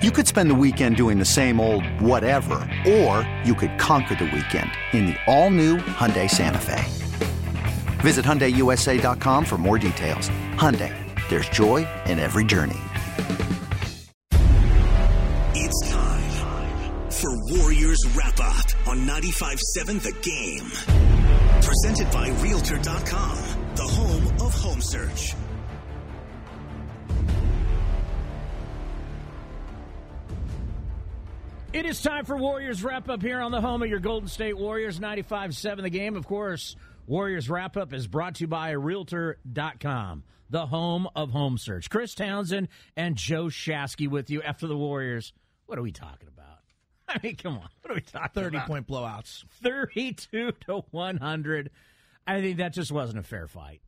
You 0.00 0.12
could 0.12 0.28
spend 0.28 0.48
the 0.48 0.54
weekend 0.54 0.94
doing 0.94 1.18
the 1.18 1.24
same 1.24 1.58
old 1.58 1.84
whatever, 2.00 2.60
or 2.86 3.28
you 3.44 3.52
could 3.52 3.76
conquer 3.80 4.14
the 4.14 4.26
weekend 4.26 4.70
in 4.92 5.06
the 5.06 5.16
all-new 5.26 5.78
Hyundai 5.78 6.30
Santa 6.30 6.60
Fe. 6.60 6.84
Visit 7.98 8.24
HyundaiUSA.com 8.24 9.44
for 9.44 9.58
more 9.58 9.76
details. 9.76 10.28
Hyundai, 10.54 10.94
there's 11.30 11.48
joy 11.48 11.84
in 12.06 12.20
every 12.20 12.44
journey. 12.44 12.78
It's 15.56 15.90
time 15.90 17.10
for 17.10 17.58
Warriors 17.58 17.98
Wrap 18.14 18.38
Up 18.38 18.66
on 18.86 18.98
95.7 18.98 20.00
The 20.00 20.12
Game. 20.22 20.68
Presented 21.60 22.08
by 22.12 22.28
Realtor.com, 22.40 23.44
the 23.74 23.82
home 23.82 24.26
of 24.46 24.54
home 24.54 24.80
search. 24.80 25.34
It 31.72 31.84
is 31.84 32.00
time 32.00 32.24
for 32.24 32.36
Warriors 32.36 32.82
Wrap 32.82 33.10
Up 33.10 33.22
here 33.22 33.40
on 33.40 33.52
the 33.52 33.60
home 33.60 33.82
of 33.82 33.90
your 33.90 33.98
Golden 33.98 34.28
State 34.28 34.56
Warriors, 34.56 34.98
95 34.98 35.54
7 35.54 35.82
The 35.82 35.90
Game. 35.90 36.16
Of 36.16 36.26
course, 36.26 36.76
Warriors 37.06 37.50
Wrap 37.50 37.76
Up 37.76 37.92
is 37.92 38.06
brought 38.06 38.36
to 38.36 38.44
you 38.44 38.48
by 38.48 38.70
Realtor.com, 38.70 40.24
the 40.48 40.66
home 40.66 41.08
of 41.14 41.30
home 41.30 41.58
search. 41.58 41.90
Chris 41.90 42.14
Townsend 42.14 42.68
and 42.96 43.16
Joe 43.16 43.44
Shasky 43.46 44.08
with 44.08 44.30
you 44.30 44.42
after 44.42 44.66
the 44.66 44.78
Warriors. 44.78 45.34
What 45.66 45.78
are 45.78 45.82
we 45.82 45.92
talking 45.92 46.28
about? 46.28 46.58
I 47.08 47.20
mean, 47.22 47.36
come 47.36 47.54
on. 47.58 47.68
What 47.82 47.90
are 47.90 47.94
we 47.94 48.00
talking 48.00 48.42
30 48.42 48.56
about? 48.56 48.66
point 48.66 48.86
blowouts. 48.86 49.44
32 49.62 50.52
to 50.66 50.84
100. 50.90 51.70
I 52.26 52.40
think 52.40 52.56
that 52.58 52.72
just 52.72 52.90
wasn't 52.90 53.18
a 53.18 53.22
fair 53.22 53.46
fight. 53.46 53.82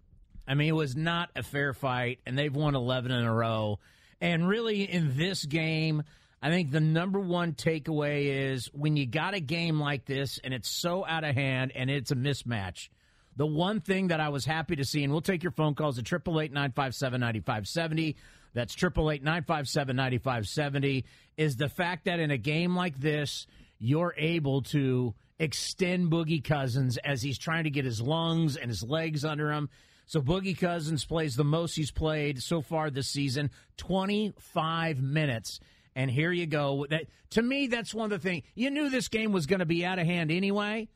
I 0.47 0.52
mean, 0.55 0.69
it 0.69 0.73
was 0.73 0.97
not 0.97 1.30
a 1.35 1.43
fair 1.43 1.73
fight, 1.73 2.19
and 2.27 2.38
they've 2.38 2.55
won 2.55 2.74
11 2.74 3.10
in 3.10 3.24
a 3.24 3.35
row. 3.35 3.79
And 4.21 4.47
really, 4.47 4.83
in 4.83 5.16
this 5.16 5.47
game, 5.47 6.02
I 6.43 6.49
think 6.49 6.71
the 6.71 6.80
number 6.80 7.21
one 7.21 7.53
takeaway 7.53 8.53
is 8.53 8.71
when 8.73 8.97
you 8.97 9.07
got 9.07 9.35
a 9.35 9.41
game 9.41 9.79
like 9.79 10.07
this 10.07 10.38
and 10.43 10.55
it's 10.55 10.71
so 10.71 11.05
out 11.07 11.24
of 11.24 11.35
hand 11.35 11.73
and 11.74 11.91
it's 11.91 12.10
a 12.10 12.16
mismatch. 12.16 12.88
The 13.37 13.47
one 13.47 13.80
thing 13.80 14.09
that 14.09 14.21
I 14.21 14.30
was 14.30 14.45
happy 14.45 14.77
to 14.77 14.85
see, 14.85 15.05
and 15.05 15.13
we'll 15.13 15.21
take 15.21 15.43
your 15.43 15.52
phone 15.52 15.74
calls 15.74 15.99
at 15.99 16.07
888 16.07 16.52
957 16.52 17.21
9570. 17.21 18.16
That's 18.55 18.74
888 18.74 19.23
957 19.23 19.97
9570. 19.97 21.05
Is 21.37 21.57
the 21.57 21.69
fact 21.69 22.07
that 22.07 22.21
in 22.21 22.30
a 22.30 22.38
game 22.38 22.75
like 22.75 22.99
this, 22.99 23.47
you're 23.79 24.15
able 24.16 24.63
to 24.63 25.15
extend 25.38 26.10
Boogie 26.10 26.45
Cousins 26.45 26.99
as 26.99 27.23
he's 27.23 27.38
trying 27.38 27.65
to 27.65 27.71
get 27.71 27.85
his 27.85 28.01
lungs 28.01 28.57
and 28.57 28.69
his 28.69 28.82
legs 28.82 29.25
under 29.25 29.51
him. 29.51 29.69
So 30.07 30.21
Boogie 30.21 30.59
Cousins 30.59 31.04
plays 31.04 31.37
the 31.37 31.45
most 31.45 31.77
he's 31.77 31.93
played 31.93 32.43
so 32.43 32.63
far 32.63 32.91
this 32.91 33.09
season 33.09 33.51
25 33.77 35.01
minutes. 35.01 35.60
And 36.01 36.10
here 36.10 36.32
you 36.32 36.46
go. 36.46 36.87
That 36.88 37.09
to 37.30 37.43
me, 37.43 37.66
that's 37.66 37.93
one 37.93 38.10
of 38.10 38.23
the 38.23 38.26
things. 38.26 38.43
You 38.54 38.70
knew 38.70 38.88
this 38.88 39.09
game 39.09 39.32
was 39.32 39.45
going 39.45 39.59
to 39.59 39.66
be 39.66 39.84
out 39.84 39.98
of 39.98 40.07
hand 40.07 40.30
anyway, 40.30 40.88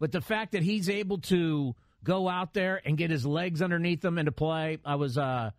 but 0.00 0.10
the 0.10 0.20
fact 0.20 0.50
that 0.50 0.64
he's 0.64 0.90
able 0.90 1.18
to 1.18 1.76
go 2.02 2.28
out 2.28 2.54
there 2.54 2.82
and 2.84 2.98
get 2.98 3.08
his 3.08 3.24
legs 3.24 3.62
underneath 3.62 4.04
him 4.04 4.18
and 4.18 4.26
to 4.26 4.32
play, 4.32 4.78
I 4.84 4.96
was 4.96 5.16
uh, 5.16 5.52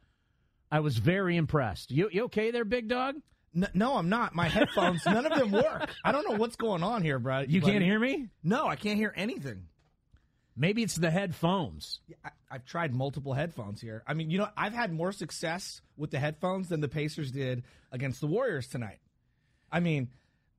I 0.69 0.81
was 0.81 0.97
very 0.97 1.37
impressed. 1.37 1.91
You, 1.91 2.09
you 2.11 2.25
okay 2.25 2.51
there, 2.51 2.65
big 2.65 2.89
dog? 2.89 3.15
No, 3.53 3.67
no, 3.73 3.95
I'm 3.95 4.09
not. 4.09 4.35
My 4.35 4.49
headphones, 4.49 5.05
none 5.05 5.25
of 5.25 5.39
them 5.39 5.51
work. 5.51 5.89
I 6.03 6.11
don't 6.11 6.29
know 6.29 6.35
what's 6.35 6.57
going 6.57 6.83
on 6.83 7.01
here, 7.01 7.19
bro. 7.19 7.45
You 7.47 7.61
buddy. 7.61 7.71
can't 7.71 7.83
hear 7.85 7.99
me? 7.99 8.27
No, 8.43 8.67
I 8.67 8.75
can't 8.75 8.97
hear 8.97 9.13
anything. 9.15 9.68
Maybe 10.59 10.83
it's 10.83 10.95
the 10.95 11.09
headphones. 11.09 12.01
I, 12.23 12.31
I've 12.51 12.65
tried 12.65 12.93
multiple 12.93 13.33
headphones 13.33 13.79
here. 13.79 14.03
I 14.05 14.13
mean, 14.13 14.29
you 14.29 14.37
know, 14.37 14.49
I've 14.57 14.73
had 14.73 14.91
more 14.91 15.13
success 15.13 15.81
with 15.95 16.11
the 16.11 16.19
headphones 16.19 16.67
than 16.67 16.81
the 16.81 16.89
Pacers 16.89 17.31
did 17.31 17.63
against 17.93 18.19
the 18.19 18.27
Warriors 18.27 18.67
tonight. 18.67 18.99
I 19.71 19.79
mean, 19.79 20.09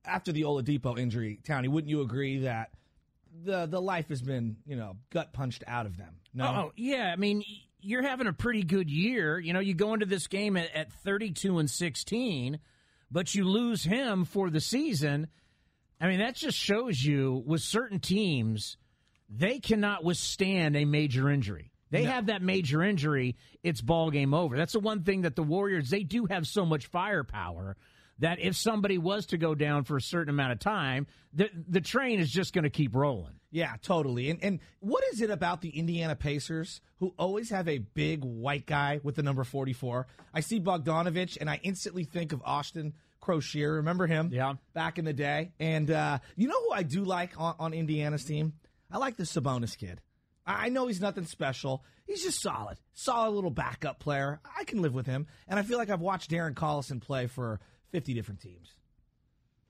after 0.03 0.31
the 0.31 0.41
Oladipo 0.41 0.97
injury, 0.97 1.39
Townie, 1.43 1.69
wouldn't 1.69 1.89
you 1.89 2.01
agree 2.01 2.39
that 2.39 2.71
the 3.45 3.67
the 3.67 3.79
life 3.79 4.09
has 4.09 4.23
been, 4.23 4.57
you 4.65 4.75
know, 4.75 4.97
gut 5.11 5.33
punched 5.33 5.63
out 5.67 5.85
of 5.85 5.97
them? 5.97 6.15
No. 6.33 6.45
Oh, 6.45 6.55
oh 6.55 6.71
yeah. 6.75 7.11
I 7.13 7.15
mean, 7.15 7.43
you're 7.79 8.01
having 8.01 8.25
a 8.25 8.33
pretty 8.33 8.63
good 8.63 8.89
year. 8.89 9.39
You 9.39 9.53
know, 9.53 9.59
you 9.59 9.75
go 9.75 9.93
into 9.93 10.07
this 10.07 10.25
game 10.25 10.57
at, 10.57 10.73
at 10.75 10.91
32 10.91 11.59
and 11.59 11.69
16, 11.69 12.59
but 13.11 13.35
you 13.35 13.43
lose 13.43 13.83
him 13.83 14.25
for 14.25 14.49
the 14.49 14.61
season. 14.61 15.27
I 15.99 16.07
mean, 16.07 16.19
that 16.21 16.33
just 16.33 16.57
shows 16.57 17.03
you 17.03 17.43
with 17.45 17.61
certain 17.61 17.99
teams, 17.99 18.77
they 19.35 19.59
cannot 19.59 20.03
withstand 20.03 20.75
a 20.75 20.85
major 20.85 21.29
injury. 21.29 21.71
They 21.89 22.03
have 22.03 22.27
that 22.27 22.41
major 22.41 22.81
injury, 22.81 23.35
it's 23.63 23.81
ball 23.81 24.11
game 24.11 24.33
over. 24.33 24.55
That's 24.55 24.73
the 24.73 24.79
one 24.79 25.03
thing 25.03 25.23
that 25.23 25.35
the 25.35 25.43
Warriors, 25.43 25.89
they 25.89 26.03
do 26.03 26.25
have 26.25 26.47
so 26.47 26.65
much 26.65 26.87
firepower 26.87 27.75
that 28.19 28.39
if 28.39 28.55
somebody 28.55 28.97
was 28.97 29.25
to 29.27 29.37
go 29.37 29.53
down 29.55 29.83
for 29.83 29.97
a 29.97 30.01
certain 30.01 30.29
amount 30.29 30.53
of 30.53 30.59
time, 30.59 31.05
the 31.33 31.49
the 31.67 31.81
train 31.81 32.19
is 32.19 32.31
just 32.31 32.53
going 32.53 32.63
to 32.63 32.69
keep 32.69 32.95
rolling. 32.95 33.33
Yeah, 33.51 33.75
totally. 33.81 34.29
And 34.29 34.41
and 34.41 34.59
what 34.79 35.03
is 35.11 35.21
it 35.21 35.29
about 35.29 35.61
the 35.61 35.69
Indiana 35.69 36.15
Pacers 36.15 36.79
who 36.99 37.13
always 37.17 37.49
have 37.49 37.67
a 37.67 37.79
big 37.79 38.23
white 38.23 38.65
guy 38.65 39.01
with 39.03 39.15
the 39.15 39.23
number 39.23 39.43
44? 39.43 40.07
I 40.33 40.39
see 40.39 40.61
Bogdanovich 40.61 41.37
and 41.41 41.49
I 41.49 41.59
instantly 41.63 42.05
think 42.05 42.31
of 42.31 42.41
Austin 42.45 42.93
Croshere. 43.21 43.75
Remember 43.75 44.07
him? 44.07 44.29
Yeah. 44.31 44.53
Back 44.73 44.97
in 44.97 45.05
the 45.05 45.13
day. 45.13 45.51
And 45.59 45.91
uh, 45.91 46.19
you 46.35 46.47
know 46.47 46.61
who 46.61 46.71
I 46.71 46.83
do 46.83 47.03
like 47.03 47.39
on, 47.39 47.55
on 47.59 47.73
Indiana's 47.73 48.23
team? 48.23 48.53
I 48.91 48.97
like 48.97 49.17
the 49.17 49.23
Sabonis 49.23 49.77
kid. 49.77 50.01
I 50.45 50.69
know 50.69 50.87
he's 50.87 50.99
nothing 51.01 51.25
special. 51.25 51.83
He's 52.07 52.23
just 52.23 52.41
solid. 52.41 52.77
Solid 52.93 53.31
little 53.31 53.51
backup 53.51 53.99
player. 53.99 54.39
I 54.57 54.63
can 54.63 54.81
live 54.81 54.93
with 54.93 55.05
him. 55.05 55.27
And 55.47 55.59
I 55.59 55.63
feel 55.63 55.77
like 55.77 55.89
I've 55.89 56.01
watched 56.01 56.31
Darren 56.31 56.53
Collison 56.55 56.99
play 56.99 57.27
for 57.27 57.59
50 57.91 58.13
different 58.13 58.41
teams. 58.41 58.69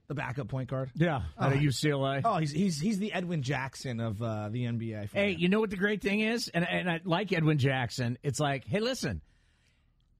The 0.08 0.16
backup 0.16 0.48
point 0.50 0.70
guard. 0.70 0.92
Yeah, 0.96 1.22
out 1.40 1.54
of 1.54 1.59
UCLA. 1.59 2.22
Oh, 2.26 2.36
he's 2.38 2.52
he's 2.52 2.80
he's 2.82 3.00
the 3.00 3.14
Edwin 3.14 3.44
Jackson 3.44 4.02
of 4.02 4.22
uh, 4.22 4.50
the 4.50 4.64
NBA. 4.66 5.08
for 5.09 5.16
Hey, 5.18 5.28
me. 5.36 5.36
you 5.40 5.48
know 5.48 5.62
what 5.62 5.70
the 5.70 5.78
great 5.78 6.02
thing 6.02 6.20
is? 6.20 6.50
And, 6.50 6.68
and 6.68 6.90
I 6.90 7.00
like 7.06 7.32
Edwin 7.32 7.58
Jackson. 7.59 8.18
It's 8.22 8.38
like, 8.40 8.66
hey, 8.66 8.82
listen, 8.82 9.22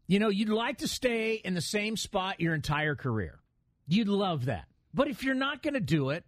you 0.08 0.20
know, 0.20 0.30
you'd 0.30 0.48
like 0.48 0.78
to 0.78 0.88
stay 0.88 1.34
in 1.34 1.56
the 1.56 1.62
same 1.62 1.98
spot 1.98 2.40
your 2.40 2.54
entire 2.54 2.96
career. 2.96 3.40
You'd 3.86 4.08
love 4.08 4.46
that. 4.46 4.66
But 4.94 5.10
if 5.10 5.24
you're 5.26 5.36
not 5.36 5.62
going 5.62 5.74
to 5.74 5.82
do 5.82 6.12
it, 6.12 6.24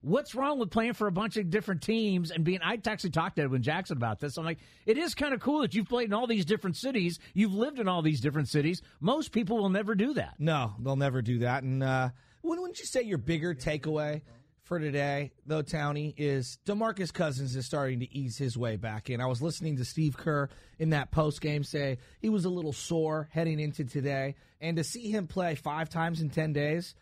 what's 0.00 0.34
wrong 0.34 0.58
with 0.58 0.70
playing 0.70 0.94
for 0.94 1.06
a 1.06 1.12
bunch 1.12 1.36
of 1.36 1.50
different 1.50 1.82
teams 1.82 2.30
and 2.30 2.44
being? 2.44 2.60
I 2.62 2.78
actually 2.86 3.10
talked 3.10 3.36
to 3.36 3.42
Edwin 3.42 3.62
Jackson 3.62 3.96
about 3.96 4.20
this. 4.20 4.36
I'm 4.36 4.44
like, 4.44 4.58
it 4.86 4.98
is 4.98 5.14
kind 5.14 5.34
of 5.34 5.40
cool 5.40 5.60
that 5.60 5.74
you've 5.74 5.88
played 5.88 6.08
in 6.08 6.12
all 6.14 6.26
these 6.26 6.44
different 6.44 6.76
cities. 6.76 7.18
You've 7.34 7.54
lived 7.54 7.78
in 7.78 7.88
all 7.88 8.02
these 8.02 8.20
different 8.20 8.48
cities. 8.48 8.82
Most 9.00 9.32
people 9.32 9.58
will 9.58 9.68
never 9.68 9.94
do 9.94 10.14
that. 10.14 10.34
no, 10.38 10.74
they'll 10.80 10.96
never 10.96 11.22
do 11.22 11.40
that. 11.40 11.62
And 11.62 11.82
uh, 11.82 12.10
wouldn't 12.42 12.78
you 12.78 12.86
say 12.86 13.02
your 13.02 13.18
bigger 13.18 13.54
takeaway 13.54 14.22
for 14.62 14.78
today, 14.78 15.32
though, 15.46 15.64
Townie, 15.64 16.14
is 16.16 16.58
Demarcus 16.64 17.12
Cousins 17.12 17.56
is 17.56 17.66
starting 17.66 18.00
to 18.00 18.16
ease 18.16 18.38
his 18.38 18.56
way 18.56 18.76
back 18.76 19.10
in. 19.10 19.20
I 19.20 19.26
was 19.26 19.42
listening 19.42 19.78
to 19.78 19.84
Steve 19.84 20.16
Kerr 20.16 20.48
in 20.78 20.90
that 20.90 21.10
post 21.10 21.40
game 21.40 21.64
say 21.64 21.98
he 22.20 22.28
was 22.28 22.44
a 22.44 22.48
little 22.50 22.72
sore 22.72 23.28
heading 23.32 23.58
into 23.58 23.84
today, 23.84 24.36
and 24.60 24.76
to 24.76 24.84
see 24.84 25.10
him 25.10 25.26
play 25.26 25.56
five 25.56 25.88
times 25.90 26.20
in 26.20 26.30
ten 26.30 26.52
days. 26.52 26.94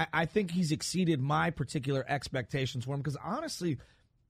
I, 0.00 0.06
I 0.12 0.24
think 0.24 0.50
he's 0.50 0.72
exceeded 0.72 1.20
my 1.20 1.50
particular 1.50 2.04
expectations 2.08 2.86
for 2.86 2.94
him 2.94 3.00
because 3.00 3.18
honestly, 3.22 3.76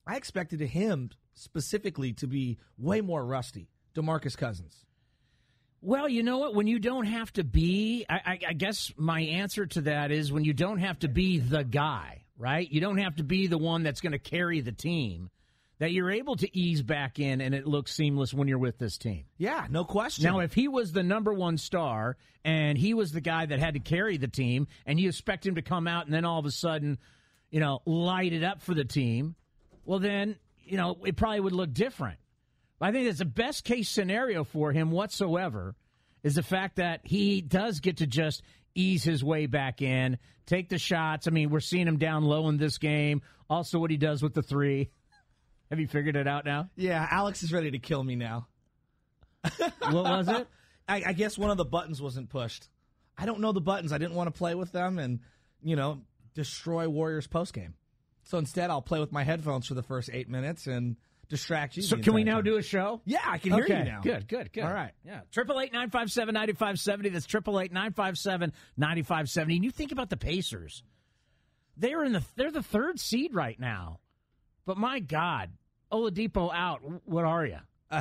I 0.05 0.17
expected 0.17 0.61
him 0.61 1.11
specifically 1.35 2.13
to 2.15 2.27
be 2.27 2.59
way 2.77 3.01
more 3.01 3.25
rusty. 3.25 3.69
Demarcus 3.95 4.37
Cousins. 4.37 4.85
Well, 5.81 6.09
you 6.09 6.25
know 6.25 6.39
what? 6.39 6.55
When 6.55 6.67
you 6.67 6.81
don't 6.81 7.07
have 7.07 7.33
to 7.35 7.45
be, 7.45 8.05
I, 8.09 8.15
I, 8.15 8.39
I 8.49 8.53
guess 8.53 8.93
my 8.97 9.21
answer 9.21 9.65
to 9.67 9.83
that 9.83 10.11
is 10.11 10.33
when 10.33 10.45
you 10.45 10.53
don't 10.53 10.79
have 10.79 10.99
to 11.01 11.09
be 11.09 11.39
the 11.39 11.63
guy, 11.63 12.25
right? 12.37 12.71
You 12.71 12.81
don't 12.81 12.99
have 12.99 13.17
to 13.17 13.23
be 13.23 13.47
the 13.47 13.57
one 13.57 13.85
that's 13.85 14.01
going 14.01 14.13
to 14.13 14.19
carry 14.19 14.61
the 14.61 14.73
team. 14.73 15.31
That 15.81 15.93
you're 15.93 16.11
able 16.11 16.37
to 16.37 16.57
ease 16.57 16.83
back 16.83 17.19
in 17.19 17.41
and 17.41 17.55
it 17.55 17.67
looks 17.67 17.95
seamless 17.95 18.35
when 18.35 18.49
you're 18.49 18.59
with 18.59 18.79
this 18.79 18.99
team. 18.99 19.25
Yeah, 19.39 19.67
no 19.71 19.85
question. 19.85 20.25
Now, 20.25 20.41
if 20.41 20.53
he 20.53 20.69
was 20.69 20.93
the 20.93 21.03
number 21.03 21.33
one 21.33 21.57
star 21.57 22.19
and 22.45 22.77
he 22.77 22.93
was 22.93 23.13
the 23.13 23.23
guy 23.23 23.47
that 23.47 23.59
had 23.59 23.75
to 23.75 23.81
carry 23.81 24.19
the 24.19 24.29
team, 24.29 24.69
and 24.85 25.01
you 25.01 25.09
expect 25.09 25.47
him 25.47 25.55
to 25.55 25.63
come 25.63 25.89
out 25.89 26.05
and 26.05 26.15
then 26.15 26.27
all 26.27 26.39
of 26.39 26.45
a 26.45 26.51
sudden, 26.51 26.99
you 27.51 27.61
know, 27.61 27.81
light 27.87 28.35
it 28.35 28.45
up 28.45 28.61
for 28.61 28.75
the 28.75 28.85
team, 28.85 29.35
well, 29.87 29.99
then, 29.99 30.37
you 30.65 30.77
know, 30.77 30.99
it 31.05 31.17
probably 31.17 31.41
would 31.41 31.55
look 31.55 31.73
different. 31.73 32.19
I 32.79 32.93
think 32.93 33.09
it's 33.09 33.19
the 33.19 33.25
best 33.25 33.65
case 33.65 33.89
scenario 33.89 34.45
for 34.45 34.73
him 34.73 34.91
whatsoever 34.91 35.75
is 36.23 36.35
the 36.35 36.43
fact 36.43 36.77
that 36.77 37.01
he 37.05 37.41
does 37.41 37.81
get 37.81 37.99
to 37.99 38.07
just 38.07 38.43
ease 38.75 39.03
his 39.03 39.25
way 39.25 39.47
back 39.47 39.81
in, 39.83 40.19
take 40.45 40.69
the 40.69 40.79
shots. 40.79 41.27
I 41.27 41.31
mean, 41.31 41.49
we're 41.51 41.61
seeing 41.61 41.89
him 41.89 41.99
down 41.99 42.25
low 42.25 42.49
in 42.49 42.59
this 42.59 42.77
game. 42.79 43.23
Also, 43.49 43.79
what 43.79 43.91
he 43.91 43.97
does 43.97 44.23
with 44.23 44.35
the 44.35 44.43
three. 44.43 44.91
Have 45.71 45.79
you 45.79 45.87
figured 45.87 46.17
it 46.17 46.27
out 46.27 46.45
now? 46.45 46.69
yeah, 46.77 47.07
Alex 47.11 47.43
is 47.43 47.53
ready 47.53 47.71
to 47.71 47.79
kill 47.79 48.03
me 48.03 48.17
now. 48.17 48.49
What 49.43 50.05
was 50.05 50.29
it? 50.29 50.49
I, 50.89 51.03
I 51.07 51.13
guess 51.13 51.39
one 51.39 51.51
of 51.51 51.57
the 51.57 51.65
buttons 51.65 52.03
wasn't 52.03 52.29
pushed. 52.29 52.69
I 53.17 53.25
don't 53.25 53.41
know 53.41 53.53
the 53.53 53.61
buttons. 53.61 53.93
I 53.93 53.99
didn't 53.99 54.15
want 54.15 54.33
to 54.33 54.37
play 54.37 54.55
with 54.55 54.73
them 54.73 54.99
and, 54.99 55.21
you 55.63 55.77
know, 55.77 56.01
destroy 56.35 56.89
Warriors 56.89 57.27
post 57.27 57.55
game. 57.55 57.75
So 58.25 58.39
instead, 58.39 58.71
I'll 58.71 58.83
play 58.83 58.99
with 58.99 59.13
my 59.13 59.23
headphones 59.23 59.67
for 59.67 59.75
the 59.75 59.83
first 59.83 60.11
eight 60.13 60.29
minutes 60.29 60.67
and 60.67 60.97
distract 61.29 61.77
you. 61.77 61.83
So 61.83 61.97
can 61.97 62.13
we 62.13 62.25
now 62.25 62.37
time. 62.37 62.45
do 62.45 62.57
a 62.57 62.63
show? 62.63 63.01
Yeah, 63.05 63.21
I 63.25 63.39
can 63.39 63.53
hear 63.53 63.65
okay. 63.65 63.79
you 63.79 63.85
now. 63.85 64.01
Good, 64.03 64.29
good, 64.29 64.53
good. 64.53 64.65
All 64.65 64.73
right. 64.73 64.93
Yeah. 65.05 65.21
Triple 65.33 65.61
eight 65.61 65.73
nine 65.73 65.91
five 65.91 66.11
seven 66.11 66.35
ninety 66.35 66.53
five 66.53 66.79
seventy. 66.79 67.09
That's 67.09 67.27
triple 67.27 67.61
eight 67.61 67.73
nine 67.73 67.93
five 67.93 68.19
seven 68.19 68.53
ninety 68.77 69.03
five 69.03 69.29
seventy. 69.31 69.57
And 69.57 69.65
you 69.65 69.71
think 69.71 69.93
about 69.93 70.11
the 70.11 70.17
Pacers. 70.17 70.83
They're 71.77 72.05
in 72.05 72.13
the 72.13 72.23
they're 72.37 72.51
the 72.51 72.63
third 72.63 73.01
seed 73.01 73.35
right 73.35 73.59
now. 73.59 74.01
But 74.67 74.77
my 74.77 75.01
God, 75.01 75.51
Oladipo 75.93 76.53
out. 76.55 76.81
What 77.05 77.25
are 77.25 77.45
you? 77.45 77.59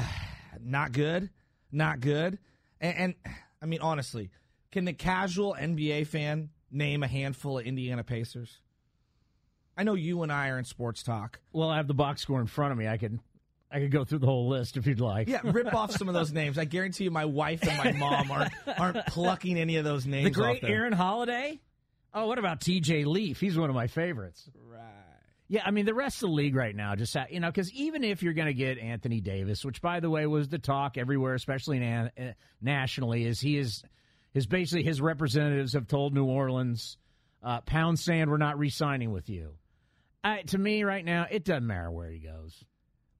Not 0.62 0.91
good. 0.91 1.30
Not 1.71 2.00
good. 2.00 2.39
And, 2.81 2.97
and 2.97 3.36
I 3.62 3.65
mean, 3.65 3.81
honestly, 3.81 4.30
can 4.71 4.86
the 4.86 4.94
casual 4.94 5.56
NBA 5.59 6.07
fan 6.07 6.50
name 6.71 7.03
a 7.03 7.07
handful 7.07 7.59
of 7.59 7.65
Indiana 7.65 8.03
Pacers? 8.03 8.57
I 9.77 9.83
know 9.83 9.94
you 9.94 10.24
and 10.24 10.31
I 10.31 10.50
are 10.50 10.59
in 10.59 10.65
sports 10.65 11.03
talk. 11.03 11.39
Well, 11.53 11.69
I 11.69 11.77
have 11.77 11.88
the 11.88 11.94
box 11.94 12.21
score 12.21 12.41
in 12.41 12.47
front 12.47 12.74
of 12.74 12.77
me. 12.77 12.88
I 12.88 12.97
could 12.97 13.19
I 13.71 13.80
could 13.80 13.92
go 13.92 14.03
through 14.03 14.19
the 14.19 14.25
whole 14.25 14.50
list 14.50 14.77
if 14.77 14.88
you'd 14.88 15.00
like. 15.00 15.30
Yeah, 15.30 15.42
rip 15.44 15.74
off 15.74 15.92
some 15.92 16.07
of 16.07 16.13
those 16.13 16.31
names. 16.31 16.57
I 16.57 16.65
guarantee 16.65 17.06
you, 17.06 17.12
my 17.12 17.25
wife 17.25 17.62
and 17.68 17.77
my 17.77 17.92
mom 17.97 18.31
aren't 18.31 18.51
aren't 18.77 19.06
plucking 19.07 19.57
any 19.57 19.77
of 19.77 19.85
those 19.85 20.06
names. 20.06 20.25
The 20.25 20.31
great. 20.31 20.63
Aaron 20.63 20.92
Holiday. 20.92 21.59
Oh, 22.13 22.27
what 22.27 22.39
about 22.39 22.59
T.J. 22.62 23.06
Leaf? 23.06 23.39
He's 23.39 23.57
one 23.57 23.69
of 23.69 23.75
my 23.75 23.85
favorites. 23.85 24.50
Right. 24.56 24.81
Yeah, 25.51 25.63
I 25.65 25.71
mean 25.71 25.85
the 25.85 25.95
rest 25.95 26.17
of 26.21 26.29
the 26.29 26.35
league 26.35 26.55
right 26.55 26.75
now, 26.75 26.95
just 26.95 27.17
you 27.31 27.39
know, 27.39 27.49
because 27.49 27.73
even 27.73 28.03
if 28.03 28.21
you're 28.21 28.33
going 28.33 28.47
to 28.47 28.53
get 28.53 28.77
Anthony 28.77 29.19
Davis, 29.19 29.65
which 29.65 29.81
by 29.81 29.99
the 29.99 30.09
way 30.09 30.25
was 30.27 30.47
the 30.47 30.59
talk 30.59 30.95
everywhere, 30.95 31.33
especially 31.33 31.79
na- 31.79 32.09
uh, 32.17 32.33
nationally, 32.61 33.25
is 33.25 33.39
he 33.39 33.57
is 33.57 33.83
is 34.35 34.45
basically 34.45 34.83
his 34.83 35.01
representatives 35.01 35.73
have 35.73 35.87
told 35.87 36.13
New 36.13 36.25
Orleans, 36.25 36.97
uh, 37.43 37.61
pound 37.61 37.97
sand, 37.99 38.29
we're 38.29 38.37
not 38.37 38.59
re-signing 38.59 39.11
with 39.11 39.27
you. 39.27 39.55
Uh, 40.23 40.37
to 40.47 40.57
me, 40.57 40.83
right 40.83 41.03
now, 41.03 41.25
it 41.29 41.43
doesn't 41.43 41.65
matter 41.65 41.89
where 41.89 42.11
he 42.11 42.19
goes. 42.19 42.63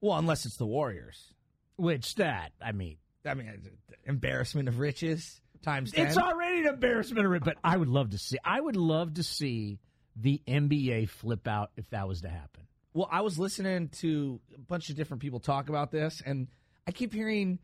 Well, 0.00 0.16
unless 0.16 0.46
it's 0.46 0.56
the 0.56 0.66
Warriors. 0.66 1.32
Which 1.76 2.14
that, 2.16 2.52
I 2.64 2.70
mean, 2.72 2.98
I 3.26 3.34
mean, 3.34 3.60
embarrassment 4.04 4.68
of 4.68 4.78
riches 4.78 5.40
times 5.62 5.92
ten. 5.92 6.06
it's 6.06 6.16
already 6.16 6.60
an 6.60 6.74
embarrassment 6.74 7.26
of 7.26 7.32
it. 7.32 7.44
But 7.44 7.56
I 7.64 7.76
would 7.76 7.88
love 7.88 8.10
to 8.10 8.18
see. 8.18 8.38
I 8.44 8.60
would 8.60 8.76
love 8.76 9.14
to 9.14 9.22
see 9.22 9.78
the 10.16 10.40
NBA 10.46 11.08
flip 11.08 11.46
out 11.46 11.70
if 11.76 11.88
that 11.90 12.08
was 12.08 12.22
to 12.22 12.28
happen. 12.28 12.66
Well, 12.92 13.08
I 13.10 13.20
was 13.20 13.38
listening 13.38 13.88
to 14.00 14.40
a 14.54 14.58
bunch 14.58 14.90
of 14.90 14.96
different 14.96 15.22
people 15.22 15.38
talk 15.38 15.68
about 15.68 15.90
this, 15.92 16.22
and 16.24 16.48
I 16.86 16.92
keep 16.92 17.12
hearing 17.12 17.60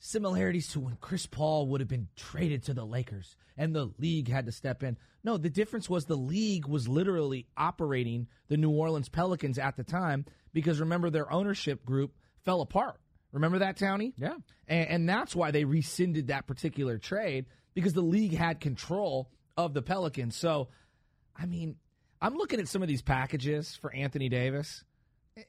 similarities 0.00 0.68
to 0.68 0.80
when 0.80 0.96
Chris 1.00 1.26
Paul 1.26 1.68
would 1.68 1.80
have 1.80 1.88
been 1.88 2.08
traded 2.16 2.64
to 2.64 2.74
the 2.74 2.84
Lakers 2.84 3.36
and 3.56 3.74
the 3.74 3.90
league 3.98 4.28
had 4.28 4.46
to 4.46 4.52
step 4.52 4.82
in. 4.82 4.96
No, 5.24 5.36
the 5.36 5.50
difference 5.50 5.90
was 5.90 6.04
the 6.04 6.16
league 6.16 6.66
was 6.66 6.86
literally 6.86 7.46
operating 7.56 8.28
the 8.48 8.56
New 8.56 8.70
Orleans 8.70 9.08
Pelicans 9.08 9.58
at 9.58 9.76
the 9.76 9.82
time 9.82 10.24
because 10.52 10.80
remember 10.80 11.10
their 11.10 11.30
ownership 11.32 11.84
group 11.84 12.14
fell 12.44 12.60
apart. 12.60 13.00
Remember 13.32 13.58
that, 13.58 13.76
Townie? 13.76 14.14
Yeah. 14.16 14.36
And, 14.68 14.88
and 14.88 15.08
that's 15.08 15.34
why 15.36 15.50
they 15.50 15.64
rescinded 15.64 16.28
that 16.28 16.46
particular 16.46 16.98
trade 16.98 17.46
because 17.74 17.92
the 17.92 18.00
league 18.00 18.34
had 18.34 18.60
control 18.60 19.30
of 19.56 19.74
the 19.74 19.82
Pelicans. 19.82 20.36
So, 20.36 20.68
I 21.38 21.46
mean, 21.46 21.76
I'm 22.20 22.34
looking 22.36 22.60
at 22.60 22.68
some 22.68 22.82
of 22.82 22.88
these 22.88 23.02
packages 23.02 23.76
for 23.76 23.92
Anthony 23.94 24.28
Davis. 24.28 24.84
Eh, 25.36 25.42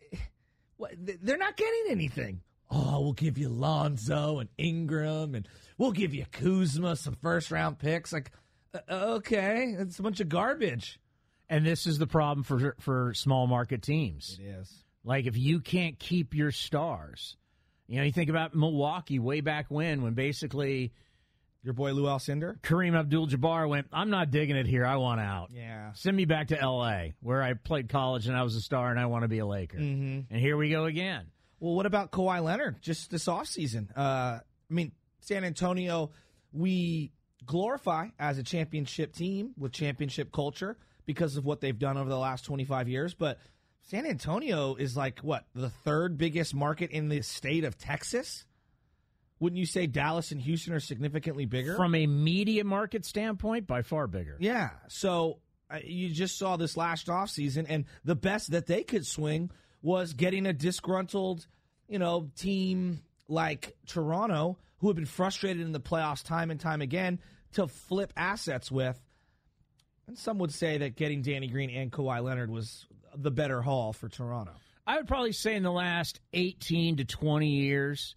What, 0.77 0.91
th- 1.05 1.19
they're 1.21 1.37
not 1.37 1.57
getting 1.57 1.85
anything. 1.89 2.41
Oh, 2.71 3.01
we'll 3.01 3.13
give 3.13 3.37
you 3.37 3.49
Lonzo 3.49 4.39
and 4.39 4.49
Ingram, 4.57 5.33
and 5.35 5.47
we'll 5.77 5.91
give 5.91 6.13
you 6.13 6.25
Kuzma 6.31 6.95
some 6.95 7.15
first 7.21 7.49
round 7.51 7.79
picks. 7.79 8.13
Like, 8.13 8.31
uh, 8.73 8.79
okay, 9.15 9.75
it's 9.77 9.97
a 9.99 10.03
bunch 10.03 10.19
of 10.19 10.29
garbage. 10.29 10.99
And 11.49 11.65
this 11.65 11.87
is 11.87 11.97
the 11.97 12.05
problem 12.05 12.43
for 12.43 12.75
for 12.79 13.13
small 13.15 13.47
market 13.47 13.81
teams. 13.81 14.37
It 14.39 14.45
is. 14.45 14.71
Like 15.03 15.25
if 15.25 15.35
you 15.35 15.59
can't 15.61 15.97
keep 15.97 16.35
your 16.35 16.51
stars, 16.51 17.35
you 17.87 17.97
know, 17.97 18.03
you 18.03 18.11
think 18.11 18.29
about 18.29 18.53
Milwaukee 18.55 19.17
way 19.17 19.41
back 19.41 19.65
when, 19.69 20.03
when 20.03 20.13
basically 20.13 20.93
Your 21.63 21.73
boy 21.73 21.91
Lou 21.91 22.03
Alcindor? 22.03 22.59
Kareem 22.61 22.97
Abdul-Jabbar 22.97 23.67
went, 23.67 23.87
"I'm 23.91 24.09
not 24.09 24.31
digging 24.31 24.55
it 24.55 24.65
here. 24.65 24.85
I 24.85 24.95
want 24.95 25.19
out. 25.19 25.49
Yeah. 25.51 25.91
Send 25.93 26.15
me 26.15 26.25
back 26.25 26.47
to 26.49 26.59
L.A. 26.59 27.15
where 27.19 27.43
I 27.43 27.53
played 27.53 27.89
college 27.89 28.27
and 28.27 28.37
I 28.37 28.43
was 28.43 28.55
a 28.55 28.61
star 28.61 28.91
and 28.91 28.99
I 28.99 29.07
want 29.07 29.23
to 29.23 29.27
be 29.27 29.39
a 29.39 29.45
Laker." 29.45 29.77
Mm-hmm. 29.77 30.33
And 30.33 30.39
here 30.41 30.55
we 30.55 30.69
go 30.69 30.85
again. 30.85 31.25
Well, 31.59 31.75
what 31.75 31.85
about 31.85 32.11
Kawhi 32.11 32.41
Leonard 32.41 32.81
just 32.81 33.11
this 33.11 33.25
offseason? 33.25 33.89
Uh, 33.95 34.39
I 34.39 34.41
mean, 34.69 34.93
San 35.19 35.43
Antonio, 35.43 36.11
we 36.53 37.11
glorify 37.45 38.07
as 38.17 38.37
a 38.37 38.43
championship 38.43 39.13
team 39.13 39.53
with 39.57 39.73
championship 39.73 40.31
culture 40.31 40.77
because 41.05 41.35
of 41.35 41.45
what 41.45 41.59
they've 41.59 41.77
done 41.77 41.97
over 41.97 42.09
the 42.09 42.17
last 42.17 42.45
25 42.45 42.87
years. 42.87 43.13
But 43.13 43.39
San 43.81 44.05
Antonio 44.05 44.75
is 44.75 44.95
like, 44.95 45.19
what, 45.19 45.45
the 45.55 45.69
third 45.69 46.17
biggest 46.17 46.53
market 46.53 46.91
in 46.91 47.09
the 47.09 47.21
state 47.21 47.63
of 47.63 47.77
Texas? 47.77 48.45
Wouldn't 49.39 49.57
you 49.57 49.65
say 49.65 49.87
Dallas 49.87 50.31
and 50.31 50.41
Houston 50.41 50.73
are 50.73 50.79
significantly 50.79 51.45
bigger? 51.45 51.75
From 51.75 51.95
a 51.95 52.05
media 52.07 52.63
market 52.63 53.05
standpoint, 53.05 53.67
by 53.67 53.81
far 53.81 54.07
bigger. 54.07 54.35
Yeah. 54.39 54.71
So 54.87 55.39
uh, 55.71 55.79
you 55.83 56.09
just 56.09 56.37
saw 56.37 56.57
this 56.57 56.75
last 56.75 57.07
offseason, 57.07 57.65
and 57.69 57.85
the 58.03 58.15
best 58.15 58.51
that 58.51 58.67
they 58.67 58.83
could 58.83 59.05
swing 59.05 59.51
was 59.81 60.13
getting 60.13 60.45
a 60.45 60.53
disgruntled, 60.53 61.47
you 61.87 61.99
know, 61.99 62.29
team 62.35 63.01
like 63.29 63.77
Toronto, 63.85 64.57
who 64.79 64.87
have 64.87 64.95
been 64.95 65.05
frustrated 65.05 65.65
in 65.65 65.71
the 65.71 65.79
playoffs 65.79 66.23
time 66.23 66.51
and 66.51 66.59
time 66.59 66.81
again, 66.81 67.19
to 67.53 67.67
flip 67.67 68.11
assets 68.17 68.69
with. 68.71 68.99
And 70.07 70.17
some 70.17 70.39
would 70.39 70.53
say 70.53 70.79
that 70.79 70.95
getting 70.95 71.21
Danny 71.21 71.47
Green 71.47 71.69
and 71.69 71.91
Kawhi 71.91 72.23
Leonard 72.23 72.49
was 72.49 72.87
the 73.15 73.31
better 73.31 73.61
haul 73.61 73.93
for 73.93 74.09
Toronto. 74.09 74.53
I 74.85 74.97
would 74.97 75.07
probably 75.07 75.33
say 75.33 75.55
in 75.55 75.63
the 75.63 75.71
last 75.71 76.19
18 76.33 76.97
to 76.97 77.05
20 77.05 77.47
years 77.47 78.15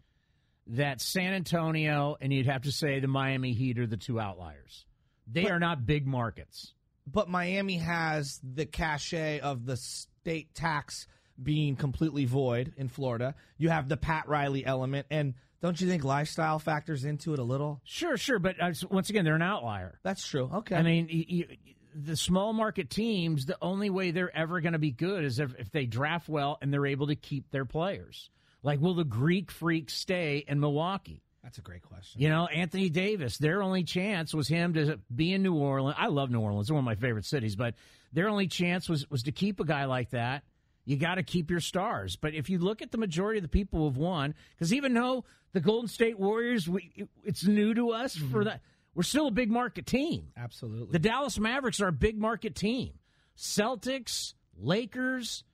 that 0.68 1.00
San 1.00 1.34
Antonio 1.34 2.16
and 2.20 2.32
you'd 2.32 2.46
have 2.46 2.62
to 2.62 2.72
say 2.72 3.00
the 3.00 3.08
Miami 3.08 3.52
Heat 3.52 3.78
are 3.78 3.86
the 3.86 3.96
two 3.96 4.20
outliers. 4.20 4.86
They 5.26 5.42
But- 5.44 5.52
are 5.52 5.60
not 5.60 5.86
big 5.86 6.06
markets. 6.06 6.74
But 7.06 7.28
Miami 7.28 7.78
has 7.78 8.40
the 8.44 8.64
cachet 8.64 9.40
of 9.40 9.66
the 9.66 9.76
state 9.76 10.54
tax 10.54 11.08
being 11.42 11.74
completely 11.74 12.26
void 12.26 12.72
in 12.76 12.88
Florida. 12.88 13.34
You 13.58 13.70
have 13.70 13.88
the 13.88 13.96
Pat 13.96 14.28
Riley 14.28 14.64
element, 14.64 15.08
and 15.10 15.34
don't 15.60 15.80
you 15.80 15.88
think 15.88 16.04
lifestyle 16.04 16.60
factors 16.60 17.04
into 17.04 17.32
it 17.32 17.40
a 17.40 17.42
little? 17.42 17.80
Sure, 17.82 18.16
sure, 18.16 18.38
but 18.38 18.54
uh, 18.62 18.72
once 18.88 19.10
again, 19.10 19.24
they're 19.24 19.34
an 19.34 19.42
outlier. 19.42 19.98
That's 20.04 20.24
true. 20.24 20.48
Okay. 20.54 20.76
I 20.76 20.82
mean, 20.82 21.08
y 21.12 21.26
y 21.50 21.56
the 21.94 22.16
small 22.16 22.52
market 22.52 22.88
teams, 22.88 23.46
the 23.46 23.58
only 23.60 23.90
way 23.90 24.12
they're 24.12 24.34
ever 24.34 24.60
going 24.60 24.72
to 24.72 24.78
be 24.78 24.92
good 24.92 25.24
is 25.24 25.38
if, 25.40 25.54
if 25.58 25.70
they 25.72 25.86
draft 25.86 26.28
well 26.28 26.56
and 26.62 26.72
they're 26.72 26.86
able 26.86 27.08
to 27.08 27.16
keep 27.16 27.50
their 27.50 27.64
players. 27.64 28.30
Like, 28.62 28.80
will 28.80 28.94
the 28.94 29.04
Greek 29.04 29.50
freak 29.50 29.90
stay 29.90 30.44
in 30.46 30.60
Milwaukee? 30.60 31.22
that's 31.42 31.58
a 31.58 31.62
great 31.62 31.82
question. 31.82 32.20
You 32.20 32.28
know, 32.28 32.46
Anthony 32.46 32.88
Davis, 32.88 33.36
their 33.36 33.62
only 33.62 33.82
chance 33.82 34.32
was 34.32 34.46
him 34.46 34.74
to 34.74 35.00
be 35.14 35.32
in 35.32 35.42
New 35.42 35.54
Orleans. 35.54 35.96
I 35.98 36.06
love 36.06 36.30
New 36.30 36.40
Orleans, 36.40 36.66
it's 36.66 36.70
one 36.70 36.78
of 36.78 36.84
my 36.84 36.94
favorite 36.94 37.24
cities, 37.24 37.56
but 37.56 37.74
their 38.12 38.28
only 38.28 38.46
chance 38.46 38.88
was, 38.88 39.10
was 39.10 39.24
to 39.24 39.32
keep 39.32 39.58
a 39.58 39.64
guy 39.64 39.86
like 39.86 40.10
that. 40.10 40.44
You 40.84 40.96
got 40.96 41.16
to 41.16 41.22
keep 41.22 41.50
your 41.50 41.60
stars. 41.60 42.16
But 42.16 42.34
if 42.34 42.48
you 42.48 42.58
look 42.58 42.80
at 42.82 42.90
the 42.90 42.98
majority 42.98 43.38
of 43.38 43.42
the 43.42 43.48
people 43.48 43.80
who 43.80 43.84
have 43.86 43.96
won, 43.96 44.34
because 44.54 44.72
even 44.72 44.94
though 44.94 45.24
the 45.52 45.60
Golden 45.60 45.88
State 45.88 46.18
Warriors, 46.18 46.68
we, 46.68 46.92
it- 46.94 47.08
it's 47.24 47.44
new 47.44 47.74
to 47.74 47.90
us 47.90 48.16
for 48.16 48.24
mm-hmm. 48.24 48.44
that, 48.44 48.60
we're 48.94 49.02
still 49.02 49.28
a 49.28 49.32
big 49.32 49.50
market 49.50 49.86
team. 49.86 50.28
Absolutely. 50.36 50.92
The 50.92 50.98
Dallas 50.98 51.38
Mavericks 51.38 51.80
are 51.80 51.88
a 51.88 51.92
big 51.92 52.18
market 52.18 52.54
team. 52.54 52.92
Celtics, 53.36 54.34
Lakers, 54.58 55.44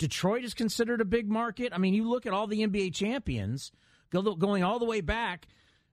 Detroit 0.00 0.44
is 0.44 0.54
considered 0.54 1.02
a 1.02 1.04
big 1.04 1.28
market. 1.28 1.74
I 1.74 1.78
mean, 1.78 1.92
you 1.92 2.08
look 2.08 2.24
at 2.24 2.32
all 2.32 2.46
the 2.46 2.66
NBA 2.66 2.94
champions 2.94 3.70
go, 4.08 4.22
going 4.34 4.64
all 4.64 4.78
the 4.78 4.86
way 4.86 5.02
back. 5.02 5.46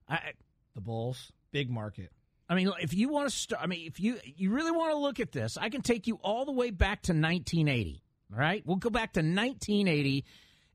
I, 0.08 0.32
the 0.76 0.80
Bulls, 0.82 1.34
big 1.52 1.70
market. 1.70 2.10
I 2.48 2.56
mean, 2.56 2.72
if 2.80 2.94
you 2.94 3.10
want 3.10 3.30
to 3.30 3.36
start, 3.36 3.62
I 3.62 3.68
mean, 3.68 3.86
if 3.86 4.00
you 4.00 4.18
you 4.24 4.52
really 4.52 4.72
want 4.72 4.94
to 4.94 4.98
look 4.98 5.20
at 5.20 5.34
this, 5.34 5.58
I 5.58 5.68
can 5.68 5.82
take 5.82 6.08
you 6.08 6.20
all 6.24 6.46
the 6.46 6.54
way 6.54 6.72
back 6.72 7.02
to 7.04 7.12
1980. 7.12 8.02
All 8.32 8.40
right, 8.40 8.64
we'll 8.66 8.78
go 8.78 8.90
back 8.90 9.12
to 9.14 9.20
1980, 9.20 10.24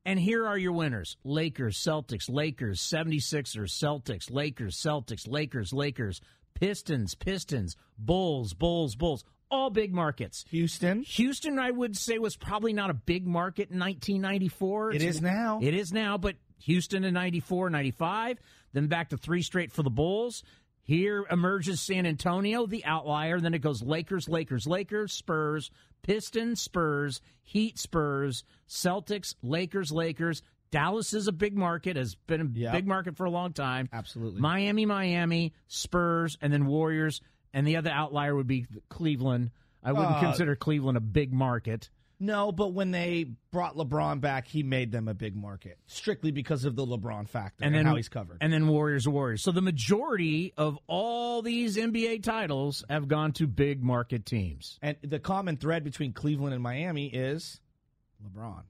and 0.05 0.21
here 0.21 0.47
are 0.47 0.59
your 0.59 0.73
winners: 0.73 1.17
Lakers, 1.25 1.79
Celtics, 1.79 2.29
Lakers, 2.29 2.83
76ers, 2.83 3.71
Celtics, 3.71 4.31
Lakers, 4.31 4.77
Celtics, 4.77 5.27
Lakers, 5.27 5.73
Lakers, 5.73 6.21
Pistons, 6.53 7.15
Pistons, 7.15 7.77
Bulls, 7.97 8.53
Bulls, 8.53 8.95
Bulls. 8.95 9.25
All 9.53 9.69
big 9.71 9.93
markets. 9.93 10.47
Houston. 10.49 11.03
Houston, 11.03 11.59
I 11.59 11.71
would 11.71 11.95
say, 11.97 12.19
was 12.19 12.37
probably 12.37 12.73
not 12.73 12.89
a 12.89 12.95
big 12.95 13.27
market 13.27 13.71
in 13.71 13.79
1994. 13.79 14.95
It 14.95 15.03
is 15.03 15.21
now. 15.21 15.61
It 15.63 15.75
is 15.75 15.93
now, 15.93 16.17
but 16.17 16.37
Houston 16.61 17.05
in 17.05 17.13
94, 17.13 17.69
95, 17.69 18.39
then 18.73 18.87
back 18.87 19.11
to 19.11 19.19
three 19.19 19.43
straight 19.43 19.71
for 19.71 19.83
the 19.83 19.91
Bulls. 19.91 20.43
Here 20.85 21.25
emerges 21.31 21.81
San 21.83 22.07
Antonio, 22.07 22.67
the 22.67 22.85
outlier. 22.87 23.39
Then 23.41 23.53
it 23.55 23.59
goes 23.61 23.83
Lakers, 23.83 24.27
Lakers, 24.29 24.67
Lakers, 24.67 25.13
Spurs, 25.13 25.71
Pistons, 26.03 26.61
Spurs, 26.61 27.21
Heat, 27.43 27.79
Spurs, 27.79 28.45
Celtics, 28.69 29.35
Lakers, 29.43 29.93
Lakers. 29.93 30.43
Dallas 30.71 31.13
is 31.13 31.29
a 31.29 31.33
big 31.33 31.55
market, 31.55 31.97
has 31.97 32.15
been 32.15 32.41
a 32.41 32.47
Yep. 32.59 32.73
big 32.73 32.87
market 32.87 33.17
for 33.19 33.27
a 33.27 33.31
long 33.31 33.53
time. 33.53 33.91
Absolutely. 33.93 34.41
Miami, 34.41 34.87
Miami, 34.87 35.53
Spurs, 35.69 36.39
and 36.41 36.51
then 36.53 36.65
Warriors. 36.67 37.21
And 37.55 37.67
the 37.67 37.77
other 37.77 37.91
outlier 37.91 38.35
would 38.35 38.47
be 38.47 38.67
Cleveland. 38.89 39.51
I 39.83 39.93
wouldn't 39.93 40.17
Uh, 40.17 40.21
consider 40.21 40.57
Cleveland 40.57 40.97
a 40.97 41.01
big 41.03 41.33
market. 41.33 41.91
No, 42.21 42.53
but 42.53 42.73
when 42.73 42.93
they 42.93 43.27
brought 43.51 43.75
LeBron 43.75 44.21
back, 44.21 44.47
he 44.47 44.63
made 44.63 44.93
them 44.93 45.09
a 45.09 45.15
big 45.15 45.35
market 45.35 45.77
strictly 45.89 46.31
because 46.31 46.65
of 46.65 46.77
the 46.77 46.87
LeBron 46.87 47.29
factor 47.29 47.65
and, 47.65 47.75
then 47.75 47.85
how 47.85 47.97
he's 47.97 48.09
covered. 48.09 48.39
And 48.41 48.53
then 48.53 48.69
Warriors, 48.69 49.09
Warriors. 49.09 49.43
So 49.43 49.51
the 49.51 49.61
majority 49.61 50.53
of 50.57 50.79
all 50.87 51.43
these 51.43 51.77
NBA 51.77 52.23
titles 52.23 52.85
have 52.89 53.09
gone 53.09 53.33
to 53.33 53.49
big 53.49 53.83
market 53.83 54.25
teams. 54.25 54.79
And 54.81 54.97
the 55.03 55.19
common 55.19 55.57
thread 55.57 55.83
between 55.83 56.13
Cleveland 56.13 56.55
and 56.55 56.63
Miami 56.63 57.07
is 57.09 57.61
LeBron. 58.25 58.63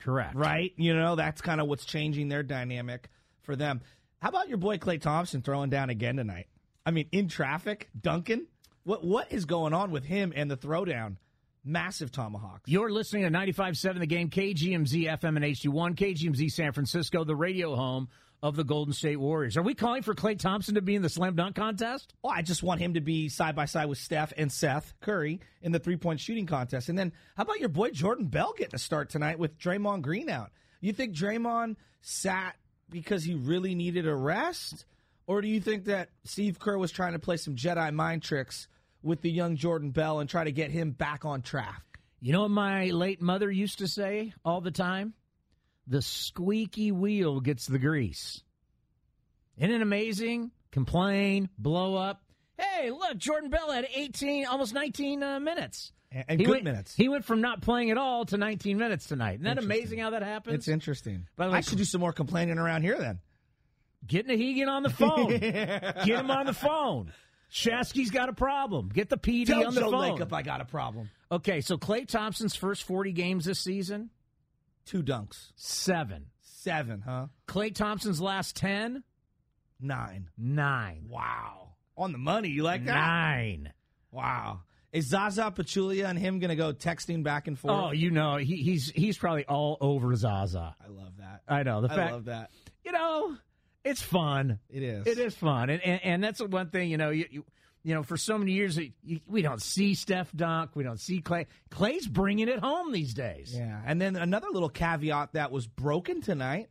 Correct. 0.00 0.34
Right? 0.34 0.72
You 0.76 0.92
know, 0.96 1.14
that's 1.14 1.40
kind 1.40 1.60
of 1.60 1.68
what's 1.68 1.84
changing 1.84 2.28
their 2.28 2.42
dynamic 2.42 3.10
for 3.42 3.54
them. 3.54 3.80
How 4.20 4.30
about 4.30 4.48
your 4.48 4.58
boy 4.58 4.78
Klay 4.78 5.00
Thompson 5.00 5.40
throwing 5.42 5.70
down 5.70 5.88
again 5.88 6.16
tonight? 6.16 6.48
I 6.88 6.90
mean, 6.90 7.06
in 7.12 7.28
traffic, 7.28 7.90
Duncan. 8.00 8.46
What 8.82 9.04
what 9.04 9.30
is 9.30 9.44
going 9.44 9.74
on 9.74 9.90
with 9.90 10.06
him 10.06 10.32
and 10.34 10.50
the 10.50 10.56
throwdown? 10.56 11.16
Massive 11.62 12.10
tomahawks. 12.10 12.62
You're 12.64 12.90
listening 12.90 13.24
to 13.24 13.30
95.7 13.30 13.98
The 13.98 14.06
Game, 14.06 14.30
KGMZ 14.30 15.04
FM 15.04 15.36
and 15.36 15.44
HD1, 15.44 15.96
KGMZ 15.96 16.50
San 16.50 16.72
Francisco, 16.72 17.24
the 17.24 17.36
radio 17.36 17.76
home 17.76 18.08
of 18.42 18.56
the 18.56 18.64
Golden 18.64 18.94
State 18.94 19.20
Warriors. 19.20 19.58
Are 19.58 19.62
we 19.62 19.74
calling 19.74 20.00
for 20.00 20.14
Klay 20.14 20.38
Thompson 20.38 20.76
to 20.76 20.80
be 20.80 20.94
in 20.96 21.02
the 21.02 21.10
slam 21.10 21.36
dunk 21.36 21.56
contest? 21.56 22.14
Oh, 22.24 22.30
I 22.30 22.40
just 22.40 22.62
want 22.62 22.80
him 22.80 22.94
to 22.94 23.02
be 23.02 23.28
side 23.28 23.54
by 23.54 23.66
side 23.66 23.90
with 23.90 23.98
Steph 23.98 24.32
and 24.38 24.50
Seth 24.50 24.94
Curry 25.02 25.40
in 25.60 25.72
the 25.72 25.78
three 25.78 25.98
point 25.98 26.20
shooting 26.20 26.46
contest. 26.46 26.88
And 26.88 26.98
then 26.98 27.12
how 27.36 27.42
about 27.42 27.60
your 27.60 27.68
boy 27.68 27.90
Jordan 27.90 28.28
Bell 28.28 28.54
getting 28.56 28.76
a 28.76 28.78
start 28.78 29.10
tonight 29.10 29.38
with 29.38 29.58
Draymond 29.58 30.00
Green 30.00 30.30
out? 30.30 30.52
You 30.80 30.94
think 30.94 31.14
Draymond 31.14 31.76
sat 32.00 32.56
because 32.88 33.24
he 33.24 33.34
really 33.34 33.74
needed 33.74 34.08
a 34.08 34.14
rest? 34.14 34.86
Or 35.28 35.42
do 35.42 35.46
you 35.46 35.60
think 35.60 35.84
that 35.84 36.08
Steve 36.24 36.58
Kerr 36.58 36.78
was 36.78 36.90
trying 36.90 37.12
to 37.12 37.18
play 37.18 37.36
some 37.36 37.54
Jedi 37.54 37.92
mind 37.92 38.22
tricks 38.22 38.66
with 39.02 39.20
the 39.20 39.30
young 39.30 39.56
Jordan 39.56 39.90
Bell 39.90 40.20
and 40.20 40.28
try 40.28 40.42
to 40.42 40.50
get 40.50 40.70
him 40.70 40.90
back 40.92 41.26
on 41.26 41.42
track? 41.42 41.82
You 42.18 42.32
know 42.32 42.40
what 42.40 42.50
my 42.50 42.86
late 42.86 43.20
mother 43.20 43.50
used 43.50 43.80
to 43.80 43.88
say 43.88 44.32
all 44.42 44.62
the 44.62 44.70
time? 44.70 45.12
The 45.86 46.00
squeaky 46.00 46.92
wheel 46.92 47.40
gets 47.40 47.66
the 47.66 47.78
grease. 47.78 48.42
Isn't 49.58 49.70
it 49.70 49.82
amazing? 49.82 50.50
Complain, 50.72 51.50
blow 51.58 51.94
up. 51.94 52.22
Hey, 52.56 52.90
look, 52.90 53.18
Jordan 53.18 53.50
Bell 53.50 53.70
had 53.70 53.86
18, 53.94 54.46
almost 54.46 54.72
19 54.72 55.22
uh, 55.22 55.40
minutes. 55.40 55.92
And, 56.10 56.40
he 56.40 56.46
good 56.46 56.52
went, 56.52 56.64
minutes. 56.64 56.94
He 56.96 57.10
went 57.10 57.26
from 57.26 57.42
not 57.42 57.60
playing 57.60 57.90
at 57.90 57.98
all 57.98 58.24
to 58.26 58.38
19 58.38 58.78
minutes 58.78 59.06
tonight. 59.06 59.34
Isn't 59.34 59.44
that 59.44 59.58
amazing 59.58 59.98
how 59.98 60.10
that 60.10 60.22
happens? 60.22 60.54
It's 60.54 60.68
interesting. 60.68 61.26
By 61.36 61.46
the 61.46 61.52
way, 61.52 61.58
I 61.58 61.60
should 61.60 61.76
do 61.76 61.84
some 61.84 62.00
more 62.00 62.14
complaining 62.14 62.56
around 62.56 62.80
here 62.82 62.96
then. 62.96 63.18
Get 64.06 64.26
Nahegan 64.26 64.68
on 64.68 64.82
the 64.82 64.90
phone. 64.90 65.28
Get 65.38 66.06
him 66.08 66.30
on 66.30 66.46
the 66.46 66.52
phone. 66.54 67.12
Shasky's 67.52 68.10
got 68.10 68.28
a 68.28 68.32
problem. 68.32 68.90
Get 68.92 69.08
the 69.08 69.16
PD 69.16 69.46
Tell 69.46 69.66
on 69.66 69.74
the 69.74 69.80
Joe 69.80 69.90
phone. 69.90 70.18
Lacob 70.18 70.32
I 70.32 70.42
got 70.42 70.60
a 70.60 70.64
problem. 70.66 71.10
Okay, 71.32 71.60
so 71.60 71.76
Klay 71.78 72.06
Thompson's 72.06 72.54
first 72.54 72.82
40 72.84 73.12
games 73.12 73.44
this 73.46 73.60
season, 73.60 74.10
Two 74.84 75.02
dunks. 75.02 75.52
seven. 75.56 76.26
Seven, 76.42 77.02
huh? 77.06 77.26
Klay 77.46 77.74
Thompson's 77.74 78.20
last 78.20 78.56
10, 78.56 79.02
Nine. 79.80 80.28
nine. 80.36 81.04
Wow. 81.08 81.70
On 81.96 82.12
the 82.12 82.18
money. 82.18 82.48
You 82.48 82.62
like 82.64 82.84
that? 82.84 82.94
Nine. 82.94 83.72
Wow. 84.10 84.60
Is 84.92 85.06
Zaza 85.08 85.52
Pachulia 85.54 86.06
and 86.08 86.18
him 86.18 86.38
going 86.40 86.48
to 86.50 86.56
go 86.56 86.72
texting 86.72 87.22
back 87.22 87.46
and 87.46 87.58
forth? 87.58 87.74
Oh, 87.74 87.90
you 87.92 88.10
know, 88.10 88.36
he, 88.36 88.56
he's 88.56 88.90
he's 88.90 89.16
probably 89.18 89.44
all 89.44 89.76
over 89.80 90.14
Zaza. 90.16 90.74
I 90.82 90.88
love 90.88 91.12
that. 91.18 91.42
I 91.46 91.62
know. 91.62 91.80
The 91.82 91.88
fact. 91.88 91.98
I 91.98 92.02
fact, 92.04 92.12
love 92.14 92.24
that. 92.26 92.50
you 92.84 92.92
know, 92.92 93.36
it's 93.84 94.02
fun. 94.02 94.58
It 94.68 94.82
is. 94.82 95.06
It 95.06 95.18
is 95.18 95.34
fun, 95.34 95.70
and 95.70 95.82
and, 95.82 96.00
and 96.04 96.24
that's 96.24 96.38
the 96.38 96.46
one 96.46 96.68
thing 96.70 96.90
you 96.90 96.96
know 96.96 97.10
you, 97.10 97.26
you 97.30 97.44
you 97.82 97.94
know 97.94 98.02
for 98.02 98.16
so 98.16 98.36
many 98.36 98.52
years 98.52 98.78
you, 99.02 99.20
we 99.26 99.42
don't 99.42 99.62
see 99.62 99.94
Steph 99.94 100.32
dunk, 100.34 100.70
we 100.74 100.84
don't 100.84 101.00
see 101.00 101.20
Klay. 101.20 101.46
Klay's 101.70 102.06
bringing 102.06 102.48
it 102.48 102.58
home 102.58 102.92
these 102.92 103.14
days. 103.14 103.54
Yeah. 103.56 103.80
And 103.86 104.00
then 104.00 104.16
another 104.16 104.48
little 104.52 104.68
caveat 104.68 105.32
that 105.34 105.50
was 105.52 105.66
broken 105.66 106.20
tonight 106.20 106.68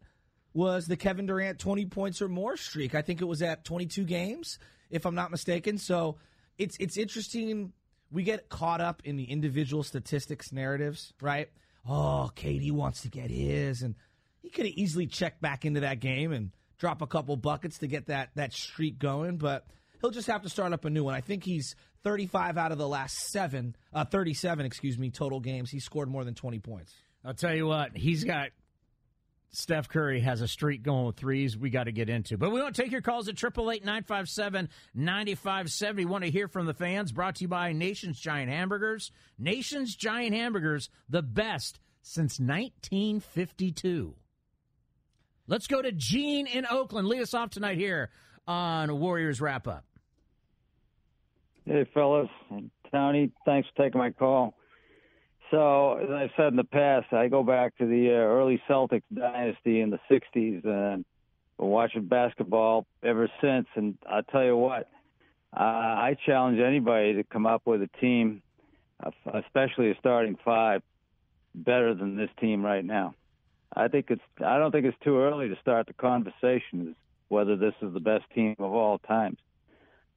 was 0.54 0.88
the 0.88 0.98
Kevin 0.98 1.28
Durant 1.28 1.60
20 1.60 1.86
points 1.86 2.22
or 2.22 2.28
more 2.28 2.58
streak. 2.58 2.96
I 2.96 3.02
think 3.02 3.22
it 3.22 3.26
was 3.26 3.42
at 3.42 3.64
22 3.64 4.04
games, 4.06 4.58
if 4.90 5.06
I'm 5.06 5.16
not 5.16 5.32
mistaken. 5.32 5.78
So 5.78 6.18
it's 6.58 6.76
it's 6.80 6.98
interesting. 6.98 7.74
We 8.12 8.24
get 8.24 8.50
caught 8.50 8.82
up 8.82 9.02
in 9.06 9.18
the 9.18 9.26
individual 9.26 9.84
statistics 9.84 10.52
narratives, 10.52 11.14
right? 11.22 11.50
Oh, 11.88 12.32
Katie 12.36 12.72
wants 12.72 13.02
to 13.02 13.10
get 13.10 13.30
his, 13.30 13.82
and 13.82 13.96
he 14.42 14.50
could 14.50 14.66
have 14.66 14.76
easily 14.76 15.08
checked 15.08 15.42
back 15.42 15.66
into 15.66 15.82
that 15.82 16.00
game 16.00 16.32
and 16.32 16.52
drop 16.77 17.01
a 17.01 17.07
couple 17.07 17.36
buckets 17.36 17.79
to 17.79 17.88
get 17.88 18.07
that 18.07 18.29
that 18.36 18.53
streak 18.53 19.00
going, 19.00 19.38
but 19.38 19.65
he'll 20.01 20.12
just 20.12 20.27
have 20.27 20.43
to 20.43 20.50
start 20.50 20.74
up 20.74 20.86
a 20.86 20.89
new 20.89 21.03
one. 21.03 21.13
I 21.13 21.22
think 21.22 21.43
he's 21.43 21.75
35 22.03 22.57
out 22.57 22.72
of 22.72 22.77
the 22.77 22.88
last 22.88 23.15
seven, 23.31 23.75
uh, 23.93 24.05
37, 24.05 24.65
excuse 24.65 24.98
me, 24.98 25.10
total 25.10 25.39
games. 25.39 25.69
He 25.69 25.79
scored 25.79 26.10
more 26.10 26.24
than 26.24 26.36
20 26.36 26.60
points. 26.60 26.93
I'll 27.25 27.34
tell 27.34 27.55
you 27.55 27.67
what, 27.67 27.98
he's 27.98 28.24
got 28.24 28.50
Steph 29.51 29.89
Curry 29.89 30.19
has 30.22 30.41
a 30.41 30.48
streak 30.48 30.84
going 30.84 31.07
with 31.07 31.15
threes 31.15 31.57
we 31.57 31.69
got 31.69 31.86
to 31.86 31.91
get 31.91 32.10
into. 32.10 32.38
But 32.38 32.51
we 32.51 32.62
want 32.62 32.75
to 32.75 32.81
take 32.81 32.91
your 32.91 33.01
calls 33.01 33.27
at 33.27 33.36
888-957-9570. 33.36 36.05
Want 36.05 36.25
to 36.25 36.29
hear 36.29 36.48
from 36.48 36.65
the 36.65 36.74
fans. 36.74 37.12
Brought 37.12 37.36
to 37.36 37.43
you 37.43 37.48
by 37.48 37.74
Nation's 37.74 38.19
Giant 38.19 38.51
Hamburgers. 38.51 39.12
Nation's 39.39 39.96
Giant 39.96 40.36
Hamburgers, 40.36 40.89
the 41.10 41.22
best 41.22 41.79
since 42.01 42.39
1952. 42.39 44.15
Let's 45.50 45.68
go 45.68 45.82
to 45.82 45.94
Gene 45.94 46.46
in 46.46 46.66
Oakland. 46.70 47.08
Lead 47.08 47.22
us 47.22 47.34
off 47.34 47.50
tonight 47.50 47.77
here 47.77 48.10
on 48.48 49.00
Warriors 49.00 49.39
Wrap 49.39 49.66
Up. 49.66 49.86
Hey, 51.66 51.86
fellas. 51.94 52.30
Tony, 52.92 53.32
thanks 53.46 53.68
for 53.70 53.84
taking 53.84 54.00
my 54.00 54.12
call. 54.12 54.56
So, 55.50 55.98
as 55.98 56.10
I've 56.10 56.30
said 56.36 56.48
in 56.48 56.58
the 56.58 56.66
past, 56.66 57.13
I 57.13 57.30
go 57.30 57.44
back 57.44 57.77
to 57.77 57.86
the 57.86 58.10
uh, 58.10 58.18
early 58.18 58.62
Celtics 58.70 59.04
dynasty 59.13 59.80
in 59.80 59.89
the 59.89 60.00
60s 60.12 60.66
and 60.66 61.06
been 61.58 61.68
watching 61.68 62.06
basketball 62.08 62.86
ever 63.01 63.30
since. 63.42 63.68
And 63.75 63.98
I'll 64.10 64.24
tell 64.24 64.44
you 64.44 64.58
what, 64.58 64.89
uh, 65.56 65.62
I 65.62 66.18
challenge 66.25 66.60
anybody 66.60 67.13
to 67.13 67.24
come 67.24 67.46
up 67.46 67.62
with 67.66 67.82
a 67.82 67.89
team, 68.01 68.42
uh, 69.01 69.12
especially 69.34 69.92
a 69.92 69.96
starting 70.00 70.38
five, 70.44 70.82
better 71.56 71.94
than 71.94 72.18
this 72.18 72.30
team 72.39 72.66
right 72.66 72.84
now. 72.84 73.16
I 73.75 73.88
think 73.88 74.07
it's. 74.09 74.21
I 74.43 74.57
don't 74.57 74.71
think 74.71 74.86
it's 74.86 74.97
too 75.03 75.19
early 75.19 75.50
to 75.50 75.55
start 75.62 75.88
the 75.88 75.93
conversation 75.93 76.95
whether 77.29 77.57
this 77.57 77.74
is 77.81 77.93
the 77.93 78.00
best 78.00 78.24
team 78.33 78.55
of 78.59 78.71
all 78.74 79.00
times. 79.00 79.38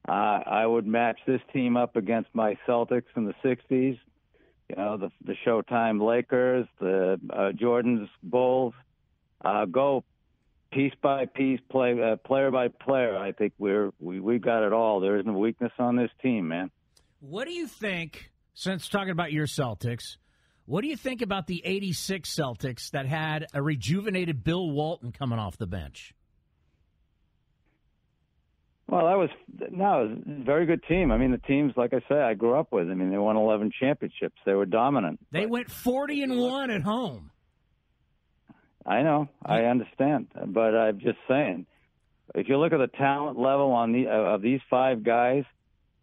Uh, 0.07 0.39
I 0.45 0.65
would 0.65 0.87
match 0.87 1.19
this 1.27 1.41
team 1.53 1.77
up 1.77 1.95
against 1.95 2.29
my 2.33 2.57
Celtics 2.67 3.05
in 3.15 3.25
the 3.25 3.35
'60s. 3.43 3.99
You 4.69 4.75
know, 4.75 4.97
the 4.97 5.11
the 5.25 5.35
Showtime 5.45 6.01
Lakers, 6.01 6.67
the 6.79 7.19
uh, 7.29 7.51
Jordan's 7.51 8.09
Bulls. 8.23 8.73
Uh, 9.43 9.65
go 9.65 10.03
piece 10.71 10.93
by 11.01 11.25
piece, 11.25 11.59
play 11.69 12.01
uh, 12.01 12.15
player 12.15 12.51
by 12.51 12.69
player. 12.69 13.17
I 13.17 13.31
think 13.31 13.53
we're 13.57 13.91
we 13.99 14.19
we've 14.19 14.41
got 14.41 14.65
it 14.65 14.73
all. 14.73 14.99
There 14.99 15.17
isn't 15.17 15.29
a 15.29 15.37
weakness 15.37 15.73
on 15.77 15.95
this 15.95 16.11
team, 16.21 16.47
man. 16.47 16.71
What 17.19 17.45
do 17.45 17.53
you 17.53 17.67
think, 17.67 18.31
since 18.53 18.89
talking 18.89 19.11
about 19.11 19.31
your 19.31 19.45
Celtics, 19.45 20.17
what 20.65 20.81
do 20.81 20.87
you 20.87 20.97
think 20.97 21.21
about 21.21 21.47
the 21.47 21.61
86 21.65 22.29
Celtics 22.33 22.91
that 22.91 23.05
had 23.05 23.47
a 23.53 23.61
rejuvenated 23.61 24.43
Bill 24.43 24.69
Walton 24.69 25.11
coming 25.11 25.39
off 25.39 25.57
the 25.57 25.67
bench? 25.67 26.13
Well, 28.87 29.05
that 29.05 29.17
was 29.17 29.29
no, 29.71 30.03
it 30.03 30.09
was 30.09 30.17
a 30.27 30.43
very 30.43 30.65
good 30.65 30.83
team. 30.83 31.11
I 31.13 31.17
mean, 31.17 31.31
the 31.31 31.37
teams, 31.37 31.71
like 31.77 31.93
I 31.93 32.01
say, 32.09 32.19
I 32.19 32.33
grew 32.33 32.59
up 32.59 32.73
with. 32.73 32.89
I 32.89 32.93
mean, 32.93 33.09
they 33.09 33.17
won 33.17 33.37
11 33.37 33.71
championships. 33.79 34.35
They 34.45 34.53
were 34.53 34.65
dominant. 34.65 35.19
They 35.31 35.45
went 35.45 35.71
40 35.71 36.23
and 36.23 36.37
one 36.37 36.69
at 36.69 36.81
home. 36.81 37.31
I 38.85 39.03
know, 39.03 39.29
I 39.45 39.61
understand, 39.61 40.27
but 40.47 40.75
I'm 40.75 40.99
just 40.99 41.19
saying, 41.27 41.67
if 42.33 42.49
you 42.49 42.57
look 42.57 42.73
at 42.73 42.79
the 42.79 42.87
talent 42.97 43.37
level 43.37 43.71
on 43.71 43.93
the 43.93 44.07
of 44.07 44.41
these 44.41 44.59
five 44.69 45.03
guys, 45.03 45.43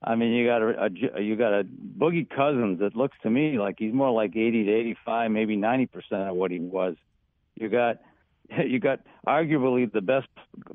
I 0.02 0.14
mean, 0.14 0.32
you 0.32 0.46
got 0.46 0.62
a, 0.62 0.90
a 1.16 1.20
you 1.20 1.36
got 1.36 1.52
a 1.52 1.64
Boogie 1.64 2.28
Cousins 2.28 2.78
that 2.80 2.94
looks 2.94 3.16
to 3.22 3.30
me 3.30 3.58
like 3.58 3.76
he's 3.78 3.92
more 3.92 4.10
like 4.10 4.36
80 4.36 4.64
to 4.64 4.72
85, 4.72 5.30
maybe 5.30 5.56
90 5.56 5.86
percent 5.86 6.22
of 6.28 6.36
what 6.36 6.50
he 6.50 6.60
was. 6.60 6.96
You 7.56 7.68
got 7.68 7.98
you 8.66 8.78
got 8.78 9.00
arguably 9.26 9.90
the 9.90 10.00
best 10.00 10.28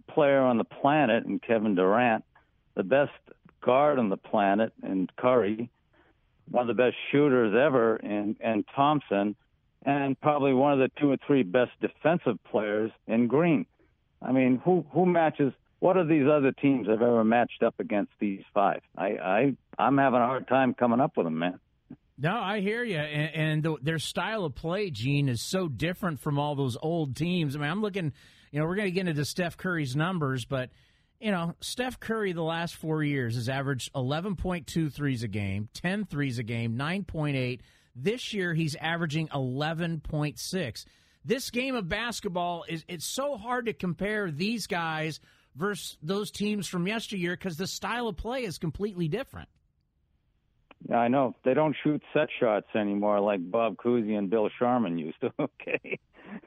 player 0.08 0.40
on 0.40 0.58
the 0.58 0.64
planet 0.64 1.26
in 1.26 1.40
Kevin 1.40 1.76
Durant, 1.76 2.24
the 2.76 2.84
best 2.84 3.12
guard 3.62 3.98
on 3.98 4.10
the 4.10 4.18
planet 4.18 4.74
in 4.84 5.08
Curry, 5.18 5.70
one 6.50 6.70
of 6.70 6.76
the 6.76 6.82
best 6.82 6.96
shooters 7.12 7.56
ever 7.56 7.96
in 7.98 8.36
in 8.44 8.66
Thompson, 8.76 9.36
and 9.86 10.20
probably 10.20 10.54
one 10.54 10.74
of 10.74 10.80
the 10.80 10.92
two 11.00 11.12
or 11.12 11.18
three 11.26 11.44
best 11.44 11.72
defensive 11.82 12.38
players 12.44 12.92
in 13.08 13.28
Green. 13.28 13.66
I 14.22 14.32
mean, 14.32 14.62
who 14.64 14.86
who 14.92 15.06
matches? 15.06 15.54
What 15.84 15.98
are 15.98 16.06
these 16.06 16.24
other 16.32 16.54
teams 16.54 16.88
have 16.88 17.02
ever 17.02 17.26
matched 17.26 17.62
up 17.62 17.78
against 17.78 18.14
these 18.18 18.40
five? 18.54 18.80
I 18.98 19.08
I 19.22 19.56
I'm 19.78 19.98
having 19.98 20.22
a 20.22 20.26
hard 20.26 20.48
time 20.48 20.74
coming 20.74 21.02
up 21.02 21.18
with 21.18 21.26
them, 21.26 21.38
man. 21.38 21.60
No, 22.18 22.38
I 22.38 22.62
hear 22.62 22.86
you, 22.86 23.00
and, 23.00 23.36
and 23.36 23.64
the, 23.64 23.76
their 23.82 24.00
style 24.00 24.46
of 24.46 24.56
play, 24.56 24.92
Gene, 24.92 25.28
is 25.28 25.42
so 25.42 25.68
different 25.68 26.22
from 26.22 26.40
all 26.40 26.56
those 26.56 26.78
old 26.82 27.18
teams. 27.18 27.54
I 27.54 27.60
mean, 27.60 27.70
I'm 27.70 27.82
looking, 27.82 28.14
you 28.52 28.62
know, 28.62 28.66
we're 28.66 28.78
going 28.78 28.88
to 28.88 28.92
get 28.92 29.10
into 29.10 29.26
Steph 29.26 29.58
Curry's 29.58 29.94
numbers, 29.94 30.46
but 30.46 30.70
you 31.20 31.32
know, 31.32 31.54
Steph 31.60 32.00
Curry 32.00 32.32
the 32.32 32.44
last 32.44 32.78
four 32.78 33.04
years 33.04 33.36
has 33.36 33.50
averaged 33.50 33.92
11.2 33.92 34.94
threes 34.94 35.24
a 35.24 35.28
game, 35.28 35.68
10 35.74 36.06
threes 36.06 36.40
a 36.40 36.44
game, 36.44 36.78
9.8, 36.78 37.60
This 37.94 38.32
year, 38.32 38.54
he's 38.54 38.78
averaging 38.78 39.28
11.6. 39.28 40.86
This 41.26 41.50
game 41.50 41.76
of 41.76 41.90
basketball 41.90 42.64
is 42.70 42.86
it's 42.88 43.06
so 43.06 43.36
hard 43.36 43.66
to 43.66 43.74
compare 43.74 44.32
these 44.32 44.66
guys 44.66 45.20
versus 45.56 45.98
those 46.02 46.32
teams 46.32 46.68
from 46.68 46.88
yesteryear 46.88 47.34
because 47.34 47.58
the 47.58 47.68
style 47.68 48.08
of 48.08 48.18
play 48.18 48.44
is 48.44 48.58
completely 48.58 49.08
different. 49.08 49.50
Yeah, 50.90 50.98
I 50.98 51.08
know. 51.08 51.36
They 51.46 51.54
don't 51.54 51.76
shoot 51.84 52.02
set 52.14 52.28
shots 52.40 52.68
anymore 52.76 53.20
like 53.22 53.40
Bob 53.50 53.78
Cousy 53.78 54.18
and 54.18 54.30
Bill 54.30 54.50
Sharman 54.60 54.98
used 54.98 55.20
to. 55.22 55.32
Okay. 55.40 56.00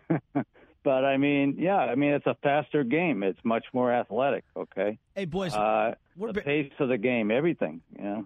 but 0.85 1.05
I 1.05 1.17
mean, 1.17 1.57
yeah, 1.59 1.77
I 1.77 1.95
mean 1.95 2.13
it's 2.13 2.27
a 2.27 2.37
faster 2.43 2.83
game. 2.85 3.23
It's 3.23 3.39
much 3.45 3.65
more 3.73 3.93
athletic. 3.93 4.45
Okay. 4.57 4.99
Hey 5.15 5.25
boys, 5.25 5.55
Uh, 5.55 5.95
we're 6.17 6.29
the 6.29 6.35
ba- 6.35 6.43
pace 6.43 6.73
of 6.81 6.89
the 6.89 6.99
game, 6.99 7.31
everything. 7.31 7.81
Yeah. 7.99 8.23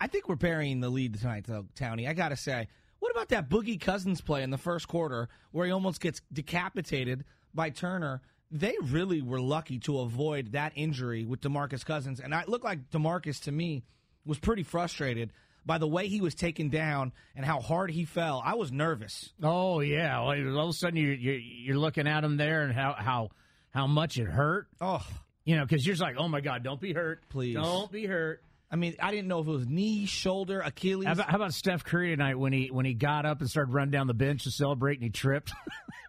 I 0.00 0.06
think 0.06 0.28
we're 0.28 0.36
burying 0.36 0.80
the 0.80 0.88
lead 0.88 1.14
tonight, 1.14 1.44
though, 1.46 1.66
Townie. 1.76 2.08
I 2.08 2.14
got 2.14 2.30
to 2.30 2.36
say, 2.36 2.68
what 3.00 3.10
about 3.10 3.28
that 3.28 3.50
Boogie 3.50 3.78
Cousins 3.80 4.20
play 4.22 4.42
in 4.42 4.50
the 4.50 4.56
first 4.58 4.88
quarter 4.88 5.28
where 5.52 5.66
he 5.66 5.72
almost 5.72 6.00
gets 6.00 6.22
decapitated 6.32 7.24
by 7.54 7.68
Turner? 7.70 8.22
They 8.54 8.76
really 8.80 9.20
were 9.20 9.40
lucky 9.40 9.80
to 9.80 9.98
avoid 9.98 10.52
that 10.52 10.72
injury 10.76 11.24
with 11.24 11.40
Demarcus 11.40 11.84
Cousins, 11.84 12.20
and 12.20 12.32
it 12.32 12.48
looked 12.48 12.64
like 12.64 12.88
Demarcus 12.90 13.42
to 13.42 13.52
me 13.52 13.82
was 14.24 14.38
pretty 14.38 14.62
frustrated 14.62 15.32
by 15.66 15.78
the 15.78 15.88
way 15.88 16.06
he 16.06 16.20
was 16.20 16.36
taken 16.36 16.68
down 16.68 17.12
and 17.34 17.44
how 17.44 17.58
hard 17.58 17.90
he 17.90 18.04
fell. 18.04 18.40
I 18.44 18.54
was 18.54 18.70
nervous. 18.70 19.32
Oh 19.42 19.80
yeah, 19.80 20.20
Well, 20.20 20.56
all 20.56 20.68
of 20.68 20.70
a 20.70 20.72
sudden 20.72 20.96
you 20.96 21.08
you're, 21.08 21.34
you're 21.34 21.78
looking 21.78 22.06
at 22.06 22.22
him 22.22 22.36
there 22.36 22.62
and 22.62 22.72
how 22.72 22.94
how 22.96 23.30
how 23.70 23.88
much 23.88 24.18
it 24.18 24.26
hurt. 24.26 24.68
Oh, 24.80 25.04
You 25.44 25.56
know, 25.56 25.64
because 25.64 25.84
you're 25.84 25.94
just 25.94 26.02
like, 26.02 26.14
oh 26.16 26.28
my 26.28 26.40
god, 26.40 26.62
don't 26.62 26.80
be 26.80 26.92
hurt, 26.92 27.28
Please. 27.30 27.56
don't 27.56 27.90
be 27.90 28.06
hurt. 28.06 28.40
I 28.70 28.76
mean, 28.76 28.94
I 29.00 29.10
didn't 29.10 29.26
know 29.26 29.40
if 29.40 29.48
it 29.48 29.50
was 29.50 29.66
knee, 29.66 30.06
shoulder, 30.06 30.60
Achilles. 30.60 31.06
How 31.06 31.12
about, 31.12 31.30
how 31.30 31.36
about 31.36 31.54
Steph 31.54 31.82
Curry 31.82 32.10
tonight 32.10 32.38
when 32.38 32.52
he 32.52 32.68
when 32.68 32.84
he 32.84 32.94
got 32.94 33.26
up 33.26 33.40
and 33.40 33.50
started 33.50 33.72
running 33.72 33.90
down 33.90 34.06
the 34.06 34.14
bench 34.14 34.44
to 34.44 34.52
celebrate 34.52 34.94
and 34.94 35.02
he 35.02 35.10
tripped? 35.10 35.52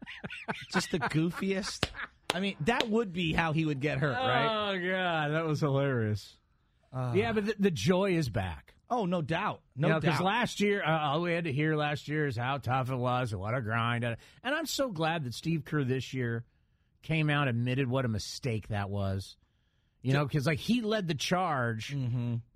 just 0.74 0.92
the 0.92 1.00
goofiest. 1.00 1.90
I 2.36 2.42
mean, 2.42 2.56
that 2.62 2.90
would 2.90 3.14
be 3.14 3.32
how 3.32 3.54
he 3.54 3.66
would 3.66 3.80
get 3.80 3.98
hurt, 3.98 4.14
right? 4.14 4.74
Oh 4.74 4.78
god, 4.78 5.32
that 5.32 5.46
was 5.46 5.62
hilarious. 5.62 6.36
yeah, 7.14 7.32
but 7.32 7.46
the, 7.46 7.56
the 7.58 7.72
joy 7.72 8.16
is 8.18 8.30
back. 8.30 8.74
Oh, 8.90 9.06
no 9.06 9.22
doubt, 9.22 9.62
no 9.76 10.00
because 10.00 10.20
doubt. 10.20 10.26
last 10.26 10.60
year, 10.60 10.84
uh, 10.86 11.00
all 11.00 11.22
we 11.22 11.34
had 11.34 11.46
to 11.46 11.52
hear 11.52 11.76
last 11.76 12.08
year 12.08 12.28
is 12.28 12.38
how 12.38 12.58
tough 12.58 12.92
it 12.92 12.96
was 12.96 13.32
and 13.32 13.42
what 13.42 13.56
a 13.56 13.62
grind. 13.62 14.04
And 14.04 14.18
I'm 14.44 14.68
so 14.68 14.90
glad 14.90 15.24
that 15.24 15.34
Steve 15.34 15.66
Kerr 15.66 15.84
this 15.84 16.14
year 16.14 16.44
came 17.02 17.30
out 17.30 17.48
admitted 17.48 17.90
what 17.90 18.06
a 18.06 18.10
mistake 18.10 18.68
that 18.68 18.90
was. 18.90 19.38
You 20.02 20.14
know, 20.14 20.24
because 20.24 20.46
like 20.46 20.60
he 20.60 20.82
led 20.82 21.08
the 21.08 21.16
charge 21.16 21.96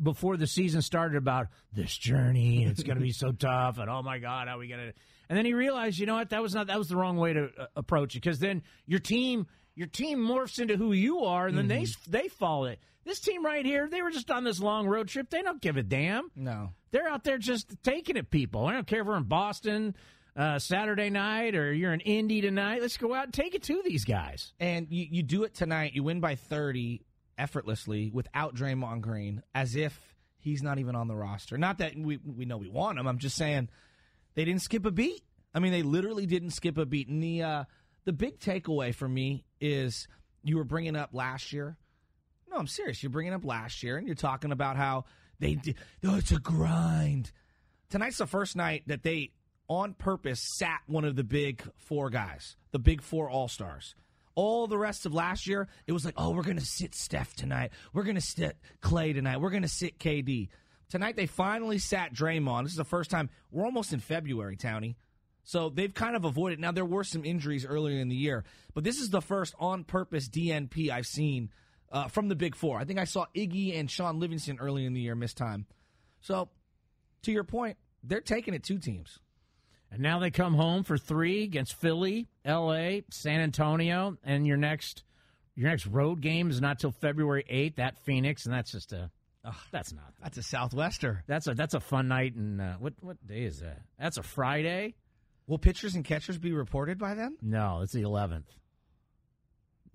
before 0.02 0.38
the 0.38 0.46
season 0.46 0.84
started 0.84 1.18
about 1.18 1.48
this 1.74 1.98
journey. 1.98 2.64
It's 2.66 2.84
going 2.84 2.98
to 2.98 3.02
be 3.04 3.12
so 3.12 3.32
tough, 3.40 3.80
and 3.80 3.90
oh 3.90 4.04
my 4.04 4.20
god, 4.20 4.48
how 4.48 4.58
are 4.58 4.60
we 4.60 4.68
going 4.68 4.90
to? 4.90 4.94
And 5.30 5.38
then 5.38 5.46
he 5.46 5.56
realized, 5.56 5.98
you 5.98 6.06
know 6.06 6.14
what, 6.16 6.30
that 6.30 6.44
was 6.44 6.54
not 6.54 6.68
that 6.68 6.78
was 6.78 6.90
the 6.90 6.96
wrong 6.96 7.18
way 7.18 7.34
to 7.34 7.50
uh, 7.58 7.66
approach 7.76 8.16
it. 8.16 8.22
Because 8.22 8.38
then 8.38 8.62
your 8.86 9.00
team, 9.00 9.48
your 9.80 9.88
team 9.88 10.20
morphs 10.20 10.60
into 10.60 10.76
who 10.76 10.92
you 10.92 11.24
are, 11.24 11.48
and 11.48 11.58
then 11.58 11.70
they 11.70 11.88
they 12.08 12.28
follow 12.28 12.66
it. 12.66 12.80
This 13.06 13.22
team 13.22 13.46
right 13.46 13.66
here, 13.66 13.88
they 13.90 14.02
were 14.02 14.12
just 14.12 14.30
on 14.30 14.44
this 14.44 14.60
long 14.60 14.88
road 14.88 15.08
trip. 15.08 15.30
They 15.30 15.42
don't 15.42 15.62
give 15.62 15.78
a 15.78 15.84
damn. 15.84 16.30
no. 16.36 16.72
They're 16.92 17.08
out 17.08 17.24
there 17.24 17.38
just 17.38 17.82
taking 17.84 18.18
it, 18.18 18.30
people. 18.32 18.66
I 18.66 18.74
don't 18.74 18.88
care 18.88 19.02
if 19.02 19.08
we're 19.08 19.16
in 19.16 19.24
Boston 19.24 19.96
uh, 20.36 20.58
Saturday 20.58 21.10
night 21.12 21.56
or 21.56 21.72
you're 21.72 21.94
in 21.94 22.00
Indy 22.00 22.42
tonight. 22.42 22.82
Let's 22.82 22.98
go 22.98 23.14
out 23.14 23.26
and 23.26 23.34
take 23.34 23.54
it 23.54 23.62
to 23.64 23.82
these 23.86 24.06
guys. 24.06 24.54
And 24.60 24.88
you, 24.90 25.06
you 25.10 25.24
do 25.24 25.44
it 25.44 25.54
tonight. 25.54 25.94
You 25.94 26.02
win 26.04 26.20
by 26.20 26.34
30 26.34 27.06
effortlessly 27.38 28.10
without 28.12 28.56
Draymond 28.56 29.02
Green, 29.02 29.44
as 29.54 29.76
if 29.76 29.98
he's 30.40 30.64
not 30.64 30.80
even 30.80 30.96
on 30.96 31.08
the 31.08 31.16
roster. 31.16 31.60
Not 31.60 31.78
that 31.78 31.94
we, 31.96 32.18
we 32.18 32.46
know 32.46 32.58
we 32.58 32.70
want 32.70 32.98
him. 32.98 33.08
I'm 33.08 33.20
just 33.20 33.36
saying 33.38 33.70
they 34.34 34.46
didn't 34.46 34.64
skip 34.64 34.86
a 34.86 34.92
beat. 34.92 35.22
I 35.54 35.60
mean, 35.60 35.72
they 35.72 35.84
literally 35.84 36.26
didn't 36.26 36.52
skip 36.52 36.78
a 36.80 36.86
beat. 36.88 37.08
And 37.08 37.22
the, 37.22 37.44
uh, 37.44 37.64
the 38.10 38.14
big 38.14 38.40
takeaway 38.40 38.92
for 38.92 39.08
me 39.08 39.46
is 39.62 40.08
you 40.42 40.58
were 40.58 40.64
bringing 40.64 40.96
up 40.96 41.12
last 41.14 41.54
year. 41.54 41.78
No, 42.50 42.58
I'm 42.58 42.66
serious. 42.66 43.04
You're 43.04 43.12
bringing 43.12 43.36
up 43.36 43.46
last 43.46 43.84
year, 43.84 43.98
and 43.98 44.08
you're 44.08 44.16
talking 44.16 44.52
about 44.52 44.78
how 44.78 45.06
they 45.38 45.54
did. 45.54 45.76
Oh, 46.04 46.16
it's 46.16 46.32
a 46.32 46.40
grind. 46.40 47.32
Tonight's 47.92 48.18
the 48.18 48.26
first 48.26 48.56
night 48.56 48.82
that 48.88 49.04
they, 49.04 49.30
on 49.68 49.94
purpose, 49.94 50.42
sat 50.58 50.80
one 50.88 51.06
of 51.06 51.16
the 51.16 51.24
big 51.24 51.62
four 51.78 52.10
guys, 52.10 52.58
the 52.72 52.80
big 52.80 53.04
four 53.04 53.30
All 53.30 53.48
Stars. 53.48 53.94
All 54.34 54.66
the 54.66 54.80
rest 54.80 55.06
of 55.06 55.14
last 55.14 55.46
year, 55.46 55.68
it 55.86 55.92
was 55.92 56.04
like, 56.04 56.16
oh, 56.18 56.32
we're 56.32 56.42
going 56.42 56.58
to 56.58 56.66
sit 56.66 56.96
Steph 56.96 57.36
tonight. 57.36 57.70
We're 57.94 58.02
going 58.02 58.16
to 58.16 58.22
sit 58.22 58.58
Klay 58.82 59.14
tonight. 59.14 59.40
We're 59.40 59.52
going 59.52 59.62
to 59.62 59.68
sit 59.68 60.00
KD. 60.00 60.50
Tonight, 60.90 61.16
they 61.16 61.28
finally 61.28 61.78
sat 61.78 62.12
Draymond. 62.12 62.64
This 62.64 62.72
is 62.72 62.78
the 62.78 62.86
first 62.86 63.12
time. 63.12 63.30
We're 63.52 63.66
almost 63.66 63.94
in 63.94 64.00
February, 64.00 64.58
Townie. 64.58 64.96
So 65.44 65.70
they've 65.70 65.94
kind 65.94 66.16
of 66.16 66.26
avoided. 66.26 66.60
Now, 66.60 66.72
there 66.72 66.86
were 66.86 67.04
some 67.04 67.26
injuries 67.26 67.66
earlier 67.66 68.00
in 68.00 68.08
the 68.08 68.16
year, 68.16 68.44
but 68.74 68.84
this 68.84 69.00
is 69.00 69.10
the 69.10 69.22
first 69.22 69.56
on 69.60 69.84
purpose 69.84 70.30
DNP 70.30 70.90
I've 70.90 71.08
seen 71.08 71.50
uh, 71.92 72.08
from 72.08 72.28
the 72.28 72.36
Big 72.36 72.56
Four. 72.56 72.80
I 72.80 72.86
think 72.86 73.00
I 73.00 73.06
saw 73.06 73.26
Iggy 73.36 73.80
and 73.80 73.90
Shaun 73.90 74.20
Livingston 74.20 74.60
earlier 74.60 74.86
in 74.86 74.94
the 74.94 75.02
year 75.02 75.16
miss 75.16 75.34
time. 75.34 75.66
So, 76.22 76.50
to 77.24 77.32
your 77.32 77.44
point, 77.44 77.78
they're 78.04 78.22
taking 78.22 78.54
it 78.54 78.64
two 78.64 78.78
teams. 78.78 79.20
And 79.92 80.02
now 80.02 80.20
they 80.20 80.30
come 80.30 80.54
home 80.54 80.84
for 80.84 80.98
three 80.98 81.44
against 81.44 81.74
Philly, 81.74 82.28
L.A., 82.46 83.04
San 83.10 83.40
Antonio, 83.40 84.18
and 84.24 84.46
your 84.46 84.58
next 84.58 85.04
your 85.56 85.70
next 85.70 85.88
road 85.88 86.22
game 86.22 86.50
is 86.50 86.62
not 86.62 86.80
till 86.80 86.92
February 86.92 87.44
eighth 87.50 87.80
at 87.80 87.98
Phoenix, 88.06 88.46
and 88.46 88.54
that's 88.54 88.72
just 88.72 88.94
a 88.94 89.10
that's 89.72 89.94
not 89.94 90.14
That's 90.22 90.38
a 90.38 90.44
Southwester. 90.44 91.24
that's 91.28 91.48
a 91.48 91.54
that's 91.54 91.74
a 91.74 91.80
fun 91.80 92.08
night. 92.08 92.36
And 92.36 92.62
uh, 92.62 92.76
what 92.80 92.94
what 93.02 93.26
day 93.26 93.44
is 93.44 93.60
that? 93.62 93.82
That's 94.00 94.18
a 94.18 94.24
Friday. 94.24 94.96
Will 95.50 95.58
pitchers 95.58 95.96
and 95.96 96.06
catchers 96.06 96.38
be 96.38 96.52
reported 96.54 97.00
by 97.00 97.16
then? 97.16 97.36
No, 97.42 97.82
it's 97.82 97.92
the 97.92 98.04
eleventh. 98.04 98.46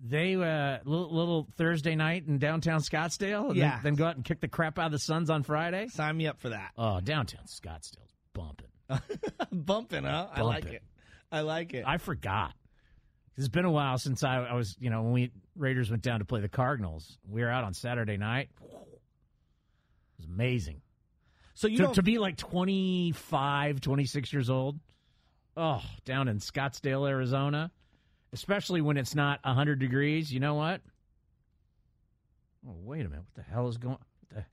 They 0.01 0.35
uh, 0.35 0.79
little, 0.83 1.09
little 1.15 1.47
Thursday 1.55 1.95
night 1.95 2.25
in 2.27 2.37
downtown 2.39 2.81
Scottsdale, 2.81 3.47
and 3.47 3.55
Yeah. 3.55 3.75
then, 3.75 3.83
then 3.83 3.95
go 3.95 4.05
out 4.05 4.17
and 4.17 4.25
kick 4.25 4.41
the 4.41 4.49
crap 4.49 4.77
out 4.77 4.87
of 4.87 4.91
the 4.91 4.99
Suns 4.99 5.29
on 5.29 5.43
Friday. 5.43 5.87
Sign 5.87 6.17
me 6.17 6.27
up 6.27 6.41
for 6.41 6.49
that. 6.49 6.71
Oh, 6.77 6.99
downtown 6.99 7.45
Scottsdale's 7.45 8.13
bumping. 8.33 8.67
Bumping, 9.51 10.03
huh? 10.03 10.27
I 10.33 10.41
like 10.41 10.65
it. 10.65 10.83
I 11.31 11.39
like 11.39 11.73
it. 11.73 11.85
I 11.87 11.97
forgot. 11.97 12.53
It's 13.37 13.47
been 13.47 13.65
a 13.65 13.71
while 13.71 13.97
since 13.97 14.23
I, 14.23 14.43
I 14.43 14.53
was, 14.53 14.75
you 14.79 14.89
know, 14.89 15.01
when 15.03 15.13
we 15.13 15.31
Raiders 15.55 15.89
went 15.89 16.03
down 16.03 16.19
to 16.19 16.25
play 16.25 16.41
the 16.41 16.49
Cardinals. 16.49 17.17
We 17.27 17.41
were 17.41 17.49
out 17.49 17.63
on 17.63 17.73
Saturday 17.73 18.17
night. 18.17 18.49
It 18.61 18.73
was 20.17 20.25
amazing. 20.27 20.81
so 21.53 21.67
you 21.67 21.77
to, 21.79 21.93
to 21.93 22.03
be 22.03 22.19
like 22.19 22.35
25, 22.37 23.79
26 23.81 24.33
years 24.33 24.49
old. 24.49 24.77
Oh, 25.57 25.81
down 26.03 26.27
in 26.27 26.39
Scottsdale, 26.39 27.07
Arizona, 27.09 27.71
especially 28.33 28.81
when 28.81 28.97
it's 28.97 29.15
not 29.15 29.39
100 29.43 29.79
degrees. 29.79 30.31
You 30.31 30.39
know 30.41 30.55
what? 30.55 30.81
Oh, 32.67 32.75
wait 32.83 33.05
a 33.05 33.09
minute. 33.09 33.23
What 33.33 33.45
the 33.45 33.51
hell 33.51 33.67
is 33.67 33.77
going 33.77 33.93
what 33.93 34.01
the, 34.29 34.43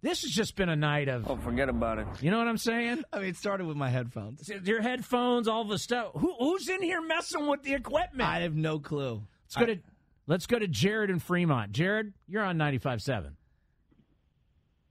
This 0.00 0.22
has 0.22 0.30
just 0.30 0.56
been 0.56 0.68
a 0.70 0.76
night 0.76 1.08
of, 1.08 1.28
Oh, 1.28 1.36
forget 1.36 1.68
about 1.68 1.98
it. 1.98 2.06
you 2.20 2.30
know 2.30 2.38
what 2.38 2.48
I'm 2.48 2.56
saying? 2.56 3.02
I 3.12 3.18
mean, 3.18 3.28
it 3.28 3.36
started 3.36 3.66
with 3.66 3.76
my 3.76 3.90
headphones. 3.90 4.48
Your 4.64 4.80
headphones, 4.80 5.48
all 5.48 5.64
the 5.64 5.78
stuff. 5.78 6.12
Who, 6.16 6.34
who's 6.38 6.68
in 6.68 6.80
here 6.82 7.02
messing 7.02 7.46
with 7.46 7.62
the 7.62 7.74
equipment? 7.74 8.28
I 8.28 8.40
have 8.40 8.54
no 8.54 8.78
clue. 8.78 9.22
Let's 9.44 9.56
go 9.56 9.66
to 9.66 9.80
let's 10.26 10.46
go 10.46 10.58
to 10.58 10.66
Jared 10.68 11.10
in 11.10 11.18
Fremont. 11.18 11.72
Jared, 11.72 12.14
you're 12.26 12.42
on 12.44 12.56
95.7. 12.56 13.32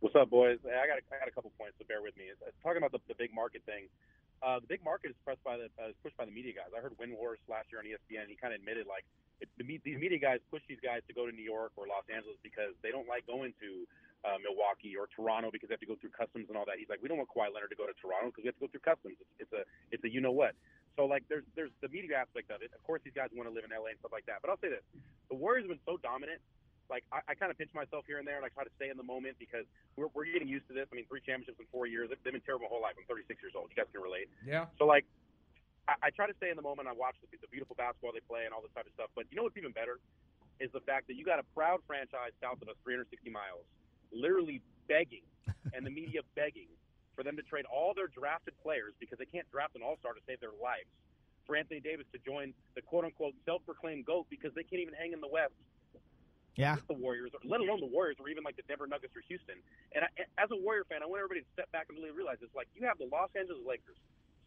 What's 0.02 0.16
up, 0.16 0.30
boys? 0.30 0.58
I 0.66 0.88
got 0.88 0.98
a, 0.98 1.16
I 1.16 1.20
got 1.20 1.28
a 1.28 1.32
couple 1.32 1.52
points, 1.58 1.76
so 1.80 1.86
bear 1.88 2.02
with 2.02 2.16
me. 2.18 2.26
It's, 2.32 2.42
it's 2.46 2.58
talking 2.64 2.78
about 2.78 2.92
the, 2.92 3.00
the 3.08 3.16
big 3.18 3.34
market 3.34 3.62
thing. 3.66 3.86
Uh, 4.42 4.58
the 4.58 4.66
big 4.66 4.82
market 4.82 5.14
is 5.14 5.18
pressed 5.22 5.44
by 5.46 5.54
the 5.54 5.70
uh, 5.78 5.94
pushed 6.02 6.18
by 6.18 6.26
the 6.26 6.34
media 6.34 6.50
guys. 6.58 6.74
I 6.74 6.82
heard 6.82 6.98
Windhorst 6.98 7.46
last 7.46 7.70
year 7.70 7.78
on 7.78 7.86
ESPN. 7.86 8.26
He 8.26 8.34
kind 8.34 8.58
of 8.58 8.60
admitted 8.60 8.90
like 8.90 9.06
it, 9.38 9.50
the, 9.58 9.64
these 9.86 10.02
media 10.02 10.18
guys 10.18 10.42
push 10.50 10.66
these 10.66 10.82
guys 10.82 11.06
to 11.06 11.14
go 11.14 11.30
to 11.30 11.34
New 11.34 11.46
York 11.46 11.78
or 11.78 11.86
Los 11.86 12.06
Angeles 12.10 12.42
because 12.42 12.74
they 12.82 12.90
don't 12.90 13.06
like 13.06 13.26
going 13.30 13.54
to 13.62 13.86
uh, 14.26 14.42
Milwaukee 14.42 14.98
or 14.98 15.06
Toronto 15.14 15.50
because 15.54 15.70
they 15.70 15.78
have 15.78 15.86
to 15.86 15.90
go 15.90 15.98
through 15.98 16.14
customs 16.14 16.50
and 16.50 16.58
all 16.58 16.66
that. 16.66 16.82
He's 16.82 16.90
like, 16.90 17.02
we 17.02 17.10
don't 17.10 17.22
want 17.22 17.30
Kawhi 17.30 17.54
Leonard 17.54 17.74
to 17.74 17.78
go 17.78 17.86
to 17.86 17.94
Toronto 17.98 18.34
because 18.34 18.46
we 18.46 18.50
have 18.50 18.58
to 18.58 18.66
go 18.66 18.70
through 18.70 18.86
customs. 18.86 19.18
It's, 19.22 19.46
it's 19.46 19.54
a 19.54 19.62
it's 19.94 20.04
a 20.06 20.10
you 20.10 20.22
know 20.22 20.34
what. 20.34 20.58
So 20.98 21.06
like 21.06 21.22
there's 21.30 21.46
there's 21.54 21.74
the 21.86 21.90
media 21.94 22.18
aspect 22.18 22.50
of 22.50 22.66
it. 22.66 22.74
Of 22.74 22.82
course, 22.82 23.06
these 23.06 23.14
guys 23.14 23.30
want 23.34 23.46
to 23.46 23.54
live 23.54 23.66
in 23.66 23.74
LA 23.74 23.94
and 23.94 24.00
stuff 24.02 24.14
like 24.14 24.26
that. 24.26 24.42
But 24.42 24.50
I'll 24.50 24.62
say 24.62 24.74
this: 24.74 24.86
the 25.30 25.38
Warriors 25.38 25.70
have 25.70 25.74
been 25.74 25.86
so 25.86 26.02
dominant 26.02 26.42
like 26.92 27.08
I, 27.10 27.24
I 27.32 27.34
kind 27.40 27.50
of 27.50 27.58
pinch 27.58 27.72
myself 27.74 28.04
here 28.06 28.20
and 28.20 28.28
there, 28.28 28.36
and 28.36 28.44
I 28.44 28.52
try 28.52 28.68
to 28.68 28.74
stay 28.76 28.92
in 28.92 29.00
the 29.00 29.08
moment 29.08 29.40
because 29.40 29.64
we're, 29.96 30.12
we're 30.12 30.28
getting 30.28 30.52
used 30.52 30.68
to 30.68 30.76
this. 30.76 30.92
I 30.92 31.00
mean, 31.00 31.08
three 31.08 31.24
championships 31.24 31.58
in 31.58 31.66
four 31.72 31.88
years. 31.88 32.12
They've 32.12 32.20
been 32.20 32.44
terrible 32.44 32.68
my 32.68 32.76
whole 32.76 32.84
life. 32.84 33.00
I'm 33.00 33.08
36 33.08 33.40
years 33.40 33.56
old. 33.56 33.72
You 33.72 33.80
guys 33.80 33.88
can 33.90 34.04
relate. 34.04 34.28
Yeah. 34.44 34.68
So 34.76 34.84
like, 34.84 35.08
I, 35.88 35.96
I 35.98 36.10
try 36.12 36.28
to 36.28 36.36
stay 36.36 36.52
in 36.52 36.60
the 36.60 36.68
moment. 36.68 36.92
I 36.92 36.94
watch 36.94 37.16
the, 37.24 37.32
the 37.40 37.48
beautiful 37.48 37.80
basketball 37.80 38.12
they 38.12 38.22
play 38.28 38.44
and 38.44 38.52
all 38.52 38.62
this 38.62 38.76
type 38.76 38.86
of 38.86 38.94
stuff. 38.94 39.10
But 39.16 39.32
you 39.32 39.40
know 39.40 39.48
what's 39.48 39.56
even 39.56 39.72
better 39.72 40.04
is 40.60 40.70
the 40.76 40.84
fact 40.84 41.08
that 41.08 41.16
you 41.16 41.24
got 41.26 41.40
a 41.40 41.48
proud 41.58 41.80
franchise 41.88 42.36
south 42.44 42.62
of 42.62 42.70
us, 42.70 42.78
360 42.84 43.32
miles, 43.32 43.66
literally 44.12 44.62
begging, 44.86 45.26
and 45.74 45.82
the 45.82 45.90
media 45.90 46.22
begging 46.36 46.70
for 47.16 47.24
them 47.24 47.36
to 47.36 47.44
trade 47.44 47.66
all 47.66 47.94
their 47.96 48.08
drafted 48.08 48.54
players 48.62 48.94
because 49.00 49.18
they 49.18 49.26
can't 49.26 49.50
draft 49.52 49.76
an 49.76 49.82
all-star 49.82 50.14
to 50.14 50.22
save 50.28 50.40
their 50.40 50.56
lives. 50.62 50.88
For 51.50 51.58
Anthony 51.58 51.82
Davis 51.82 52.06
to 52.14 52.20
join 52.22 52.54
the 52.76 52.82
quote-unquote 52.82 53.34
self-proclaimed 53.44 54.06
goat 54.06 54.28
because 54.30 54.54
they 54.54 54.64
can't 54.64 54.82
even 54.82 54.94
hang 54.94 55.12
in 55.12 55.20
the 55.20 55.28
West. 55.28 55.58
Yeah. 56.56 56.76
the 56.88 56.94
Warriors, 56.94 57.32
or 57.34 57.40
let 57.48 57.62
alone 57.62 57.80
the 57.80 57.88
Warriors, 57.88 58.18
or 58.20 58.28
even 58.28 58.44
like 58.44 58.56
the 58.56 58.68
Denver 58.68 58.88
Nuggets 58.88 59.16
or 59.16 59.24
Houston. 59.28 59.56
And 59.96 60.04
I, 60.04 60.10
as 60.36 60.52
a 60.52 60.60
Warrior 60.60 60.84
fan, 60.90 61.00
I 61.04 61.08
want 61.08 61.24
everybody 61.24 61.42
to 61.42 61.50
step 61.56 61.72
back 61.72 61.88
and 61.88 61.98
really 61.98 62.12
realize 62.12 62.44
this. 62.44 62.52
Like 62.56 62.68
you 62.76 62.84
have 62.86 63.00
the 63.00 63.08
Los 63.08 63.32
Angeles 63.36 63.64
Lakers, 63.64 63.96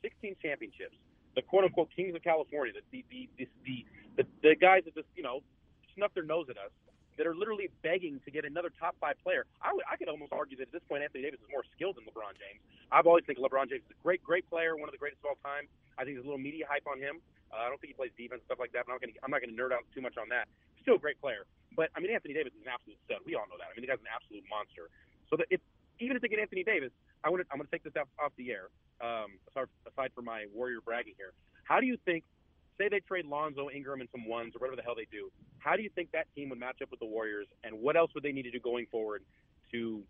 16 0.04 0.36
championships, 0.42 0.96
the 1.34 1.42
quote 1.42 1.64
unquote 1.64 1.88
kings 1.94 2.14
of 2.14 2.22
California, 2.22 2.76
the 2.76 2.84
the 3.08 3.28
the 3.36 3.48
the, 3.64 3.76
the, 4.16 4.24
the, 4.42 4.52
guys 4.54 4.84
that 4.84 4.94
just 4.94 5.08
you 5.16 5.24
know 5.24 5.40
snuff 5.96 6.12
their 6.14 6.26
nose 6.26 6.46
at 6.50 6.56
us. 6.56 6.72
That 7.14 7.30
are 7.30 7.38
literally 7.38 7.70
begging 7.86 8.18
to 8.26 8.30
get 8.34 8.42
another 8.42 8.74
top 8.74 8.98
five 8.98 9.14
player. 9.22 9.46
I, 9.62 9.70
would, 9.70 9.86
I 9.86 9.94
could 9.94 10.10
almost 10.10 10.34
argue 10.34 10.58
that 10.58 10.66
at 10.66 10.74
this 10.74 10.82
point, 10.90 11.06
Anthony 11.06 11.22
Davis 11.22 11.38
is 11.38 11.46
more 11.46 11.62
skilled 11.70 11.94
than 11.94 12.02
LeBron 12.10 12.34
James. 12.34 12.58
I've 12.90 13.06
always 13.06 13.22
think 13.22 13.38
LeBron 13.38 13.70
James 13.70 13.86
is 13.86 13.94
a 13.94 14.02
great, 14.02 14.18
great 14.18 14.50
player, 14.50 14.74
one 14.74 14.90
of 14.90 14.94
the 14.94 14.98
greatest 14.98 15.22
of 15.22 15.30
all 15.30 15.38
time. 15.38 15.70
I 15.94 16.02
think 16.02 16.18
there's 16.18 16.26
a 16.26 16.30
little 16.34 16.42
media 16.42 16.66
hype 16.66 16.90
on 16.90 16.98
him. 16.98 17.22
Uh, 17.54 17.62
I 17.62 17.70
don't 17.70 17.78
think 17.78 17.94
he 17.94 17.98
plays 17.98 18.10
defense 18.18 18.42
stuff 18.50 18.58
like 18.58 18.74
that. 18.74 18.90
But 18.90 18.98
I'm 18.98 19.14
I'm 19.22 19.30
not 19.30 19.46
going 19.46 19.54
to 19.54 19.58
nerd 19.58 19.70
out 19.70 19.86
too 19.94 20.02
much 20.02 20.18
on 20.18 20.26
that. 20.34 20.50
Still 20.82 20.98
a 20.98 21.02
great 21.02 21.22
player, 21.22 21.46
but 21.76 21.90
I 21.94 22.00
mean 22.00 22.10
Anthony 22.10 22.34
Davis 22.34 22.54
is 22.54 22.62
an 22.62 22.72
absolute 22.72 22.98
stud. 23.04 23.22
We 23.26 23.34
all 23.34 23.46
know 23.50 23.58
that. 23.58 23.70
I 23.70 23.72
mean 23.76 23.86
the 23.86 23.90
guy's 23.90 24.02
an 24.02 24.10
absolute 24.10 24.46
monster. 24.48 24.88
So 25.30 25.36
that 25.36 25.46
if 25.50 25.60
even 26.00 26.16
if 26.16 26.22
they 26.22 26.28
get 26.28 26.38
Anthony 26.38 26.64
Davis, 26.64 26.90
I 27.22 27.30
want 27.30 27.42
to 27.42 27.46
I'm 27.52 27.58
going 27.58 27.66
to 27.66 27.72
take 27.72 27.84
this 27.84 27.94
off, 27.98 28.08
off 28.18 28.32
the 28.36 28.50
air. 28.50 28.68
Um, 29.02 29.38
aside, 29.50 29.68
aside 29.86 30.10
from 30.14 30.24
my 30.24 30.46
Warrior 30.54 30.80
bragging 30.80 31.14
here, 31.16 31.32
how 31.64 31.80
do 31.80 31.86
you 31.86 31.98
think? 32.04 32.24
Say 32.76 32.88
they 32.88 32.98
trade 32.98 33.24
Lonzo, 33.26 33.70
Ingram, 33.70 34.00
and 34.00 34.08
some 34.10 34.26
ones 34.26 34.56
or 34.56 34.58
whatever 34.58 34.74
the 34.74 34.82
hell 34.82 34.98
they 34.98 35.06
do. 35.06 35.30
How 35.58 35.76
do 35.76 35.82
you 35.82 35.90
think 35.94 36.10
that 36.10 36.26
team 36.34 36.50
would 36.50 36.58
match 36.58 36.82
up 36.82 36.90
with 36.90 36.98
the 36.98 37.06
Warriors, 37.06 37.46
and 37.62 37.78
what 37.80 37.96
else 37.96 38.10
would 38.14 38.24
they 38.24 38.32
need 38.32 38.42
to 38.42 38.50
do 38.50 38.58
going 38.58 38.86
forward 38.90 39.22
to 39.70 40.02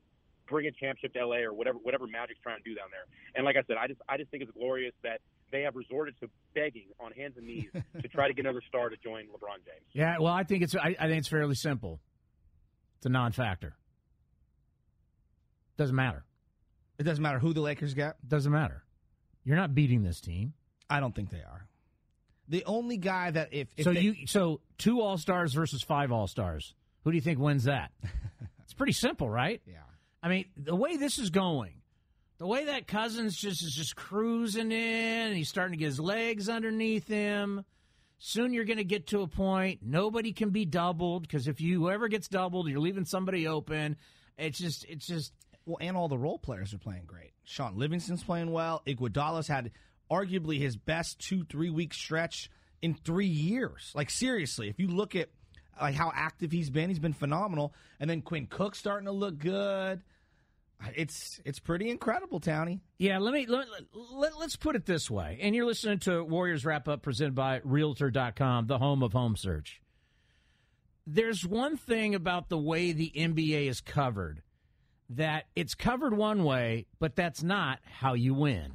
bring 0.48 0.66
a 0.66 0.72
championship 0.72 1.12
to 1.12 1.26
LA 1.26 1.44
or 1.44 1.52
whatever 1.52 1.76
whatever 1.78 2.06
Magic's 2.06 2.40
trying 2.42 2.56
to 2.56 2.64
do 2.64 2.74
down 2.74 2.88
there? 2.90 3.04
And 3.36 3.44
like 3.44 3.56
I 3.56 3.62
said, 3.66 3.76
I 3.76 3.86
just 3.86 4.00
I 4.08 4.16
just 4.16 4.30
think 4.30 4.42
it's 4.42 4.52
glorious 4.52 4.94
that 5.02 5.20
they 5.54 5.62
have 5.62 5.76
resorted 5.76 6.18
to 6.18 6.28
begging 6.52 6.86
on 6.98 7.12
hands 7.12 7.34
and 7.36 7.46
knees 7.46 7.66
to 8.02 8.08
try 8.08 8.26
to 8.26 8.34
get 8.34 8.44
another 8.44 8.60
star 8.68 8.88
to 8.88 8.96
join 8.96 9.26
LeBron 9.26 9.64
James. 9.64 9.86
Yeah, 9.92 10.16
well, 10.18 10.32
I 10.32 10.42
think 10.42 10.64
it's 10.64 10.74
I, 10.74 10.96
I 10.98 11.06
think 11.06 11.18
it's 11.18 11.28
fairly 11.28 11.54
simple. 11.54 12.00
It's 12.98 13.06
a 13.06 13.08
non-factor. 13.08 13.76
Doesn't 15.76 15.94
matter. 15.94 16.24
It 16.98 17.04
doesn't 17.04 17.22
matter 17.22 17.38
who 17.38 17.52
the 17.52 17.60
Lakers 17.60 17.94
get. 17.94 18.16
Doesn't 18.26 18.50
matter. 18.50 18.82
You're 19.44 19.56
not 19.56 19.76
beating 19.76 20.02
this 20.02 20.20
team. 20.20 20.54
I 20.90 20.98
don't 20.98 21.14
think 21.14 21.30
they 21.30 21.38
are. 21.38 21.68
The 22.48 22.64
only 22.64 22.96
guy 22.96 23.30
that 23.30 23.50
if, 23.52 23.68
if 23.76 23.84
so 23.84 23.92
they- 23.92 24.00
you 24.00 24.26
so 24.26 24.60
two 24.76 25.00
All 25.00 25.18
Stars 25.18 25.54
versus 25.54 25.82
five 25.82 26.10
All 26.10 26.26
Stars. 26.26 26.74
Who 27.04 27.12
do 27.12 27.16
you 27.16 27.22
think 27.22 27.38
wins 27.38 27.64
that? 27.64 27.92
it's 28.64 28.74
pretty 28.74 28.92
simple, 28.92 29.30
right? 29.30 29.62
yeah. 29.66 29.76
I 30.20 30.28
mean, 30.28 30.46
the 30.56 30.74
way 30.74 30.96
this 30.96 31.18
is 31.18 31.30
going, 31.30 31.74
the 32.44 32.48
way 32.48 32.66
that 32.66 32.86
Cousins 32.86 33.34
just 33.34 33.64
is 33.64 33.74
just 33.74 33.96
cruising 33.96 34.70
in, 34.70 35.32
he's 35.32 35.48
starting 35.48 35.72
to 35.72 35.78
get 35.78 35.86
his 35.86 35.98
legs 35.98 36.50
underneath 36.50 37.08
him. 37.08 37.64
Soon 38.18 38.52
you're 38.52 38.66
going 38.66 38.76
to 38.76 38.84
get 38.84 39.06
to 39.06 39.22
a 39.22 39.26
point 39.26 39.80
nobody 39.82 40.34
can 40.34 40.50
be 40.50 40.66
doubled 40.66 41.22
because 41.22 41.48
if 41.48 41.62
you 41.62 41.80
whoever 41.80 42.06
gets 42.06 42.28
doubled, 42.28 42.68
you're 42.68 42.80
leaving 42.80 43.06
somebody 43.06 43.48
open. 43.48 43.96
It's 44.36 44.58
just, 44.58 44.84
it's 44.90 45.06
just, 45.06 45.32
Well, 45.64 45.78
and 45.80 45.96
all 45.96 46.08
the 46.08 46.18
role 46.18 46.38
players 46.38 46.74
are 46.74 46.78
playing 46.78 47.04
great. 47.06 47.32
Shaun 47.44 47.78
Livingston's 47.78 48.22
playing 48.22 48.52
well. 48.52 48.82
Iguodala's 48.86 49.48
had 49.48 49.70
arguably 50.10 50.58
his 50.58 50.76
best 50.76 51.18
two 51.20 51.44
three 51.44 51.70
week 51.70 51.94
stretch 51.94 52.50
in 52.82 52.92
three 52.92 53.24
years. 53.24 53.90
Like 53.94 54.10
seriously, 54.10 54.68
if 54.68 54.78
you 54.78 54.88
look 54.88 55.16
at 55.16 55.30
like 55.80 55.94
how 55.94 56.12
active 56.14 56.52
he's 56.52 56.68
been, 56.68 56.90
he's 56.90 56.98
been 56.98 57.14
phenomenal. 57.14 57.72
And 57.98 58.10
then 58.10 58.20
Quinn 58.20 58.48
Cook's 58.48 58.78
starting 58.78 59.06
to 59.06 59.12
look 59.12 59.38
good. 59.38 60.02
It's 60.94 61.40
it's 61.44 61.58
pretty 61.58 61.88
incredible, 61.88 62.40
Townie. 62.40 62.80
yeah. 62.98 63.18
Let 63.18 63.32
me 63.32 63.46
let, 63.46 63.66
let, 64.12 64.32
us 64.34 64.56
put 64.56 64.76
it 64.76 64.86
this 64.86 65.10
way. 65.10 65.38
And 65.40 65.54
you're 65.54 65.66
listening 65.66 65.98
to 66.00 66.22
Warriors 66.22 66.64
Wrap 66.64 66.88
Up 66.88 67.02
presented 67.02 67.34
by 67.34 67.60
Realtor.com, 67.64 68.66
the 68.66 68.78
home 68.78 69.02
of 69.02 69.12
home 69.12 69.36
search. 69.36 69.80
There's 71.06 71.46
one 71.46 71.76
thing 71.76 72.14
about 72.14 72.48
the 72.48 72.58
way 72.58 72.92
the 72.92 73.12
NBA 73.14 73.68
is 73.68 73.80
covered 73.80 74.42
that 75.10 75.44
it's 75.54 75.74
covered 75.74 76.14
one 76.14 76.44
way, 76.44 76.86
but 76.98 77.16
that's 77.16 77.42
not 77.42 77.78
how 77.84 78.14
you 78.14 78.34
win. 78.34 78.74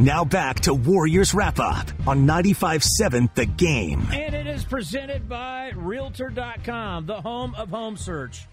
Now 0.00 0.24
back 0.24 0.60
to 0.60 0.72
Warriors 0.72 1.34
Wrap 1.34 1.60
Up 1.60 1.86
on 2.06 2.26
95.7 2.26 3.34
The 3.34 3.44
Game. 3.44 4.08
And 4.10 4.34
it 4.34 4.46
is 4.46 4.64
presented 4.64 5.28
by 5.28 5.72
Realtor.com, 5.76 7.04
the 7.04 7.20
home 7.20 7.54
of 7.54 7.68
home 7.68 7.98
search. 7.98 8.46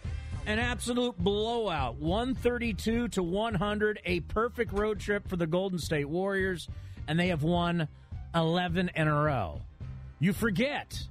An 0.46 0.60
absolute 0.60 1.18
blowout, 1.18 1.96
132 2.02 3.08
to 3.08 3.24
100, 3.24 4.02
a 4.04 4.20
perfect 4.20 4.74
road 4.74 5.00
trip 5.00 5.26
for 5.30 5.38
the 5.38 5.48
Golden 5.48 5.80
State 5.80 6.10
Warriors, 6.10 6.68
and 7.08 7.18
they 7.18 7.30
have 7.30 7.44
won 7.44 7.88
11 8.36 8.92
in 8.94 9.08
a 9.08 9.16
row. 9.16 9.62
You 10.20 10.34
forget, 10.34 11.02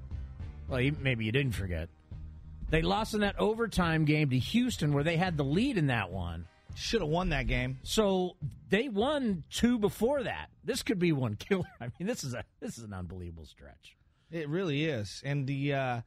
well, 0.68 0.86
maybe 1.00 1.24
you 1.24 1.32
didn't 1.32 1.54
forget, 1.54 1.88
they 2.68 2.82
lost 2.82 3.14
in 3.14 3.20
that 3.20 3.38
overtime 3.38 4.04
game 4.04 4.28
to 4.28 4.38
Houston 4.38 4.92
where 4.92 5.04
they 5.04 5.16
had 5.16 5.38
the 5.38 5.44
lead 5.44 5.78
in 5.78 5.86
that 5.86 6.10
one. 6.10 6.44
Should 6.76 7.00
have 7.00 7.10
won 7.10 7.30
that 7.30 7.46
game. 7.46 7.78
So 7.82 8.36
they 8.68 8.88
won 8.88 9.44
two 9.50 9.78
before 9.78 10.22
that. 10.22 10.48
This 10.62 10.82
could 10.82 10.98
be 10.98 11.12
one 11.12 11.36
killer. 11.38 11.64
I 11.80 11.88
mean, 11.98 12.06
this 12.06 12.22
is 12.22 12.34
a 12.34 12.44
this 12.60 12.78
is 12.78 12.84
an 12.84 12.92
unbelievable 12.92 13.46
stretch. 13.46 13.96
It 14.30 14.48
really 14.48 14.84
is, 14.84 15.22
and 15.24 15.46
the 15.46 15.74
uh, 15.74 16.00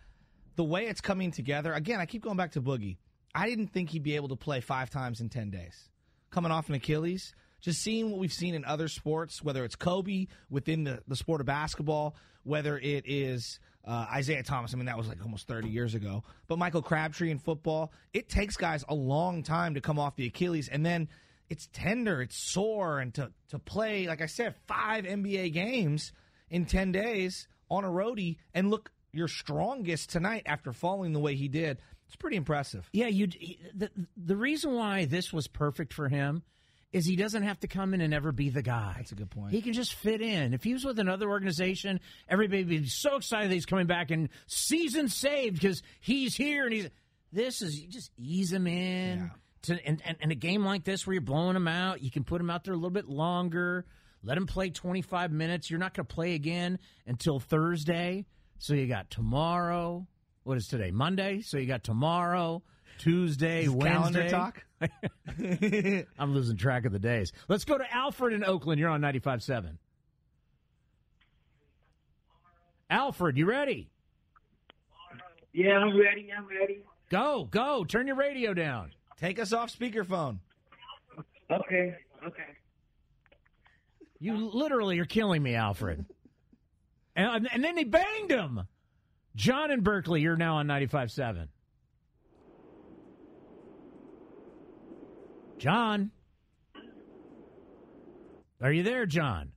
the 0.56 0.64
way 0.64 0.88
it's 0.88 1.02
coming 1.02 1.32
together. 1.32 1.74
Again, 1.74 2.00
I 2.00 2.06
keep 2.06 2.24
going 2.24 2.38
back 2.38 2.52
to 2.52 2.62
Boogie. 2.62 2.98
I 3.34 3.48
didn't 3.48 3.68
think 3.68 3.90
he'd 3.90 4.04
be 4.04 4.16
able 4.16 4.30
to 4.30 4.36
play 4.36 4.62
five 4.62 4.90
times 4.90 5.22
in 5.22 5.30
ten 5.30 5.50
days. 5.50 5.90
Coming 6.32 6.52
off 6.52 6.70
an 6.70 6.76
Achilles, 6.76 7.34
just 7.62 7.82
seeing 7.82 8.12
what 8.12 8.20
we've 8.20 8.34
seen 8.34 8.54
in 8.54 8.64
other 8.66 8.88
sports, 8.88 9.42
whether 9.44 9.66
it's 9.66 9.76
Kobe 9.76 10.28
within 10.50 10.84
the, 10.84 11.02
the 11.08 11.16
sport 11.16 11.42
of 11.42 11.48
basketball, 11.48 12.16
whether 12.44 12.78
it 12.78 13.06
is 13.08 13.60
uh, 13.90 14.06
Isaiah 14.14 14.44
Thomas. 14.44 14.74
I 14.74 14.78
mean, 14.78 14.86
that 14.86 14.98
was 14.98 15.08
like 15.08 15.22
almost 15.24 15.48
thirty 15.48 15.70
years 15.70 15.96
ago. 15.96 16.24
But 16.48 16.60
Michael 16.60 16.84
Crabtree 16.84 17.32
in 17.32 17.40
football, 17.40 17.92
it 18.14 18.30
takes 18.30 18.56
guys 18.56 18.86
a 18.88 18.94
long 18.94 19.42
time 19.42 19.74
to 19.74 19.82
come 19.82 19.98
off 19.98 20.16
the 20.16 20.28
Achilles, 20.28 20.70
and 20.70 20.86
then 20.86 21.10
it's 21.50 21.68
tender, 21.74 22.22
it's 22.22 22.38
sore, 22.38 23.00
and 23.00 23.14
to 23.16 23.32
to 23.50 23.58
play, 23.58 24.08
like 24.08 24.22
I 24.22 24.28
said, 24.28 24.54
five 24.68 25.06
NBA 25.06 25.54
games 25.54 26.14
in 26.52 26.66
10 26.66 26.92
days 26.92 27.48
on 27.70 27.84
a 27.84 27.88
roadie 27.88 28.38
and 28.54 28.70
look 28.70 28.92
your 29.12 29.28
strongest 29.28 30.12
tonight 30.12 30.44
after 30.46 30.72
falling 30.72 31.14
the 31.14 31.20
way 31.20 31.36
he 31.36 31.48
did. 31.48 31.80
It's 32.08 32.16
pretty 32.16 32.38
impressive. 32.38 32.88
Yeah, 32.94 33.08
you. 33.08 33.28
The 33.76 33.90
the 34.16 34.36
reason 34.36 34.74
why 34.76 35.06
this 35.06 35.34
was 35.34 35.48
perfect 35.48 35.94
for 35.94 36.10
him 36.10 36.44
is 36.92 37.06
he 37.06 37.16
doesn't 37.16 37.44
have 37.44 37.60
to 37.60 37.68
come 37.68 37.94
in 37.94 38.02
and 38.02 38.14
ever 38.14 38.32
be 38.32 38.50
the 38.50 38.62
guy. 38.62 38.94
That's 38.98 39.12
a 39.12 39.16
good 39.16 39.30
point. 39.30 39.52
He 39.52 39.62
can 39.62 39.74
just 39.74 39.94
fit 39.94 40.22
in. 40.22 40.54
If 40.54 40.64
he 40.64 40.74
was 40.74 40.84
with 40.84 41.00
another 41.00 41.30
organization, 41.30 42.00
everybody 42.28 42.64
would 42.64 42.70
be 42.70 42.88
so 42.88 43.18
excited 43.18 43.50
that 43.52 43.54
he's 43.54 43.66
coming 43.66 43.88
back 43.88 44.12
and 44.12 44.30
season 44.48 45.08
saved 45.08 45.56
because 45.62 45.84
he's 46.00 46.36
here 46.36 46.66
and 46.66 46.74
he's. 46.74 46.90
This 47.32 47.62
is 47.62 47.80
you 47.80 47.88
just 47.88 48.12
ease 48.18 48.52
him 48.52 48.66
in. 48.66 49.20
Yeah. 49.20 49.28
To, 49.64 49.86
and, 49.86 50.02
and, 50.06 50.18
and 50.22 50.32
a 50.32 50.36
game 50.36 50.64
like 50.64 50.84
this 50.84 51.06
where 51.06 51.14
you're 51.14 51.22
blowing 51.22 51.56
him 51.56 51.68
out, 51.68 52.02
you 52.02 52.10
can 52.10 52.24
put 52.24 52.42
him 52.42 52.50
out 52.50 52.64
there 52.64 52.74
a 52.74 52.78
little 52.78 52.90
bit 52.90 53.10
longer. 53.10 53.86
Let 54.24 54.38
him 54.38 54.48
play 54.48 54.70
25 54.70 55.32
minutes. 55.32 55.70
You're 55.70 55.80
not 55.80 55.94
going 55.94 56.08
to 56.08 56.14
play 56.14 56.34
again 56.34 56.80
until 57.06 57.40
Thursday. 57.40 58.26
So 58.58 58.74
you 58.74 58.88
got 58.88 59.10
tomorrow. 59.10 60.08
What 60.44 60.58
is 60.58 60.68
today? 60.68 60.92
Monday. 60.92 61.42
So 61.42 61.58
you 61.58 61.68
got 61.68 61.84
tomorrow, 61.84 62.64
Tuesday, 63.00 63.68
Wednesday. 63.68 64.30
Calendar 64.30 64.30
talk. 64.30 64.64
I'm 66.20 66.34
losing 66.34 66.58
track 66.58 66.86
of 66.86 66.92
the 66.92 67.00
days. 67.00 67.32
Let's 67.48 67.66
go 67.66 67.78
to 67.78 67.94
Alfred 67.94 68.34
in 68.34 68.44
Oakland. 68.44 68.80
You're 68.80 68.90
on 68.90 69.02
95.7. 69.02 69.78
Alfred, 72.90 73.38
you 73.38 73.46
ready? 73.46 73.90
Yeah, 75.54 75.78
I'm 75.78 75.98
ready. 76.00 76.30
I'm 76.36 76.48
ready. 76.48 76.84
Go, 77.10 77.48
go. 77.50 77.84
Turn 77.84 78.06
your 78.06 78.16
radio 78.16 78.54
down. 78.54 78.92
Take 79.18 79.40
us 79.40 79.54
off 79.54 79.76
speakerphone. 79.76 80.40
Okay. 81.50 81.96
Okay. 82.26 82.44
You 84.20 84.50
literally 84.50 85.00
are 85.00 85.06
killing 85.06 85.42
me, 85.42 85.56
Alfred. 85.56 86.06
And, 87.16 87.50
and 87.52 87.64
then 87.64 87.76
they 87.76 87.86
banged 87.86 88.32
him. 88.32 88.68
John 89.36 89.72
in 89.72 89.82
Berkeley, 89.82 90.22
you're 90.22 90.36
now 90.36 90.58
on 90.58 90.68
95.7. 90.68 91.48
John. 95.60 96.12
Are 98.62 98.72
you 98.72 98.84
there, 98.84 99.06
John? 99.06 99.52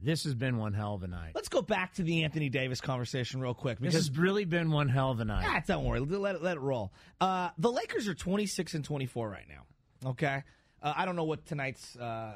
This 0.00 0.24
has 0.24 0.34
been 0.34 0.58
one 0.58 0.74
hell 0.74 0.94
of 0.94 1.02
a 1.02 1.06
night. 1.06 1.32
Let's 1.34 1.48
go 1.48 1.62
back 1.62 1.94
to 1.94 2.02
the 2.02 2.24
Anthony 2.24 2.50
Davis 2.50 2.80
conversation 2.80 3.40
real 3.40 3.54
quick 3.54 3.78
This 3.78 3.92
because 3.94 4.08
has 4.08 4.18
really 4.18 4.44
been 4.44 4.70
one 4.70 4.88
hell 4.88 5.10
of 5.10 5.20
a 5.20 5.24
night. 5.24 5.46
Ah, 5.48 5.62
don't 5.66 5.84
worry. 5.84 6.00
Let 6.00 6.34
it, 6.36 6.42
let 6.42 6.56
it 6.56 6.60
roll. 6.60 6.92
Uh, 7.20 7.50
the 7.56 7.72
Lakers 7.72 8.06
are 8.06 8.14
26 8.14 8.74
and 8.74 8.84
24 8.84 9.30
right 9.30 9.46
now. 9.48 10.10
Okay. 10.10 10.42
Uh, 10.82 10.92
I 10.94 11.06
don't 11.06 11.16
know 11.16 11.24
what 11.24 11.46
tonight's 11.46 11.96
uh, 11.96 12.34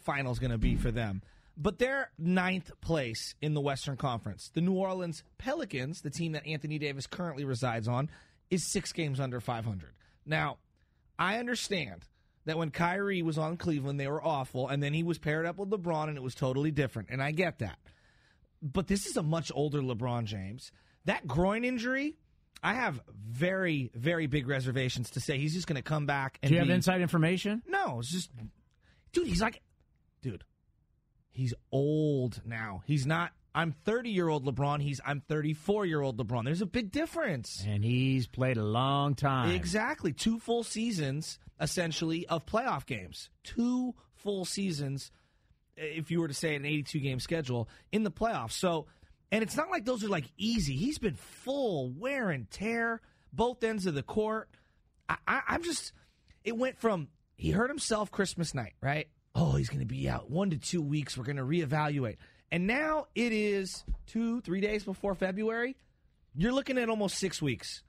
final 0.00 0.32
is 0.32 0.38
going 0.38 0.52
to 0.52 0.58
be 0.58 0.76
for 0.76 0.90
them, 0.90 1.20
but 1.58 1.78
they're 1.78 2.10
ninth 2.18 2.70
place 2.80 3.34
in 3.42 3.52
the 3.52 3.60
Western 3.60 3.98
Conference. 3.98 4.50
The 4.54 4.62
New 4.62 4.72
Orleans 4.74 5.22
Pelicans, 5.36 6.00
the 6.00 6.10
team 6.10 6.32
that 6.32 6.46
Anthony 6.46 6.78
Davis 6.78 7.06
currently 7.06 7.44
resides 7.44 7.86
on, 7.86 8.08
is 8.48 8.72
six 8.72 8.92
games 8.92 9.20
under 9.20 9.40
500. 9.40 9.90
Now, 10.24 10.56
I 11.20 11.36
understand 11.36 12.06
that 12.46 12.56
when 12.56 12.70
Kyrie 12.70 13.22
was 13.22 13.36
on 13.36 13.58
Cleveland, 13.58 14.00
they 14.00 14.08
were 14.08 14.24
awful, 14.24 14.68
and 14.68 14.82
then 14.82 14.94
he 14.94 15.02
was 15.02 15.18
paired 15.18 15.44
up 15.44 15.58
with 15.58 15.68
LeBron, 15.68 16.08
and 16.08 16.16
it 16.16 16.22
was 16.22 16.34
totally 16.34 16.70
different. 16.70 17.10
And 17.10 17.22
I 17.22 17.30
get 17.30 17.58
that. 17.58 17.78
But 18.62 18.86
this 18.86 19.04
is 19.04 19.18
a 19.18 19.22
much 19.22 19.52
older 19.54 19.82
LeBron 19.82 20.24
James. 20.24 20.72
That 21.04 21.26
groin 21.26 21.64
injury, 21.64 22.16
I 22.62 22.74
have 22.74 23.00
very, 23.14 23.90
very 23.94 24.26
big 24.26 24.48
reservations 24.48 25.10
to 25.10 25.20
say 25.20 25.38
he's 25.38 25.54
just 25.54 25.66
going 25.66 25.76
to 25.76 25.82
come 25.82 26.06
back 26.06 26.38
and 26.42 26.48
Do 26.48 26.54
you 26.54 26.60
have 26.60 26.70
inside 26.70 27.02
information? 27.02 27.62
No, 27.68 27.98
it's 28.00 28.10
just, 28.10 28.30
dude, 29.12 29.26
he's 29.26 29.42
like, 29.42 29.60
dude, 30.22 30.44
he's 31.30 31.52
old 31.70 32.40
now. 32.46 32.82
He's 32.86 33.06
not. 33.06 33.32
I'm 33.54 33.72
30 33.84 34.10
year 34.10 34.28
old 34.28 34.44
LeBron. 34.44 34.80
He's 34.80 35.00
I'm 35.04 35.20
34 35.20 35.86
year 35.86 36.00
old 36.00 36.18
LeBron. 36.18 36.44
There's 36.44 36.62
a 36.62 36.66
big 36.66 36.92
difference. 36.92 37.64
And 37.66 37.84
he's 37.84 38.26
played 38.26 38.56
a 38.56 38.64
long 38.64 39.14
time. 39.14 39.50
Exactly. 39.50 40.12
Two 40.12 40.38
full 40.38 40.62
seasons, 40.62 41.38
essentially, 41.60 42.26
of 42.26 42.46
playoff 42.46 42.86
games. 42.86 43.30
Two 43.42 43.94
full 44.14 44.44
seasons, 44.44 45.10
if 45.76 46.10
you 46.10 46.20
were 46.20 46.28
to 46.28 46.34
say 46.34 46.54
an 46.54 46.64
82 46.64 46.98
game 47.00 47.20
schedule, 47.20 47.68
in 47.90 48.04
the 48.04 48.10
playoffs. 48.10 48.52
So, 48.52 48.86
and 49.32 49.42
it's 49.42 49.56
not 49.56 49.70
like 49.70 49.84
those 49.84 50.04
are 50.04 50.08
like 50.08 50.30
easy. 50.36 50.76
He's 50.76 50.98
been 50.98 51.14
full 51.14 51.90
wear 51.90 52.30
and 52.30 52.50
tear, 52.50 53.00
both 53.32 53.64
ends 53.64 53.86
of 53.86 53.94
the 53.94 54.02
court. 54.02 54.48
I, 55.08 55.16
I, 55.26 55.40
I'm 55.48 55.62
just, 55.62 55.92
it 56.44 56.56
went 56.56 56.78
from, 56.78 57.08
he 57.36 57.50
hurt 57.50 57.70
himself 57.70 58.10
Christmas 58.10 58.54
night, 58.54 58.74
right? 58.80 59.08
Oh, 59.34 59.52
he's 59.52 59.68
going 59.68 59.80
to 59.80 59.86
be 59.86 60.08
out 60.08 60.30
one 60.30 60.50
to 60.50 60.58
two 60.58 60.82
weeks. 60.82 61.16
We're 61.16 61.24
going 61.24 61.36
to 61.36 61.44
reevaluate. 61.44 62.16
And 62.52 62.66
now 62.66 63.06
it 63.14 63.32
is 63.32 63.84
two, 64.06 64.40
three 64.40 64.60
days 64.60 64.84
before 64.84 65.14
February. 65.14 65.76
You're 66.34 66.52
looking 66.52 66.78
at 66.78 66.88
almost 66.88 67.18
six 67.18 67.40
weeks 67.40 67.82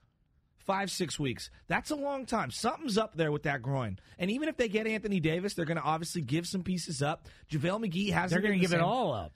five, 0.62 0.90
six 0.90 1.20
weeks. 1.20 1.50
That's 1.68 1.92
a 1.92 1.96
long 1.96 2.26
time. 2.26 2.52
Something's 2.52 2.98
up 2.98 3.16
there 3.16 3.32
with 3.32 3.44
that 3.44 3.62
groin. 3.62 4.00
And 4.18 4.32
even 4.32 4.48
if 4.48 4.58
they 4.58 4.70
get 4.70 4.88
Anthony 4.88 5.20
Davis, 5.20 5.54
they're 5.54 5.66
going 5.66 5.78
to 5.78 5.84
obviously 5.84 6.22
give 6.22 6.48
some 6.48 6.64
pieces 6.64 7.02
up. 7.02 7.28
JaVale 7.52 7.86
McGee 7.86 8.12
has. 8.14 8.32
They're 8.32 8.40
going 8.40 8.54
to 8.54 8.60
give 8.60 8.74
it 8.74 8.80
all 8.80 9.14
up. 9.14 9.34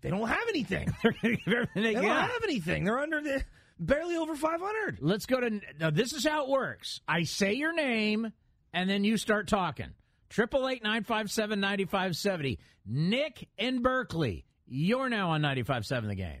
They 0.00 0.10
don't 0.10 0.28
have 0.28 0.48
anything. 0.48 0.94
They're 1.02 1.12
going 1.20 1.36
to 1.36 1.42
give 1.42 1.54
everything 1.54 1.82
they, 1.82 1.94
They 1.94 2.00
don't 2.06 2.30
have 2.30 2.44
anything. 2.44 2.84
They're 2.84 3.00
under 3.00 3.20
the 3.20 3.42
barely 3.80 4.16
over 4.16 4.36
500. 4.36 4.98
Let's 5.00 5.26
go 5.26 5.40
to. 5.40 5.60
Now, 5.80 5.90
this 5.90 6.12
is 6.12 6.24
how 6.24 6.44
it 6.44 6.50
works. 6.50 7.00
I 7.08 7.24
say 7.24 7.54
your 7.54 7.72
name, 7.72 8.32
and 8.72 8.88
then 8.88 9.02
you 9.02 9.16
start 9.16 9.48
talking. 9.48 9.88
Triple 10.28 10.68
eight 10.68 10.84
nine 10.84 11.02
five 11.02 11.32
seven 11.32 11.58
ninety 11.58 11.84
five 11.84 12.14
seventy. 12.16 12.60
Nick 12.86 13.48
in 13.58 13.82
Berkeley. 13.82 14.45
You're 14.68 15.08
now 15.08 15.30
on 15.30 15.42
ninety 15.42 15.62
five 15.62 15.86
seven. 15.86 16.08
The 16.08 16.14
game. 16.14 16.40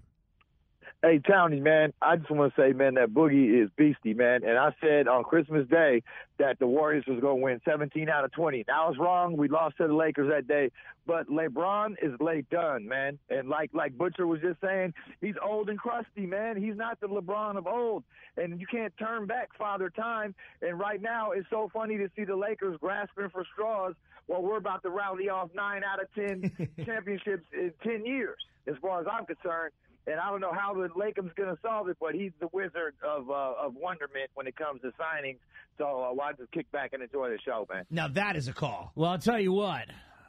Hey, 1.02 1.18
Townie, 1.18 1.62
man, 1.62 1.92
I 2.00 2.16
just 2.16 2.30
want 2.30 2.54
to 2.54 2.60
say, 2.60 2.72
man, 2.72 2.94
that 2.94 3.10
Boogie 3.10 3.62
is 3.62 3.68
beastie, 3.76 4.14
man. 4.14 4.42
And 4.44 4.58
I 4.58 4.74
said 4.80 5.06
on 5.06 5.24
Christmas 5.24 5.68
Day 5.68 6.02
that 6.38 6.58
the 6.58 6.66
Warriors 6.66 7.04
was 7.06 7.20
going 7.20 7.36
to 7.36 7.44
win 7.44 7.60
17 7.68 8.08
out 8.08 8.24
of 8.24 8.32
20. 8.32 8.64
And 8.66 8.70
I 8.74 8.88
was 8.88 8.96
wrong. 8.98 9.36
We 9.36 9.46
lost 9.46 9.76
to 9.76 9.86
the 9.86 9.94
Lakers 9.94 10.32
that 10.32 10.48
day. 10.48 10.72
But 11.06 11.28
LeBron 11.28 11.96
is 12.02 12.18
late 12.18 12.48
done, 12.48 12.88
man. 12.88 13.18
And 13.28 13.48
like 13.48 13.70
like 13.74 13.96
Butcher 13.96 14.26
was 14.26 14.40
just 14.40 14.60
saying, 14.60 14.94
he's 15.20 15.34
old 15.44 15.68
and 15.68 15.78
crusty, 15.78 16.26
man. 16.26 16.60
He's 16.60 16.76
not 16.76 16.98
the 16.98 17.08
LeBron 17.08 17.56
of 17.56 17.66
old. 17.66 18.02
And 18.36 18.58
you 18.58 18.66
can't 18.66 18.92
turn 18.98 19.26
back 19.26 19.50
Father 19.56 19.90
Time. 19.90 20.34
And 20.62 20.78
right 20.78 21.00
now, 21.00 21.32
it's 21.32 21.48
so 21.50 21.70
funny 21.72 21.98
to 21.98 22.08
see 22.16 22.24
the 22.24 22.36
Lakers 22.36 22.78
grasping 22.80 23.28
for 23.28 23.44
straws 23.52 23.94
while 24.26 24.42
we're 24.42 24.56
about 24.56 24.82
to 24.82 24.90
rally 24.90 25.28
off 25.28 25.50
nine 25.54 25.82
out 25.84 26.02
of 26.02 26.12
10 26.14 26.68
championships 26.84 27.44
in 27.52 27.72
10 27.82 28.04
years, 28.06 28.36
as 28.66 28.74
far 28.80 29.00
as 29.00 29.06
I'm 29.10 29.26
concerned. 29.26 29.72
And 30.08 30.20
I 30.20 30.30
don't 30.30 30.40
know 30.40 30.52
how 30.52 30.72
the 30.72 30.88
Lakeham's 30.94 31.32
going 31.36 31.54
to 31.54 31.60
solve 31.62 31.88
it, 31.88 31.96
but 32.00 32.14
he's 32.14 32.30
the 32.38 32.48
wizard 32.52 32.94
of 33.04 33.28
uh, 33.28 33.54
of 33.60 33.74
wonderment 33.74 34.30
when 34.34 34.46
it 34.46 34.54
comes 34.54 34.80
to 34.82 34.92
signings. 34.92 35.38
So 35.78 35.84
uh, 35.84 36.14
why 36.14 36.32
just 36.32 36.52
kick 36.52 36.70
back 36.70 36.92
and 36.92 37.02
enjoy 37.02 37.30
the 37.30 37.38
show, 37.44 37.66
man? 37.68 37.84
Now 37.90 38.06
that 38.08 38.36
is 38.36 38.46
a 38.46 38.52
call. 38.52 38.92
Well, 38.94 39.10
I'll 39.10 39.18
tell 39.18 39.40
you 39.40 39.52
what. 39.52 39.86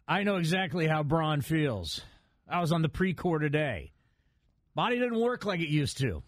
I 0.08 0.24
know 0.24 0.38
exactly 0.38 0.88
how 0.88 1.04
Braun 1.04 1.42
feels. 1.42 2.02
I 2.50 2.60
was 2.60 2.72
on 2.72 2.82
the 2.82 2.90
pre-core 2.90 3.40
today. 3.40 3.92
Body 4.74 4.98
didn't 4.98 5.20
work 5.20 5.46
like 5.46 5.60
it 5.60 5.70
used 5.70 5.98
to. 5.98 6.24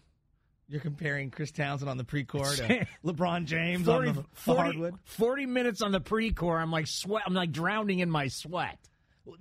You're 0.70 0.80
comparing 0.80 1.30
Chris 1.30 1.50
Townsend 1.50 1.90
on 1.90 1.96
the 1.98 2.04
pre-court 2.04 2.56
to 2.58 2.86
LeBron 3.04 3.44
James 3.44 3.86
40, 3.86 4.08
on 4.08 4.14
the, 4.14 4.20
the 4.22 4.28
40 4.34 4.60
hardwood. 4.62 4.94
40 5.04 5.46
minutes 5.46 5.82
on 5.82 5.90
the 5.92 6.00
pre-core. 6.00 6.58
I'm 6.58 6.70
like 6.70 6.86
sweat. 6.86 7.24
I'm 7.26 7.34
like 7.34 7.50
drowning 7.52 7.98
in 7.98 8.10
my 8.10 8.28
sweat. 8.28 8.78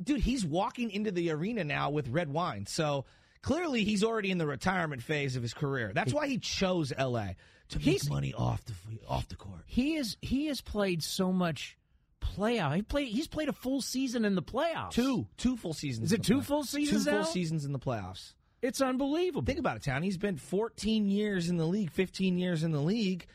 Dude, 0.04 0.22
he's 0.22 0.44
walking 0.44 0.89
into 0.92 1.12
the 1.12 1.30
arena 1.32 1.63
now 1.63 1.92
with 1.92 2.08
red 2.10 2.30
wine. 2.34 2.65
So 2.65 3.06
clearly 3.42 3.84
he's 3.84 4.04
already 4.04 4.32
in 4.32 4.38
the 4.39 4.48
retirement 4.48 5.04
phase 5.04 5.36
of 5.36 5.42
his 5.44 5.54
career. 5.54 5.92
That's 5.94 6.13
why 6.13 6.28
he 6.28 6.38
chose 6.39 6.92
LA 6.98 7.30
to 7.70 7.78
make 7.78 7.82
He's- 7.86 8.10
money 8.10 8.34
off 8.34 8.63
the 8.65 8.74
off 9.08 9.28
the 9.30 9.36
court. 9.36 9.62
He 9.68 9.96
is 9.98 10.18
he 10.22 10.48
has 10.48 10.62
played 10.62 11.04
so 11.04 11.32
much 11.32 11.78
playoff. 12.22 12.76
He 12.76 12.82
played 12.82 13.08
he's 13.10 13.28
played 13.28 13.50
a 13.50 13.54
full 13.54 13.82
season 13.82 14.26
in 14.26 14.34
the 14.36 14.42
playoffs. 14.42 14.92
Two 14.94 15.28
two 15.38 15.56
full 15.58 15.74
seasons. 15.74 16.08
Is 16.08 16.13
it 16.13 16.24
two 16.24 16.39
playoffs. 16.39 16.46
full 16.46 16.63
seasons 16.63 17.06
Two 17.06 17.12
now? 17.12 17.18
full 17.24 17.32
seasons 17.32 17.65
in 17.65 17.72
the 17.72 17.80
playoffs. 17.80 18.34
It's 18.62 18.82
unbelievable. 18.82 19.41
Think 19.43 19.60
about 19.60 19.78
it, 19.78 19.84
Town. 19.84 20.04
He's 20.04 20.17
been 20.17 20.38
14 20.38 21.08
years 21.08 21.50
in 21.50 21.58
the 21.58 21.65
league, 21.65 21.91
15 21.91 22.38
years 22.38 22.63
in 22.63 22.72
the 22.72 22.82
league. 22.82 23.26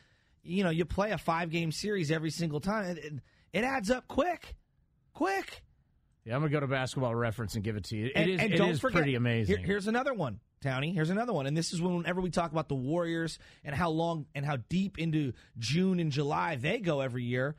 You 0.42 0.64
know, 0.64 0.70
you 0.70 0.84
play 0.84 1.12
a 1.12 1.18
five 1.18 1.50
game 1.50 1.72
series 1.72 2.10
every 2.10 2.30
single 2.30 2.60
time. 2.60 2.96
It, 2.98 3.14
it, 3.52 3.64
adds 3.64 3.90
up 3.90 4.06
quick, 4.06 4.54
quick. 5.14 5.62
Yeah, 6.24 6.34
I'm 6.34 6.40
gonna 6.40 6.50
go 6.50 6.60
to 6.60 6.66
Basketball 6.66 7.14
Reference 7.14 7.54
and 7.54 7.64
give 7.64 7.76
it 7.76 7.84
to 7.84 7.96
you. 7.96 8.06
It 8.06 8.12
and, 8.14 8.30
is- 8.30 8.40
and 8.40 8.52
it 8.52 8.56
don't 8.58 8.70
is 8.70 8.80
forget, 8.80 8.96
pretty 8.98 9.14
amazing. 9.14 9.56
here- 9.56 9.66
here's 9.66 9.86
another 9.86 10.12
one, 10.12 10.40
Townie. 10.62 10.92
Here's 10.92 11.08
another 11.10 11.32
one, 11.32 11.46
and 11.46 11.56
this 11.56 11.72
is 11.72 11.80
whenever 11.80 12.20
we 12.20 12.30
talk 12.30 12.52
about 12.52 12.68
the 12.68 12.74
Warriors 12.74 13.38
and 13.64 13.74
how 13.74 13.88
long 13.90 14.26
and 14.34 14.44
how 14.44 14.58
deep 14.68 14.98
into 14.98 15.32
June 15.58 16.00
and 16.00 16.12
July 16.12 16.56
they 16.56 16.78
go 16.80 17.00
every 17.00 17.24
year. 17.24 17.56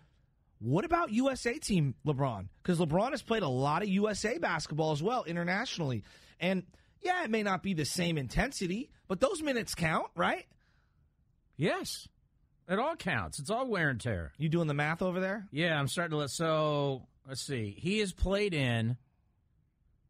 What 0.59 0.85
about 0.85 1.11
USA 1.11 1.57
team 1.57 1.95
LeBron? 2.05 2.47
Because 2.61 2.79
LeBron 2.79 3.11
has 3.11 3.21
played 3.23 3.43
a 3.43 3.47
lot 3.49 3.81
of 3.81 3.89
USA 3.89 4.37
basketball 4.37 4.91
as 4.91 5.01
well 5.01 5.23
internationally, 5.23 6.03
and 6.39 6.63
yeah, 7.05 7.23
it 7.23 7.29
may 7.29 7.43
not 7.43 7.63
be 7.63 7.73
the 7.73 7.85
same 7.85 8.17
intensity, 8.17 8.89
but 9.07 9.21
those 9.21 9.41
minutes 9.41 9.73
count, 9.75 10.07
right? 10.15 10.45
yes, 11.55 12.07
it 12.67 12.79
all 12.79 12.95
counts. 12.95 13.37
It's 13.39 13.51
all 13.51 13.67
wear 13.67 13.89
and 13.89 14.01
tear. 14.01 14.33
You 14.37 14.49
doing 14.49 14.67
the 14.67 14.73
math 14.73 15.01
over 15.03 15.19
there? 15.21 15.47
Yeah, 15.51 15.79
I'm 15.79 15.87
starting 15.87 16.11
to 16.11 16.17
let. 16.17 16.31
So 16.31 17.03
let's 17.27 17.45
see. 17.45 17.75
He 17.77 17.99
has 17.99 18.11
played 18.11 18.53
in 18.55 18.97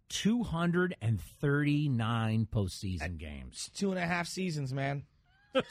239 0.10 2.48
postseason 2.52 3.18
games. 3.18 3.70
Two 3.76 3.92
and 3.92 4.00
a 4.00 4.06
half 4.06 4.28
seasons, 4.28 4.74
man. 4.74 5.04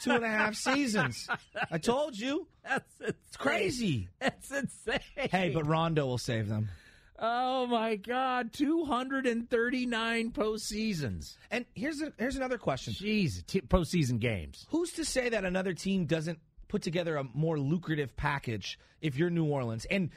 Two 0.01 0.11
and 0.11 0.23
a 0.23 0.29
half 0.29 0.55
seasons. 0.55 1.27
I 1.71 1.77
told 1.79 2.17
you. 2.17 2.47
That's 2.63 2.93
It's 3.01 3.35
crazy. 3.37 4.07
That's 4.19 4.49
insane. 4.51 4.99
Hey, 5.15 5.51
but 5.53 5.67
Rondo 5.67 6.05
will 6.05 6.17
save 6.17 6.47
them. 6.47 6.69
Oh 7.19 7.67
my 7.67 7.95
God, 7.95 8.53
239 8.53 10.31
postseasons. 10.31 11.37
And 11.51 11.65
here's 11.73 12.01
a, 12.01 12.11
here's 12.17 12.35
another 12.35 12.57
question. 12.57 12.93
Jeez, 12.93 13.45
t- 13.45 13.61
postseason 13.61 14.19
games. 14.19 14.65
Who's 14.69 14.91
to 14.93 15.05
say 15.05 15.29
that 15.29 15.45
another 15.45 15.73
team 15.73 16.05
doesn't 16.05 16.39
put 16.67 16.81
together 16.81 17.17
a 17.17 17.23
more 17.33 17.59
lucrative 17.59 18.15
package 18.15 18.79
if 19.01 19.17
you're 19.17 19.29
New 19.29 19.45
Orleans? 19.45 19.85
And 19.89 20.09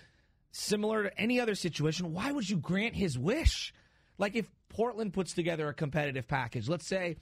similar 0.50 1.04
to 1.04 1.20
any 1.20 1.40
other 1.40 1.54
situation, 1.54 2.12
why 2.12 2.32
would 2.32 2.48
you 2.48 2.56
grant 2.56 2.94
his 2.94 3.18
wish? 3.18 3.72
Like 4.18 4.34
if 4.34 4.50
Portland 4.68 5.12
puts 5.12 5.32
together 5.32 5.68
a 5.68 5.74
competitive 5.74 6.26
package, 6.26 6.68
let's 6.68 6.86
say 6.86 7.16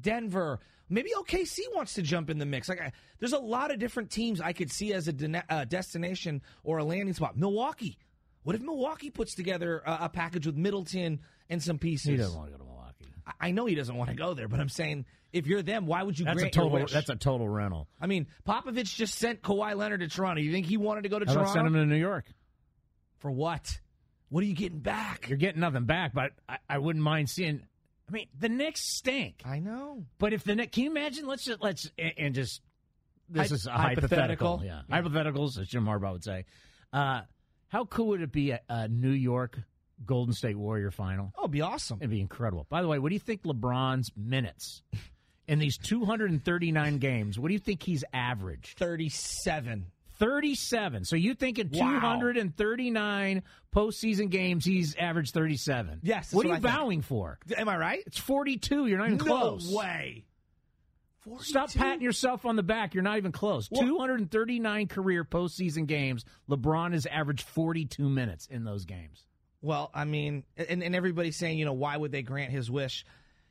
Denver, 0.00 0.60
maybe 0.88 1.10
OKC 1.16 1.60
wants 1.74 1.94
to 1.94 2.02
jump 2.02 2.30
in 2.30 2.38
the 2.38 2.46
mix. 2.46 2.68
Like 2.68 2.80
I, 2.80 2.92
there's 3.18 3.32
a 3.32 3.38
lot 3.38 3.70
of 3.70 3.78
different 3.78 4.10
teams 4.10 4.40
I 4.40 4.52
could 4.52 4.70
see 4.70 4.92
as 4.92 5.08
a 5.08 5.12
dena- 5.12 5.44
uh, 5.48 5.64
destination 5.64 6.42
or 6.64 6.78
a 6.78 6.84
landing 6.84 7.14
spot. 7.14 7.36
Milwaukee. 7.36 7.98
What 8.44 8.54
if 8.56 8.62
Milwaukee 8.62 9.10
puts 9.10 9.34
together 9.34 9.82
a, 9.84 9.98
a 10.02 10.08
package 10.08 10.46
with 10.46 10.56
Middleton 10.56 11.20
and 11.50 11.62
some 11.62 11.78
pieces? 11.78 12.06
He 12.10 12.16
doesn't 12.16 12.36
want 12.36 12.48
to 12.50 12.52
go 12.52 12.58
to 12.58 12.64
Milwaukee. 12.64 13.06
I- 13.26 13.48
I 13.48 13.50
know 13.50 13.66
he 13.66 13.74
doesn't 13.74 13.94
want 13.94 14.10
to 14.10 14.16
go 14.16 14.34
there, 14.34 14.48
but 14.48 14.58
I'm 14.60 14.68
saying 14.70 15.04
if 15.32 15.46
you're 15.46 15.62
them, 15.62 15.86
why 15.86 16.02
would 16.02 16.18
you 16.18 16.24
That's 16.24 16.42
a 16.42 16.48
total. 16.50 16.86
That's 16.86 17.10
a 17.10 17.16
total 17.16 17.48
rental. 17.48 17.88
I 18.00 18.06
mean, 18.06 18.26
Popovich 18.46 18.94
just 18.94 19.14
sent 19.16 19.42
Kawhi 19.42 19.76
Leonard 19.76 20.00
to 20.00 20.08
Toronto. 20.08 20.40
You 20.40 20.50
think 20.52 20.66
he 20.66 20.76
wanted 20.78 21.02
to 21.02 21.08
go 21.10 21.18
to 21.18 21.26
How 21.26 21.34
Toronto 21.34 21.52
send 21.52 21.66
him 21.66 21.74
to 21.74 21.84
New 21.84 21.96
York? 21.96 22.26
for 23.18 23.30
what? 23.30 23.80
What 24.30 24.42
are 24.44 24.46
you 24.46 24.54
getting 24.54 24.78
back? 24.78 25.28
You're 25.28 25.38
getting 25.38 25.60
nothing 25.60 25.84
back, 25.84 26.12
but 26.14 26.30
I, 26.48 26.58
I 26.68 26.78
wouldn't 26.78 27.02
mind 27.02 27.28
seeing. 27.28 27.62
I 28.08 28.12
mean, 28.12 28.26
the 28.38 28.48
Knicks 28.48 28.80
stink. 28.82 29.42
I 29.44 29.58
know. 29.58 30.04
But 30.18 30.32
if 30.32 30.44
the 30.44 30.54
Knicks, 30.54 30.74
can 30.74 30.84
you 30.84 30.90
imagine? 30.90 31.26
Let's 31.26 31.44
just 31.44 31.60
let's 31.62 31.90
and, 31.98 32.34
just 32.34 32.62
this 33.28 33.48
Hy- 33.50 33.54
is 33.54 33.66
a 33.66 33.70
hypothetical. 33.72 34.58
hypothetical. 34.58 34.62
Yeah. 34.64 34.82
hypotheticals, 34.90 35.58
as 35.60 35.66
Jim 35.68 35.84
Harbaugh 35.84 36.12
would 36.12 36.24
say. 36.24 36.44
Uh, 36.92 37.22
how 37.68 37.84
cool 37.86 38.08
would 38.08 38.22
it 38.22 38.32
be 38.32 38.50
a, 38.50 38.60
a 38.68 38.88
New 38.88 39.10
York 39.10 39.58
Golden 40.06 40.32
State 40.34 40.56
Warrior 40.56 40.90
final? 40.90 41.32
Oh, 41.36 41.42
it'd 41.42 41.50
be 41.52 41.60
awesome. 41.60 41.98
It'd 42.00 42.10
be 42.10 42.20
incredible. 42.20 42.66
By 42.68 42.82
the 42.82 42.88
way, 42.88 42.98
what 42.98 43.08
do 43.10 43.14
you 43.14 43.20
think 43.20 43.42
LeBron's 43.44 44.10
minutes 44.16 44.82
in 45.46 45.58
these 45.58 45.76
239 45.78 46.98
games? 46.98 47.38
What 47.38 47.48
do 47.48 47.54
you 47.54 47.60
think 47.60 47.82
he's 47.82 48.04
averaged? 48.12 48.78
37. 48.78 49.86
37. 50.18 51.04
So 51.04 51.14
you 51.16 51.34
think 51.34 51.58
in 51.60 51.68
Wow. 51.72 52.16
239 52.16 53.42
postseason 53.74 54.30
games 54.30 54.64
he's 54.64 54.94
averaged 54.96 55.32
37? 55.34 56.00
Yes, 56.02 56.26
that's 56.26 56.34
What 56.34 56.46
are 56.46 56.48
what 56.48 56.52
you 56.52 56.56
I 56.56 56.60
think. 56.60 56.74
vowing 56.80 57.02
for? 57.02 57.38
Am 57.56 57.68
I 57.68 57.76
right? 57.76 58.02
It's 58.06 58.18
42. 58.18 58.86
You're 58.86 58.98
not 58.98 59.06
even 59.06 59.18
close. 59.18 59.70
No 59.70 59.78
way. 59.78 60.24
Stop 61.40 61.72
patting 61.72 62.02
yourself 62.02 62.46
on 62.46 62.56
the 62.56 62.62
back. 62.62 62.94
You're 62.94 63.02
not 63.02 63.18
even 63.18 63.32
close. 63.32 63.68
Well- 63.70 63.82
239 63.82 64.86
career 64.88 65.24
postseason 65.24 65.86
games. 65.86 66.24
LeBron 66.48 66.92
has 66.92 67.06
averaged 67.06 67.46
42 67.48 68.08
minutes 68.08 68.46
in 68.46 68.64
those 68.64 68.84
games. 68.84 69.24
Well, 69.60 69.90
I 69.92 70.04
mean, 70.04 70.44
and, 70.56 70.82
and 70.82 70.94
everybody's 70.94 71.36
saying, 71.36 71.58
you 71.58 71.64
know, 71.64 71.72
why 71.72 71.96
would 71.96 72.12
they 72.12 72.22
grant 72.22 72.52
his 72.52 72.70
wish? 72.70 73.04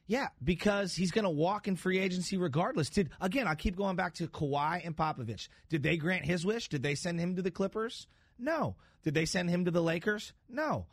Yeah, 0.07 0.29
because 0.41 0.95
he's 0.95 1.11
going 1.11 1.25
to 1.25 1.29
walk 1.29 1.67
in 1.67 1.75
free 1.75 1.99
agency 1.99 2.37
regardless. 2.37 2.89
Did 2.89 3.09
again? 3.19 3.45
I 3.45 3.55
keep 3.55 3.75
going 3.75 3.97
back 3.97 4.13
to 4.15 4.27
Kawhi 4.27 4.85
and 4.85 4.95
Popovich. 4.95 5.49
Did 5.67 5.83
they 5.83 5.97
grant 5.97 6.23
his 6.23 6.45
wish? 6.45 6.69
Did 6.69 6.81
they 6.81 6.95
send 6.95 7.19
him 7.19 7.35
to 7.35 7.41
the 7.41 7.51
Clippers? 7.51 8.07
No. 8.39 8.77
Did 9.03 9.13
they 9.13 9.25
send 9.25 9.49
him 9.49 9.65
to 9.65 9.71
the 9.71 9.81
Lakers? 9.81 10.31
No. 10.49 10.85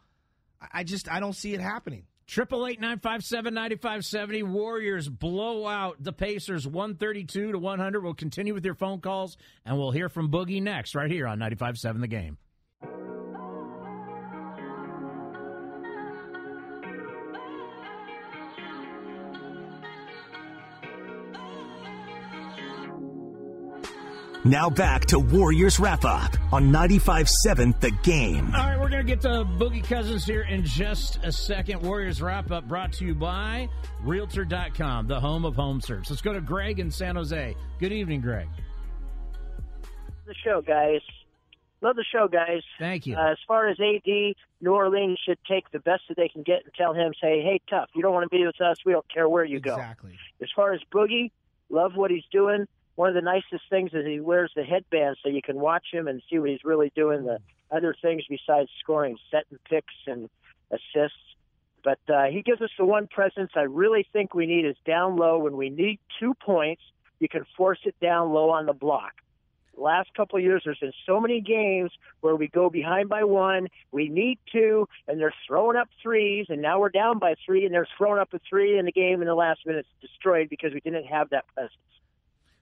I 0.72 0.82
just 0.82 1.08
I 1.08 1.20
don't 1.20 1.34
see 1.34 1.54
it 1.54 1.60
happening. 1.60 2.06
Triple 2.26 2.66
eight 2.66 2.80
nine 2.80 3.00
five 3.00 3.22
seven 3.22 3.54
ninety 3.54 3.76
five 3.76 4.04
seventy. 4.04 4.42
Warriors 4.42 5.08
blow 5.08 5.66
out 5.66 6.02
the 6.02 6.12
Pacers 6.12 6.66
one 6.66 6.94
thirty 6.94 7.24
two 7.24 7.52
to 7.52 7.58
one 7.58 7.78
hundred. 7.78 8.02
We'll 8.02 8.14
continue 8.14 8.54
with 8.54 8.64
your 8.64 8.74
phone 8.74 9.00
calls, 9.00 9.36
and 9.66 9.76
we'll 9.76 9.90
hear 9.90 10.08
from 10.08 10.30
Boogie 10.30 10.62
next, 10.62 10.94
right 10.94 11.10
here 11.10 11.26
on 11.26 11.38
95.7 11.38 12.00
The 12.00 12.08
Game. 12.08 12.38
Now 24.46 24.68
back 24.68 25.06
to 25.06 25.18
Warriors 25.18 25.80
Wrap 25.80 26.04
Up 26.04 26.36
on 26.52 26.70
95.7 26.70 27.80
The 27.80 27.90
Game. 28.02 28.52
All 28.54 28.66
right, 28.66 28.78
we're 28.78 28.90
going 28.90 29.00
to 29.00 29.10
get 29.10 29.22
to 29.22 29.28
Boogie 29.28 29.82
Cousins 29.82 30.26
here 30.26 30.42
in 30.42 30.64
just 30.66 31.18
a 31.22 31.32
second. 31.32 31.80
Warriors 31.80 32.20
wrap 32.20 32.50
up 32.50 32.68
brought 32.68 32.92
to 32.94 33.06
you 33.06 33.14
by 33.14 33.70
Realtor.com, 34.02 35.06
the 35.06 35.18
home 35.18 35.46
of 35.46 35.56
home 35.56 35.80
search. 35.80 36.10
Let's 36.10 36.20
go 36.20 36.34
to 36.34 36.42
Greg 36.42 36.78
in 36.78 36.90
San 36.90 37.16
Jose. 37.16 37.56
Good 37.80 37.92
evening, 37.92 38.20
Greg. 38.20 38.46
the 40.26 40.34
show, 40.44 40.60
guys. 40.60 41.00
Love 41.80 41.96
the 41.96 42.04
show, 42.12 42.28
guys. 42.28 42.60
Thank 42.78 43.06
you. 43.06 43.16
Uh, 43.16 43.32
as 43.32 43.38
far 43.48 43.68
as 43.68 43.78
AD, 43.80 44.34
New 44.60 44.74
Orleans 44.74 45.18
should 45.24 45.38
take 45.48 45.70
the 45.70 45.80
best 45.80 46.02
that 46.08 46.18
they 46.18 46.28
can 46.28 46.42
get 46.42 46.64
and 46.64 46.74
tell 46.74 46.92
him, 46.92 47.14
say, 47.18 47.40
hey, 47.40 47.62
tough, 47.70 47.88
you 47.94 48.02
don't 48.02 48.12
want 48.12 48.30
to 48.30 48.36
be 48.36 48.44
with 48.44 48.60
us. 48.60 48.76
We 48.84 48.92
don't 48.92 49.10
care 49.10 49.26
where 49.26 49.44
you 49.44 49.58
go. 49.60 49.72
Exactly. 49.74 50.18
As 50.42 50.48
far 50.54 50.74
as 50.74 50.80
Boogie, 50.92 51.30
love 51.70 51.92
what 51.94 52.10
he's 52.10 52.24
doing. 52.30 52.66
One 52.96 53.08
of 53.08 53.14
the 53.14 53.22
nicest 53.22 53.68
things 53.70 53.90
is 53.92 54.06
he 54.06 54.20
wears 54.20 54.52
the 54.54 54.62
headband 54.62 55.16
so 55.22 55.28
you 55.28 55.42
can 55.42 55.58
watch 55.58 55.86
him 55.92 56.06
and 56.06 56.22
see 56.30 56.38
what 56.38 56.50
he's 56.50 56.64
really 56.64 56.92
doing. 56.94 57.24
The 57.24 57.38
other 57.70 57.94
things 58.00 58.22
besides 58.28 58.70
scoring, 58.80 59.18
setting 59.30 59.58
picks 59.68 59.94
and 60.06 60.28
assists. 60.70 61.18
But 61.82 61.98
uh, 62.08 62.24
he 62.24 62.42
gives 62.42 62.62
us 62.62 62.70
the 62.78 62.84
one 62.84 63.08
presence 63.08 63.50
I 63.56 63.62
really 63.62 64.06
think 64.12 64.32
we 64.32 64.46
need 64.46 64.64
is 64.64 64.76
down 64.86 65.16
low. 65.16 65.38
When 65.38 65.56
we 65.56 65.70
need 65.70 65.98
two 66.20 66.34
points, 66.34 66.82
you 67.18 67.28
can 67.28 67.44
force 67.56 67.80
it 67.84 67.94
down 68.00 68.32
low 68.32 68.50
on 68.50 68.66
the 68.66 68.72
block. 68.72 69.12
Last 69.76 70.14
couple 70.14 70.38
of 70.38 70.44
years, 70.44 70.62
there's 70.64 70.78
been 70.78 70.92
so 71.04 71.20
many 71.20 71.40
games 71.40 71.90
where 72.20 72.36
we 72.36 72.46
go 72.46 72.70
behind 72.70 73.08
by 73.08 73.24
one, 73.24 73.66
we 73.90 74.08
need 74.08 74.38
two, 74.52 74.88
and 75.08 75.20
they're 75.20 75.34
throwing 75.48 75.76
up 75.76 75.88
threes, 76.00 76.46
and 76.48 76.62
now 76.62 76.78
we're 76.78 76.90
down 76.90 77.18
by 77.18 77.34
three, 77.44 77.64
and 77.64 77.74
they're 77.74 77.88
throwing 77.98 78.20
up 78.20 78.32
a 78.32 78.40
three 78.48 78.78
in 78.78 78.84
the 78.84 78.92
game 78.92 79.20
in 79.20 79.26
the 79.26 79.34
last 79.34 79.66
minute. 79.66 79.84
Destroyed 80.00 80.48
because 80.48 80.72
we 80.72 80.80
didn't 80.80 81.06
have 81.06 81.30
that 81.30 81.44
presence. 81.54 81.74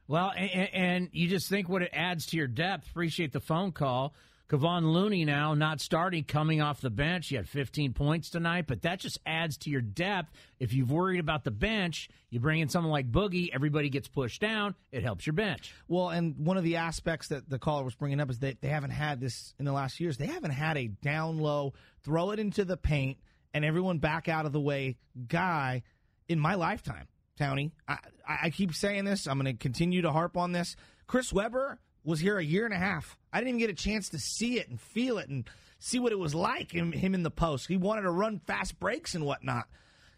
Well, 0.09 0.33
and, 0.37 0.75
and 0.75 1.09
you 1.13 1.29
just 1.29 1.49
think 1.49 1.69
what 1.69 1.83
it 1.83 1.91
adds 1.93 2.27
to 2.27 2.37
your 2.37 2.47
depth. 2.47 2.89
Appreciate 2.91 3.33
the 3.33 3.41
phone 3.41 3.73
call. 3.73 4.15
Kevon 4.53 4.93
Looney 4.93 5.25
now 5.25 5.55
not 5.55 5.81
starting, 5.81 6.25
coming 6.25 6.61
off 6.61 6.83
the 6.83 6.91
bench. 6.91 7.29
He 7.29 7.37
had 7.37 7.49
15 7.49 7.95
points 7.95 8.29
tonight, 8.29 8.67
but 8.67 8.83
that 8.83 9.01
just 9.01 9.19
adds 9.25 9.57
to 9.59 9.71
your 9.71 9.81
depth. 9.81 10.31
If 10.61 10.75
you've 10.75 10.91
worried 10.91 11.21
about 11.21 11.45
the 11.45 11.51
bench, 11.51 12.11
you 12.29 12.39
bring 12.39 12.61
in 12.61 12.69
someone 12.69 12.93
like 12.93 13.11
Boogie, 13.11 13.49
everybody 13.51 13.89
gets 13.89 14.09
pushed 14.09 14.43
down. 14.43 14.75
It 14.91 15.05
helps 15.05 15.27
your 15.27 15.33
bench. 15.33 15.75
Well, 15.89 16.11
and 16.11 16.37
one 16.37 16.59
of 16.59 16.65
the 16.65 16.77
aspects 16.77 17.29
that 17.29 17.49
the 17.49 17.59
caller 17.59 17.83
was 17.83 17.95
bringing 17.95 18.21
up 18.21 18.29
is 18.29 18.41
that 18.41 18.61
they 18.61 18.69
haven't 18.69 18.91
had 18.91 19.21
this 19.21 19.55
in 19.59 19.65
the 19.65 19.73
last 19.73 20.01
years. 20.01 20.19
They 20.19 20.27
haven't 20.27 20.51
had 20.51 20.77
a 20.77 20.89
down 20.89 21.39
low, 21.39 21.73
throw 22.05 22.33
it 22.33 22.39
into 22.39 22.67
the 22.67 22.77
paint, 22.77 23.17
and 23.55 23.65
everyone 23.65 24.01
back 24.01 24.29
out 24.29 24.45
of 24.45 24.53
the 24.53 24.61
way 24.61 24.99
guy 25.29 25.83
in 26.29 26.39
my 26.39 26.57
lifetime. 26.57 27.07
Townie, 27.39 27.73
I, 27.89 27.99
I 28.27 28.51
keep 28.51 28.75
saying 28.75 29.05
this. 29.05 29.27
I'm 29.27 29.39
going 29.41 29.55
to 29.55 29.61
continue 29.61 30.03
to 30.03 30.13
harp 30.13 30.37
on 30.37 30.53
this. 30.53 30.77
Chris 31.07 31.33
Webber 31.33 31.79
was 32.05 32.21
here 32.21 32.39
a 32.39 32.45
year 32.45 32.65
and 32.65 32.75
a 32.75 32.79
half. 32.79 33.17
I 33.33 33.39
didn't 33.39 33.49
even 33.51 33.61
get 33.61 33.71
a 33.71 33.75
chance 33.75 34.11
to 34.11 34.19
see 34.19 34.59
it 34.59 34.69
and 34.69 34.81
feel 34.81 35.19
it 35.19 35.29
and 35.29 35.49
see 35.79 35.99
what 35.99 36.13
it 36.13 36.19
was 36.19 36.35
like. 36.35 36.73
Him 36.73 36.93
in 36.93 37.23
the 37.23 37.31
post. 37.31 37.69
He 37.69 37.77
wanted 37.77 38.03
to 38.03 38.11
run 38.11 38.41
fast 38.47 38.79
breaks 38.79 39.15
and 39.15 39.25
whatnot. 39.25 39.67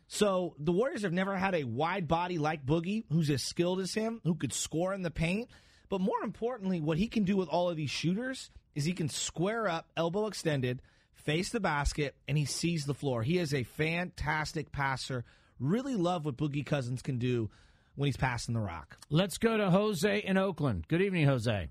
So 0.06 0.54
the 0.58 0.72
Warriors 0.72 1.02
have 1.02 1.12
never 1.12 1.36
had 1.36 1.54
a 1.54 1.64
wide 1.64 2.06
body 2.08 2.38
like 2.38 2.66
Boogie, 2.66 3.04
who's 3.10 3.30
as 3.30 3.42
skilled 3.42 3.80
as 3.80 3.94
him, 3.94 4.20
who 4.24 4.34
could 4.34 4.52
score 4.52 4.92
in 4.92 5.02
the 5.02 5.10
paint. 5.10 5.48
But 5.88 6.00
more 6.00 6.22
importantly, 6.22 6.80
what 6.80 6.98
he 6.98 7.08
can 7.08 7.24
do 7.24 7.36
with 7.36 7.48
all 7.48 7.70
of 7.70 7.76
these 7.76 7.90
shooters 7.90 8.50
is 8.74 8.84
he 8.84 8.92
can 8.92 9.08
square 9.08 9.68
up, 9.68 9.88
elbow 9.96 10.26
extended, 10.26 10.82
face 11.14 11.50
the 11.50 11.60
basket, 11.60 12.16
and 12.28 12.36
he 12.36 12.44
sees 12.44 12.84
the 12.84 12.94
floor. 12.94 13.22
He 13.22 13.38
is 13.38 13.54
a 13.54 13.62
fantastic 13.62 14.72
passer. 14.72 15.24
Really 15.60 15.94
love 15.94 16.24
what 16.24 16.36
Boogie 16.36 16.66
Cousins 16.66 17.02
can 17.02 17.18
do 17.18 17.50
when 17.94 18.06
he's 18.08 18.16
passing 18.16 18.54
the 18.54 18.60
rock. 18.60 18.98
Let's 19.08 19.38
go 19.38 19.56
to 19.56 19.70
Jose 19.70 20.18
in 20.18 20.36
Oakland. 20.36 20.88
Good 20.88 21.00
evening, 21.00 21.26
Jose. 21.26 21.70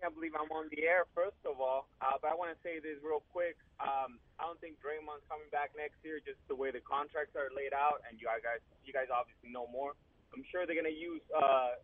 can't 0.00 0.14
believe 0.14 0.32
I'm 0.36 0.50
on 0.52 0.68
the 0.68 0.82
air, 0.84 1.06
first 1.14 1.40
of 1.48 1.60
all. 1.60 1.88
Uh, 2.02 2.20
but 2.20 2.30
I 2.30 2.34
want 2.34 2.52
to 2.52 2.58
say 2.60 2.76
this 2.82 3.00
real 3.00 3.22
quick. 3.32 3.56
Um, 3.80 4.20
I 4.36 4.44
don't 4.44 4.60
think 4.60 4.76
Draymond's 4.82 5.24
coming 5.30 5.48
back 5.54 5.72
next 5.78 5.96
year, 6.04 6.20
just 6.20 6.36
the 6.48 6.56
way 6.58 6.68
the 6.70 6.84
contracts 6.84 7.32
are 7.32 7.48
laid 7.56 7.72
out, 7.72 8.02
and 8.04 8.20
you 8.20 8.26
guys, 8.28 8.60
you 8.84 8.92
guys 8.92 9.08
obviously 9.08 9.48
know 9.48 9.64
more. 9.72 9.96
I'm 10.34 10.44
sure 10.52 10.66
they're 10.66 10.76
gonna 10.76 10.92
use 10.92 11.20
uh, 11.32 11.76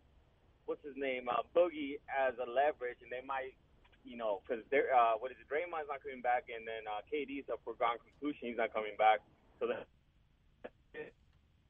what's 0.67 0.85
his 0.85 0.97
name, 0.97 1.29
uh, 1.29 1.45
Boogie, 1.57 2.01
as 2.09 2.37
a 2.41 2.49
leverage, 2.49 3.01
and 3.01 3.09
they 3.13 3.25
might, 3.25 3.57
you 4.05 4.17
know, 4.17 4.41
because 4.45 4.65
they're 4.69 4.93
uh, 4.93 5.17
what 5.21 5.31
is 5.33 5.39
it? 5.41 5.49
Draymond's 5.49 5.89
not 5.89 6.03
coming 6.05 6.21
back, 6.21 6.49
and 6.53 6.67
then 6.69 6.85
uh, 6.89 7.01
KD's 7.09 7.49
a 7.49 7.57
foregone 7.65 7.97
conclusion. 8.03 8.53
He's 8.53 8.61
not 8.61 8.73
coming 8.73 8.97
back, 8.99 9.21
so 9.61 9.69
that 9.69 9.89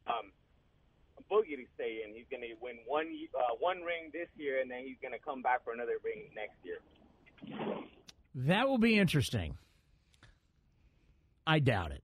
um, 0.09 0.33
Boogie 1.31 1.57
to 1.57 1.65
stay 1.75 2.03
in. 2.05 2.15
He's 2.15 2.27
going 2.31 2.43
to 2.43 2.55
win 2.61 2.77
one 2.87 3.07
uh, 3.35 3.55
one 3.59 3.83
ring 3.83 4.11
this 4.13 4.29
year, 4.37 4.61
and 4.61 4.71
then 4.71 4.85
he's 4.85 4.97
going 5.03 5.13
to 5.13 5.19
come 5.19 5.43
back 5.43 5.65
for 5.65 5.73
another 5.73 5.99
ring 6.05 6.29
next 6.35 6.57
year. 6.65 6.79
That 8.35 8.69
will 8.69 8.79
be 8.79 8.99
interesting. 8.99 9.57
I 11.47 11.59
doubt 11.61 11.93
it. 11.93 12.03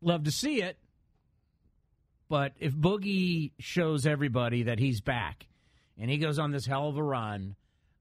Love 0.00 0.24
to 0.24 0.30
see 0.30 0.62
it. 0.62 0.78
But 2.28 2.52
if 2.60 2.72
Boogie 2.72 3.52
shows 3.58 4.06
everybody 4.06 4.64
that 4.64 4.78
he's 4.78 5.00
back 5.00 5.46
and 5.98 6.10
he 6.10 6.16
goes 6.16 6.38
on 6.38 6.52
this 6.52 6.64
hell 6.64 6.88
of 6.88 6.96
a 6.96 7.02
run 7.02 7.56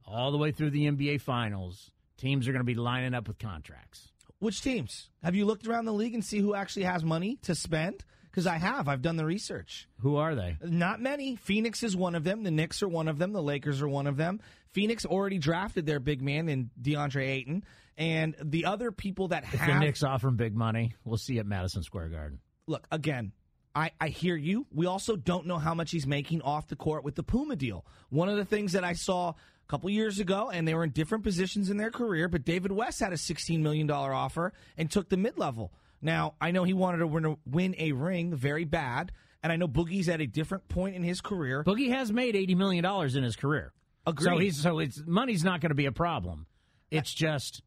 all 0.05 0.31
the 0.31 0.37
way 0.37 0.51
through 0.51 0.69
the 0.69 0.85
NBA 0.85 1.21
Finals, 1.21 1.91
teams 2.17 2.47
are 2.47 2.51
going 2.51 2.61
to 2.61 2.65
be 2.65 2.75
lining 2.75 3.13
up 3.13 3.27
with 3.27 3.39
contracts. 3.39 4.11
Which 4.37 4.61
teams? 4.61 5.09
Have 5.23 5.35
you 5.35 5.45
looked 5.45 5.67
around 5.67 5.85
the 5.85 5.93
league 5.93 6.13
and 6.13 6.23
see 6.23 6.39
who 6.39 6.55
actually 6.55 6.83
has 6.83 7.03
money 7.03 7.39
to 7.43 7.55
spend? 7.55 8.05
Because 8.29 8.45
I 8.47 8.57
have. 8.57 8.87
I've 8.87 9.01
done 9.01 9.15
the 9.15 9.25
research. 9.25 9.87
Who 9.99 10.17
are 10.17 10.35
they? 10.35 10.57
Not 10.63 11.01
many. 11.01 11.35
Phoenix 11.35 11.83
is 11.83 11.95
one 11.95 12.15
of 12.15 12.23
them. 12.23 12.43
The 12.43 12.51
Knicks 12.51 12.83
are 12.83 12.87
one 12.87 13.07
of 13.07 13.17
them. 13.17 13.33
The 13.33 13.41
Lakers 13.41 13.81
are 13.81 13.87
one 13.87 14.07
of 14.07 14.17
them. 14.17 14.39
Phoenix 14.71 15.05
already 15.05 15.39
drafted 15.39 15.85
their 15.85 15.99
big 15.99 16.21
man 16.21 16.47
in 16.47 16.69
DeAndre 16.81 17.27
Ayton. 17.27 17.63
And 17.97 18.35
the 18.41 18.65
other 18.65 18.91
people 18.91 19.29
that 19.29 19.43
If 19.43 19.59
have. 19.59 19.67
the 19.79 19.79
Knicks 19.85 20.03
offer 20.03 20.27
him 20.27 20.37
big 20.37 20.55
money, 20.55 20.95
we'll 21.03 21.17
see 21.17 21.39
at 21.39 21.45
Madison 21.45 21.83
Square 21.83 22.09
Garden. 22.09 22.39
Look, 22.67 22.87
again, 22.91 23.31
I, 23.75 23.91
I 23.99 24.07
hear 24.09 24.35
you. 24.35 24.65
We 24.71 24.85
also 24.85 25.15
don't 25.15 25.45
know 25.47 25.57
how 25.57 25.73
much 25.73 25.91
he's 25.91 26.07
making 26.07 26.41
off 26.43 26.67
the 26.67 26.75
court 26.75 27.03
with 27.03 27.15
the 27.15 27.23
Puma 27.23 27.55
deal. 27.55 27.85
One 28.09 28.29
of 28.29 28.37
the 28.37 28.45
things 28.45 28.73
that 28.73 28.83
I 28.83 28.93
saw 28.93 29.29
a 29.29 29.35
couple 29.67 29.89
years 29.89 30.19
ago, 30.19 30.49
and 30.49 30.67
they 30.67 30.73
were 30.75 30.83
in 30.83 30.91
different 30.91 31.23
positions 31.23 31.69
in 31.69 31.77
their 31.77 31.91
career, 31.91 32.27
but 32.27 32.45
David 32.45 32.71
West 32.71 32.99
had 32.99 33.11
a 33.11 33.17
$16 33.17 33.59
million 33.59 33.89
offer 33.89 34.53
and 34.77 34.89
took 34.89 35.09
the 35.09 35.17
mid 35.17 35.37
level. 35.37 35.73
Now, 36.01 36.35
I 36.39 36.51
know 36.51 36.63
he 36.63 36.73
wanted 36.73 36.99
to 36.99 37.07
win 37.07 37.25
a, 37.25 37.35
win 37.45 37.75
a 37.77 37.91
ring 37.91 38.33
very 38.35 38.63
bad, 38.65 39.11
and 39.43 39.51
I 39.51 39.55
know 39.57 39.67
Boogie's 39.67 40.07
at 40.09 40.21
a 40.21 40.27
different 40.27 40.67
point 40.69 40.95
in 40.95 41.03
his 41.03 41.21
career. 41.21 41.63
Boogie 41.63 41.89
has 41.91 42.11
made 42.11 42.35
$80 42.35 42.55
million 42.55 42.85
in 42.85 43.23
his 43.23 43.35
career. 43.35 43.73
Agreed. 44.07 44.25
So 44.25 44.37
he's 44.37 44.61
so 44.61 44.79
it's 44.79 45.03
money's 45.05 45.43
not 45.43 45.61
going 45.61 45.69
to 45.71 45.75
be 45.75 45.85
a 45.85 45.91
problem. 45.91 46.47
It's 46.89 47.13
just 47.13 47.61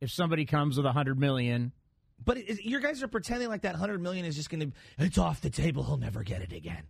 if 0.00 0.10
somebody 0.10 0.44
comes 0.44 0.76
with 0.76 0.86
a 0.86 0.92
hundred 0.92 1.18
million, 1.18 1.72
But 2.24 2.36
it, 2.36 2.48
it- 2.50 2.64
your 2.64 2.80
guys 2.80 3.02
are 3.02 3.08
pretending 3.08 3.48
like 3.48 3.62
that 3.62 3.74
hundred 3.76 4.00
million 4.00 4.24
is 4.24 4.36
just 4.36 4.50
going 4.50 4.60
to 4.70 4.76
it's 4.98 5.18
off 5.18 5.40
the 5.40 5.50
table. 5.50 5.82
He'll 5.82 5.96
never 5.96 6.22
get 6.22 6.42
it 6.42 6.52
again. 6.52 6.84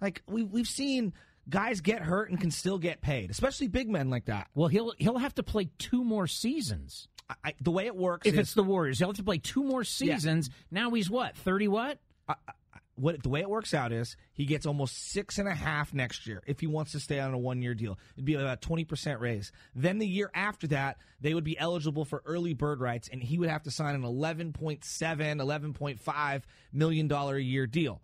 Like 0.00 0.22
we 0.26 0.42
we've 0.42 0.66
seen 0.66 1.14
guys 1.48 1.80
get 1.80 2.02
hurt 2.02 2.30
and 2.30 2.40
can 2.40 2.50
still 2.50 2.78
get 2.78 3.00
paid, 3.00 3.30
especially 3.30 3.68
big 3.68 3.88
men 3.88 4.10
like 4.10 4.26
that. 4.26 4.48
well, 4.54 4.68
he'll 4.68 4.92
he'll 4.98 5.18
have 5.18 5.34
to 5.36 5.42
play 5.42 5.68
two 5.78 6.04
more 6.04 6.26
seasons. 6.26 7.08
I, 7.28 7.34
I, 7.44 7.54
the 7.60 7.70
way 7.70 7.86
it 7.86 7.96
works, 7.96 8.26
If 8.26 8.34
is, 8.34 8.40
it's 8.40 8.54
the 8.54 8.62
Warriors, 8.62 8.98
he'll 8.98 9.08
have 9.08 9.16
to 9.16 9.22
play 9.22 9.38
two 9.38 9.62
more 9.62 9.84
seasons. 9.84 10.50
Now 10.70 10.90
he's 10.90 11.10
what 11.10 11.36
thirty? 11.36 11.68
What? 11.68 11.98
what 12.94 13.22
the 13.22 13.28
way 13.28 13.40
it 13.40 13.48
works 13.48 13.74
out 13.74 13.90
is 13.90 14.16
he 14.32 14.44
gets 14.44 14.66
almost 14.66 15.10
six 15.10 15.38
and 15.38 15.48
a 15.48 15.54
half 15.54 15.94
next 15.94 16.26
year 16.26 16.42
if 16.46 16.60
he 16.60 16.66
wants 16.66 16.92
to 16.92 17.00
stay 17.00 17.18
on 17.18 17.32
a 17.32 17.38
one 17.38 17.62
year 17.62 17.74
deal. 17.74 17.98
It'd 18.14 18.24
be 18.24 18.34
about 18.34 18.60
twenty 18.60 18.84
percent 18.84 19.20
raise. 19.20 19.50
Then 19.74 19.98
the 19.98 20.06
year 20.06 20.30
after 20.34 20.66
that, 20.68 20.98
they 21.20 21.34
would 21.34 21.44
be 21.44 21.58
eligible 21.58 22.04
for 22.04 22.22
early 22.24 22.54
bird 22.54 22.80
rights, 22.80 23.08
and 23.10 23.22
he 23.22 23.38
would 23.38 23.48
have 23.48 23.62
to 23.64 23.70
sign 23.70 23.94
an 23.94 24.02
11.7, 24.02 24.82
11.5 24.82 26.42
million 26.72 27.08
dollar 27.08 27.36
a 27.36 27.42
year 27.42 27.66
deal. 27.66 28.00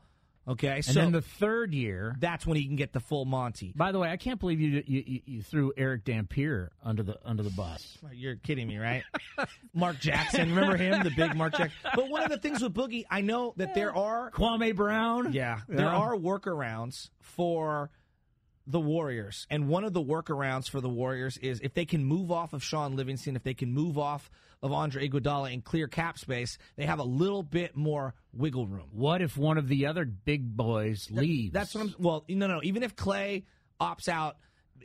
Okay, 0.48 0.76
And 0.76 0.84
so 0.84 0.92
then 0.94 1.12
the 1.12 1.20
third 1.20 1.74
year, 1.74 2.16
that's 2.18 2.46
when 2.46 2.56
he 2.56 2.64
can 2.66 2.76
get 2.76 2.94
the 2.94 3.00
full 3.00 3.26
Monty. 3.26 3.72
by 3.76 3.92
the 3.92 3.98
way, 3.98 4.08
I 4.10 4.16
can't 4.16 4.40
believe 4.40 4.60
you 4.60 4.82
you, 4.86 5.20
you, 5.26 5.42
threw 5.42 5.72
Erick 5.76 6.04
Dampier 6.04 6.72
under 6.82 7.02
the 7.02 7.18
under 7.24 7.42
the 7.42 7.50
bus. 7.50 7.98
You're 8.12 8.36
kidding 8.36 8.66
me, 8.66 8.78
right? 8.78 9.02
Marc 9.74 9.98
Jackson, 10.00 10.48
remember 10.54 10.76
him, 10.78 11.02
the 11.02 11.10
big 11.10 11.36
Marc 11.36 11.52
Jackson. 11.56 11.78
But 11.94 12.08
one 12.08 12.22
of 12.22 12.30
the 12.30 12.38
things 12.38 12.62
with 12.62 12.72
Boogie, 12.72 13.04
I 13.10 13.20
know 13.20 13.52
that 13.58 13.74
there 13.74 13.94
are 13.94 14.30
Kwame 14.30 14.74
Brown. 14.74 15.32
Yeah, 15.34 15.60
there 15.68 15.86
Yeah. 15.86 15.96
are 15.96 16.14
workarounds 16.16 17.10
for 17.20 17.90
the 18.66 18.80
Warriors, 18.80 19.46
and 19.50 19.68
one 19.68 19.84
of 19.84 19.92
the 19.92 20.02
workarounds 20.02 20.68
for 20.70 20.80
the 20.80 20.88
Warriors 20.88 21.36
is 21.38 21.60
if 21.60 21.74
they 21.74 21.84
can 21.84 22.04
move 22.04 22.30
off 22.32 22.52
of 22.54 22.62
Shaun 22.64 22.96
Livingston, 22.96 23.36
if 23.36 23.42
they 23.42 23.54
can 23.54 23.72
move 23.72 23.98
off 23.98 24.30
of 24.62 24.72
Andre 24.72 25.08
Iguodala 25.08 25.52
and 25.52 25.64
clear 25.64 25.88
cap 25.88 26.18
space, 26.18 26.58
they 26.76 26.86
have 26.86 26.98
a 26.98 27.04
little 27.04 27.42
bit 27.42 27.76
more 27.76 28.14
wiggle 28.32 28.66
room. 28.66 28.88
What 28.92 29.22
if 29.22 29.36
one 29.36 29.58
of 29.58 29.68
the 29.68 29.86
other 29.86 30.04
big 30.04 30.56
boys 30.56 31.08
leaves? 31.10 31.52
That's 31.52 31.74
what 31.74 31.82
I'm. 31.82 31.94
Well, 31.98 32.24
no, 32.28 32.46
no. 32.46 32.60
Even 32.62 32.82
if 32.82 32.96
Klay 32.96 33.44
opts 33.80 34.08
out, 34.08 34.36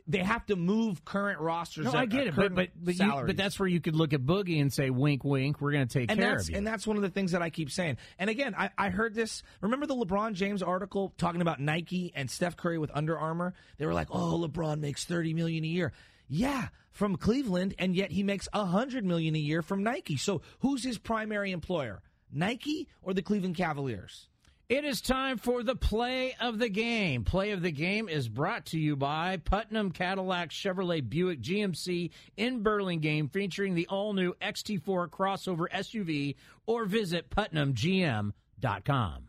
they 0.06 0.18
have 0.18 0.44
to 0.46 0.56
move 0.56 1.04
current 1.04 1.40
rosters. 1.40 1.86
No, 1.86 1.92
that- 1.92 1.98
I 1.98 2.06
get 2.06 2.26
it, 2.26 2.36
but 2.36 2.54
but 2.54 2.68
but, 2.76 2.98
you, 2.98 3.22
but 3.26 3.36
that's 3.36 3.58
where 3.58 3.68
you 3.68 3.80
could 3.80 3.96
look 3.96 4.12
at 4.12 4.20
Boogie 4.20 4.60
and 4.60 4.72
say, 4.72 4.90
"Wink, 4.90 5.24
wink, 5.24 5.60
we're 5.60 5.72
going 5.72 5.86
to 5.88 5.92
take 5.92 6.10
and 6.10 6.20
care 6.20 6.32
that's 6.32 6.44
of 6.44 6.50
you." 6.50 6.58
and 6.58 6.66
that's 6.66 6.86
one 6.86 6.96
of 6.96 7.02
the 7.02 7.10
things 7.10 7.32
that 7.32 7.42
I 7.42 7.50
keep 7.50 7.70
saying. 7.70 7.96
And 8.18 8.28
again, 8.28 8.54
I, 8.56 8.70
I 8.76 8.90
heard 8.90 9.14
this. 9.14 9.42
Remember 9.60 9.86
the 9.86 9.96
LeBron 9.96 10.34
James 10.34 10.62
article 10.62 11.14
talking 11.16 11.40
about 11.40 11.60
Nike 11.60 12.12
and 12.14 12.30
Steph 12.30 12.56
Curry 12.56 12.78
with 12.78 12.90
Under 12.94 13.18
Armour? 13.18 13.54
They 13.78 13.86
were 13.86 13.94
like, 13.94 14.08
"Oh, 14.10 14.46
LeBron 14.46 14.80
makes 14.80 15.04
thirty 15.04 15.34
million 15.34 15.64
a 15.64 15.68
year." 15.68 15.92
Yeah, 16.28 16.68
from 16.94 17.16
Cleveland, 17.16 17.74
and 17.78 17.94
yet 17.94 18.12
he 18.12 18.22
makes 18.22 18.48
a 18.54 18.64
hundred 18.64 19.04
million 19.04 19.34
a 19.34 19.38
year 19.38 19.60
from 19.60 19.82
Nike. 19.82 20.16
So 20.16 20.40
who's 20.60 20.82
his 20.82 20.96
primary 20.96 21.52
employer? 21.52 22.00
Nike 22.32 22.88
or 23.02 23.12
the 23.12 23.22
Cleveland 23.22 23.56
Cavaliers? 23.56 24.28
It 24.70 24.86
is 24.86 25.02
time 25.02 25.36
for 25.36 25.62
the 25.62 25.76
play 25.76 26.34
of 26.40 26.58
the 26.58 26.70
game. 26.70 27.24
Play 27.24 27.50
of 27.50 27.60
the 27.60 27.70
game 27.70 28.08
is 28.08 28.30
brought 28.30 28.64
to 28.66 28.78
you 28.78 28.96
by 28.96 29.36
Putnam 29.36 29.90
Cadillac 29.90 30.48
Chevrolet 30.48 31.06
Buick 31.06 31.42
GMC 31.42 32.10
in 32.38 32.62
Burlingame, 32.62 33.28
featuring 33.28 33.74
the 33.74 33.86
all 33.88 34.14
new 34.14 34.32
XT4 34.40 35.10
crossover 35.10 35.66
SUV, 35.70 36.36
or 36.66 36.86
visit 36.86 37.28
PutnamGM.com. 37.28 39.28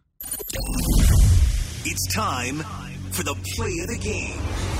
It's 1.87 2.15
time 2.15 2.59
for 3.11 3.21
the 3.23 3.35
play 3.55 3.77
of 3.81 3.87
the 3.89 3.99
game. 4.01 4.74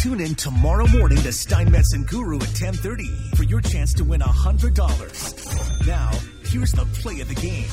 Tune 0.00 0.20
in 0.20 0.36
tomorrow 0.36 0.86
morning 0.86 1.18
to 1.18 1.32
Steinmetz 1.32 1.92
and 1.92 2.06
Guru 2.06 2.36
at 2.36 2.54
10:30 2.54 3.36
for 3.36 3.42
your 3.42 3.60
chance 3.60 3.92
to 3.94 4.04
win 4.04 4.20
$100. 4.20 5.86
Now, 5.88 6.12
here's 6.44 6.70
the 6.70 6.84
play 7.00 7.20
of 7.20 7.26
the 7.28 7.34
game. 7.34 7.66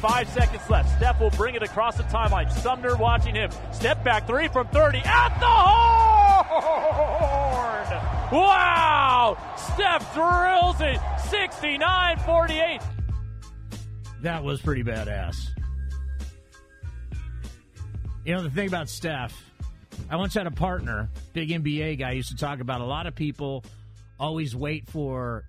Five 0.00 0.28
seconds 0.30 0.68
left. 0.68 0.96
Steph 0.96 1.20
will 1.20 1.30
bring 1.30 1.54
it 1.54 1.62
across 1.62 1.96
the 1.98 2.02
timeline. 2.02 2.50
Sumner 2.50 2.96
watching 2.96 3.36
him. 3.36 3.50
Step 3.70 4.02
back 4.02 4.26
three 4.26 4.48
from 4.48 4.66
30 4.68 4.98
at 5.04 5.38
the 5.38 5.46
horn! 6.50 7.86
Wow! 8.32 9.38
Steph 9.72 10.14
drills 10.14 10.80
it 10.80 11.00
69 11.30 12.18
48. 12.26 12.80
That 14.22 14.42
was 14.42 14.60
pretty 14.60 14.82
badass. 14.82 15.36
You 18.24 18.34
know, 18.34 18.42
the 18.42 18.50
thing 18.50 18.66
about 18.66 18.88
Steph, 18.88 19.45
I 20.10 20.16
once 20.16 20.34
had 20.34 20.46
a 20.46 20.50
partner, 20.50 21.08
big 21.32 21.50
NBA 21.50 21.98
guy, 21.98 22.12
used 22.12 22.30
to 22.30 22.36
talk 22.36 22.60
about 22.60 22.80
a 22.80 22.84
lot 22.84 23.06
of 23.06 23.14
people 23.14 23.64
always 24.18 24.54
wait 24.54 24.88
for 24.88 25.44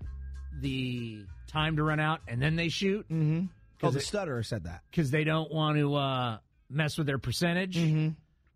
the 0.60 1.24
time 1.46 1.76
to 1.76 1.82
run 1.82 2.00
out 2.00 2.20
and 2.28 2.40
then 2.42 2.56
they 2.56 2.68
shoot. 2.68 3.08
Mm-hmm. 3.08 3.46
Oh, 3.82 3.90
the 3.90 3.98
it- 3.98 4.02
stutterer 4.04 4.42
said 4.42 4.64
that. 4.64 4.82
because 4.90 5.10
they 5.10 5.24
don't 5.24 5.52
want 5.52 5.78
to 5.78 5.94
uh, 5.94 6.38
mess 6.68 6.98
with 6.98 7.06
their 7.06 7.18
percentage. 7.18 7.76
Mm-hmm. 7.76 8.08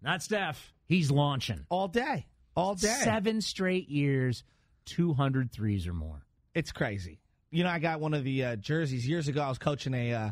Not 0.02 0.22
Steph. 0.22 0.72
He's 0.88 1.10
launching 1.10 1.64
all 1.70 1.88
day, 1.88 2.26
all 2.56 2.74
day. 2.74 2.88
Seven 3.02 3.40
straight 3.40 3.88
years, 3.88 4.42
200 4.86 5.52
threes 5.52 5.86
or 5.86 5.94
more. 5.94 6.26
It's 6.54 6.72
crazy. 6.72 7.20
You 7.50 7.64
know, 7.64 7.70
I 7.70 7.78
got 7.78 8.00
one 8.00 8.12
of 8.14 8.24
the 8.24 8.44
uh, 8.44 8.56
jerseys 8.56 9.06
years 9.06 9.28
ago. 9.28 9.42
I 9.42 9.48
was 9.48 9.58
coaching 9.58 9.94
a 9.94 10.12
uh, 10.12 10.30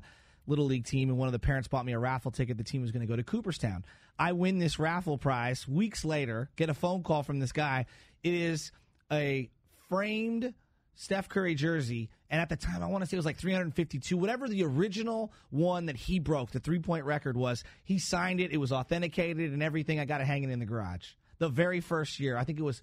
little 0.51 0.67
league 0.67 0.85
team, 0.85 1.09
and 1.09 1.19
one 1.19 1.29
of 1.29 1.33
the 1.33 1.39
parents 1.39 1.69
bought 1.69 1.87
me 1.87 1.93
a 1.93 1.99
raffle 1.99 2.31
ticket. 2.31 2.59
The 2.59 2.65
team 2.65 2.83
was 2.83 2.91
going 2.91 3.01
to 3.01 3.07
go 3.07 3.17
to 3.17 3.23
Cooperstown. 3.23 3.85
I 4.19 4.33
win 4.33 4.59
this 4.59 4.79
raffle 4.79 5.17
prize. 5.17 5.67
Weeks 5.67 6.05
later, 6.05 6.51
get 6.57 6.69
a 6.69 6.75
phone 6.75 7.03
call 7.03 7.23
from 7.23 7.39
this 7.39 7.53
guy. 7.53 7.87
It 8.23 8.35
is 8.35 8.73
a 9.11 9.49
framed 9.89 10.53
Steph 10.95 11.31
Curry 11.31 11.55
jersey, 11.55 12.11
and 12.29 12.43
at 12.43 12.51
the 12.51 12.57
time, 12.57 12.83
I 12.83 12.87
want 12.87 13.03
to 13.03 13.09
say 13.09 13.17
it 13.17 13.19
was 13.19 13.25
like 13.25 13.39
352, 13.39 14.17
whatever 14.19 14.49
the 14.49 14.65
original 14.65 15.33
one 15.49 15.87
that 15.87 15.97
he 15.97 16.19
broke, 16.19 16.51
the 16.51 16.61
three 16.61 16.81
point 16.81 17.07
record 17.07 17.37
was. 17.37 17.65
He 17.85 17.99
signed 17.99 18.41
it. 18.41 18.53
It 18.53 18.59
was 18.59 18.73
authenticated 18.73 19.53
and 19.53 19.63
everything. 19.63 19.99
I 19.99 20.05
got 20.05 20.21
it 20.21 20.27
hanging 20.27 20.51
in 20.51 20.59
the 20.59 20.67
garage. 20.67 21.07
The 21.39 21.49
very 21.49 21.81
first 21.81 22.21
year, 22.21 22.37
I 22.37 22.45
think 22.45 22.59
it 22.59 22.65
was 22.65 22.83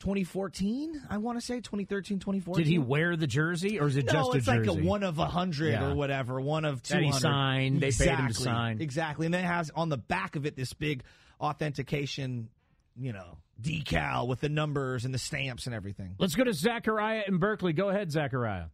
2014. 0.00 1.02
I 1.08 1.18
want 1.18 1.38
to 1.38 1.44
say 1.44 1.56
2013, 1.60 2.18
2014. 2.18 2.64
Did 2.64 2.68
he 2.70 2.78
wear 2.78 3.16
the 3.16 3.26
jersey 3.26 3.78
or 3.78 3.86
is 3.86 3.96
it 3.96 4.06
no, 4.06 4.12
just 4.12 4.34
a 4.34 4.36
it's 4.38 4.46
jersey? 4.46 4.68
like 4.70 4.78
a 4.82 4.82
one 4.86 5.02
of 5.02 5.18
a 5.18 5.26
hundred 5.26 5.72
Yeah. 5.72 5.90
or 5.90 5.94
whatever, 5.94 6.40
one 6.40 6.64
of 6.64 6.82
two 6.82 6.94
That 6.94 7.02
he 7.02 7.08
hundred. 7.10 7.20
signed, 7.20 7.80
they 7.80 7.90
paid 7.92 8.08
him 8.08 8.16
to 8.18 8.24
Exactly. 8.26 8.44
sign. 8.44 8.80
Exactly, 8.80 9.26
and 9.26 9.34
then 9.34 9.44
it 9.44 9.48
has 9.48 9.70
on 9.74 9.88
the 9.90 9.98
back 9.98 10.36
of 10.36 10.46
it 10.46 10.56
this 10.56 10.72
big 10.72 11.02
authentication, 11.40 12.48
you 12.96 13.12
know, 13.12 13.38
decal 13.60 14.26
with 14.26 14.40
the 14.40 14.48
numbers 14.48 15.04
and 15.04 15.12
the 15.12 15.18
stamps 15.18 15.66
and 15.66 15.74
everything. 15.74 16.14
Let's 16.18 16.34
go 16.34 16.44
to 16.44 16.52
Zachariah 16.54 17.24
in 17.28 17.36
Berkeley. 17.38 17.72
Go 17.74 17.90
ahead, 17.90 18.10
Zachariah. 18.10 18.66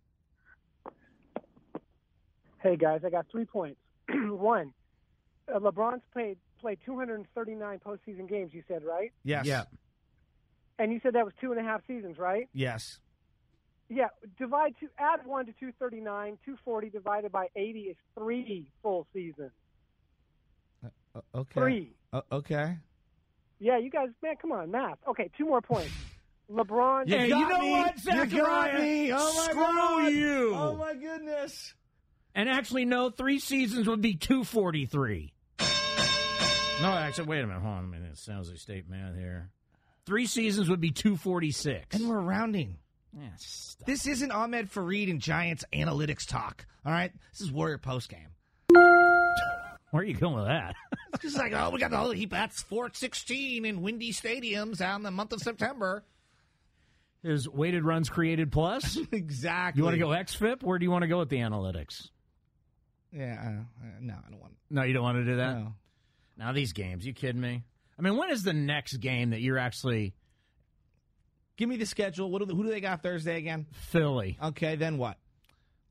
Hey 2.63 2.77
guys, 2.77 3.01
I 3.05 3.11
got 3.11 3.27
three 3.31 3.45
points. 3.45 3.79
One, 4.09 4.73
uh, 5.53 5.59
LeBron's 5.59 6.03
played 6.13 6.39
played 6.61 6.79
239 6.87 7.81
postseason 7.85 8.29
games. 8.29 8.55
You 8.55 8.63
said 8.67 8.83
right? 8.85 9.13
Yes. 9.25 9.45
Yeah. 9.47 9.65
And 10.79 10.93
you 10.93 11.01
said 11.03 11.15
that 11.15 11.25
was 11.25 11.35
two 11.41 11.53
and 11.53 11.61
a 11.61 11.65
half 11.65 11.81
seasons, 11.87 12.19
right? 12.19 12.49
Yes. 12.53 12.99
Yeah. 13.89 14.09
Divide 14.39 14.75
two, 14.79 14.89
add 14.99 15.25
one 15.27 15.47
to 15.47 15.53
239. 15.53 16.39
240 16.45 16.91
divided 16.91 17.33
by 17.33 17.47
80 17.57 17.79
is 17.81 17.97
three 18.19 18.71
full 18.83 19.07
seasons. 19.13 19.53
Uh, 20.85 21.21
okay. 21.35 21.61
Three. 21.61 21.93
Uh, 22.13 22.21
okay. 22.31 22.77
Yeah, 23.59 23.79
you 23.79 23.91
guys, 23.91 24.09
man, 24.23 24.35
come 24.41 24.53
on, 24.53 24.71
math. 24.71 24.99
Okay, 25.09 25.31
two 25.39 25.47
more 25.47 25.63
points. 25.63 25.91
LeBron. 26.53 27.05
Yeah, 27.07 27.25
you 27.25 27.49
know 27.49 27.59
what, 27.59 27.97
You 28.05 28.13
got 28.13 28.29
Zachariah? 28.29 28.81
me. 28.81 29.13
Oh 29.13 29.35
my 29.35 29.45
Screw 29.51 29.65
God. 29.65 30.13
you. 30.13 30.55
Oh 30.55 30.77
my 30.77 30.95
goodness. 30.95 31.75
And 32.35 32.49
actually, 32.49 32.85
no, 32.85 33.11
three 33.11 33.39
seasons 33.39 33.89
would 33.89 34.03
be 34.03 34.15
243. 34.15 35.33
No, 36.83 36.89
actually, 36.89 37.25
wait 37.25 37.41
a 37.41 37.47
minute. 37.47 37.63
Hold 37.63 37.75
on 37.75 37.85
a 37.85 37.87
minute. 37.87 38.11
It 38.13 38.19
sounds 38.19 38.51
like 38.51 38.59
state 38.59 38.89
math 38.89 39.17
here. 39.17 39.51
Three 40.07 40.27
seasons 40.27 40.71
would 40.71 40.81
be 40.81 40.93
246. 40.93 41.97
And 41.97 42.09
we're 42.09 42.21
rounding. 42.21 42.79
Yeah. 43.13 43.29
This 43.87 44.07
isn't 44.07 44.31
Ahmed 44.31 44.71
Farid 44.71 45.09
and 45.09 45.21
Giants 45.21 45.65
analytics 45.73 46.27
talk. 46.27 46.65
All 46.85 46.93
right, 46.93 47.13
this 47.33 47.41
is 47.41 47.51
Warrior 47.51 47.79
post 47.79 48.09
game. 48.09 48.29
Where 49.91 50.03
are 50.03 50.05
you 50.05 50.15
going 50.15 50.37
with 50.37 50.47
that? 50.47 50.75
It's 51.15 51.23
just 51.23 51.39
like, 51.39 51.55
oh, 51.55 51.71
we 51.71 51.81
got 51.81 51.91
the 51.91 51.97
whole 51.97 52.11
heap. 52.11 52.31
That's 52.31 52.63
Fort 52.63 52.95
16 52.95 53.65
in 53.65 53.81
windy 53.81 54.13
stadiums 54.13 54.83
out 54.83 54.97
in 54.97 55.03
the 55.03 55.11
month 55.11 55.33
of 55.33 55.41
September. 55.41 56.05
Is 57.23 57.49
weighted 57.49 57.85
runs 57.85 58.11
created 58.11 58.53
plus? 58.53 58.99
exactly. 59.13 59.81
You 59.81 59.85
want 59.85 59.95
to 59.95 59.99
go 59.99 60.09
XFIP? 60.09 60.63
Where 60.63 60.79
do 60.79 60.85
you 60.85 60.91
want 60.91 61.03
to 61.03 61.09
go 61.09 61.19
with 61.19 61.31
the 61.31 61.39
analytics? 61.39 62.11
Yeah, 63.13 63.41
uh, 63.41 63.87
uh, 63.87 63.91
no, 64.01 64.13
I 64.15 64.31
don't 64.31 64.41
want. 64.41 64.57
No, 64.69 64.83
you 64.83 64.93
don't 64.93 65.05
want 65.05 65.17
to 65.17 65.25
do 65.25 65.37
that? 65.37 65.55
No. 65.55 65.73
Now, 66.37 66.53
these 66.53 66.75
games, 66.75 67.07
you 67.07 67.15
kidding 67.15 67.41
me? 67.41 67.63
I 67.99 68.03
mean, 68.03 68.17
when 68.17 68.31
is 68.31 68.43
the 68.43 68.53
next 68.53 68.97
game 68.99 69.31
that 69.31 69.41
you're 69.41 69.59
actually 69.59 70.15
Give 71.57 71.69
me 71.69 71.77
the 71.77 71.87
schedule. 71.87 72.31
What 72.31 72.47
do, 72.47 72.55
who 72.55 72.65
do 72.65 72.69
they 72.71 72.81
got 72.83 73.03
Thursday 73.03 73.39
again? 73.39 73.67
Philly, 73.73 74.39
Okay, 74.43 74.77
then 74.77 74.99
what? 74.99 75.17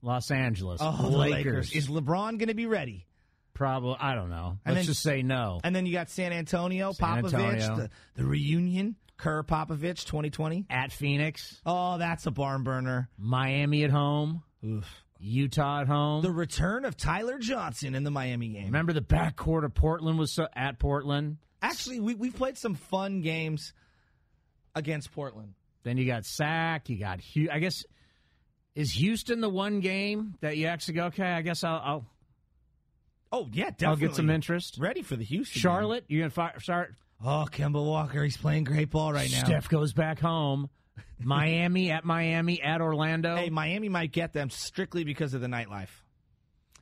Los 0.04 0.30
Angeles, 0.30 0.80
Oh, 0.84 1.10
the 1.10 1.18
Lakers? 1.18 1.72
Is 1.74 1.88
LeBron 1.88 2.38
going 2.38 2.50
to 2.50 2.54
be 2.54 2.68
ready? 2.68 3.08
Probably, 3.56 3.96
I 4.00 4.14
don't 4.14 4.30
know. 4.30 4.60
And 4.64 4.76
Let's 4.76 4.86
then- 4.86 4.94
just 4.94 5.02
say 5.02 5.24
no. 5.24 5.60
And 5.64 5.76
then 5.76 5.88
you 5.88 5.94
got 5.94 6.10
San 6.12 6.32
Antonio, 6.34 6.92
San 6.92 7.24
Popovich, 7.24 7.34
Antonio. 7.34 7.76
The, 7.78 7.90
the 8.16 8.26
reunion, 8.26 8.96
Kerr 9.18 9.42
Popovich, 9.44 10.06
2020. 10.06 10.68
At 10.70 10.92
Phoenix, 10.92 11.60
Oh, 11.66 11.98
that's 11.98 12.28
a 12.28 12.32
barn 12.32 12.64
burner. 12.64 13.10
Miami 13.18 13.84
at 13.86 13.90
home, 13.90 14.44
Oof. 14.64 14.86
Utah 15.18 15.82
at 15.82 15.88
home. 15.88 16.22
The 16.22 16.32
return 16.32 16.86
of 16.86 16.96
Tyler 16.96 17.40
Johnson 17.40 17.96
in 17.96 18.04
the 18.04 18.12
Miami 18.12 18.50
game. 18.50 18.66
Remember 18.66 18.94
the 18.94 19.02
backcourt 19.02 19.64
of 19.66 19.74
Portland 19.74 20.20
was 20.20 20.36
so, 20.36 20.48
at 20.56 20.78
Portland. 20.78 21.38
Actually, 21.66 22.00
we, 22.00 22.16
we've 22.16 22.36
played 22.36 22.58
some 22.58 22.76
fun 22.76 23.22
games 23.22 23.74
against 24.74 25.12
Portland. 25.12 25.54
Then 25.84 25.98
you 25.98 26.06
got 26.06 26.26
Sac. 26.26 26.90
You 26.90 26.98
got 26.98 27.20
Hu 27.22 27.48
I 27.52 27.60
guess 27.60 27.84
is 28.74 28.92
Houston 28.92 29.40
the 29.40 29.50
one 29.50 29.80
game 29.80 30.36
that 30.42 30.58
you 30.58 30.68
actually 30.68 30.96
go? 30.96 31.06
Okay, 31.06 31.24
I 31.26 31.42
guess 31.42 31.64
I'll 31.64 31.82
I'll, 31.84 32.06
Oh, 33.32 33.50
yeah, 33.52 33.66
definitely. 33.66 33.88
I'll 33.88 33.96
get 33.96 34.16
some 34.16 34.30
interest. 34.30 34.78
Ready 34.80 35.02
for 35.02 35.16
the 35.16 35.24
Houston 35.26 35.58
game. 35.58 35.62
Charlotte, 35.62 36.06
you're 36.08 36.22
gonna 36.22 36.30
fire, 36.30 36.60
start? 36.60 36.96
Oh, 37.24 37.48
Kemba 37.52 37.84
Walker, 37.84 38.24
he's 38.24 38.38
playing 38.38 38.64
great 38.66 38.90
ball 38.92 39.12
right 39.12 39.30
now. 39.32 39.44
Steph 39.44 39.68
goes 39.70 39.94
back 39.94 40.20
home. 40.20 40.70
Miami 41.20 41.92
at 41.92 42.06
Miami 42.06 42.62
at 42.62 42.82
Orlando. 42.82 43.36
Hey, 43.36 43.50
Miami 43.50 43.90
might 43.90 44.12
get 44.12 44.32
them 44.32 44.50
strictly 44.50 45.04
because 45.04 45.34
of 45.34 45.42
the 45.42 45.48
nightlife. 45.48 45.90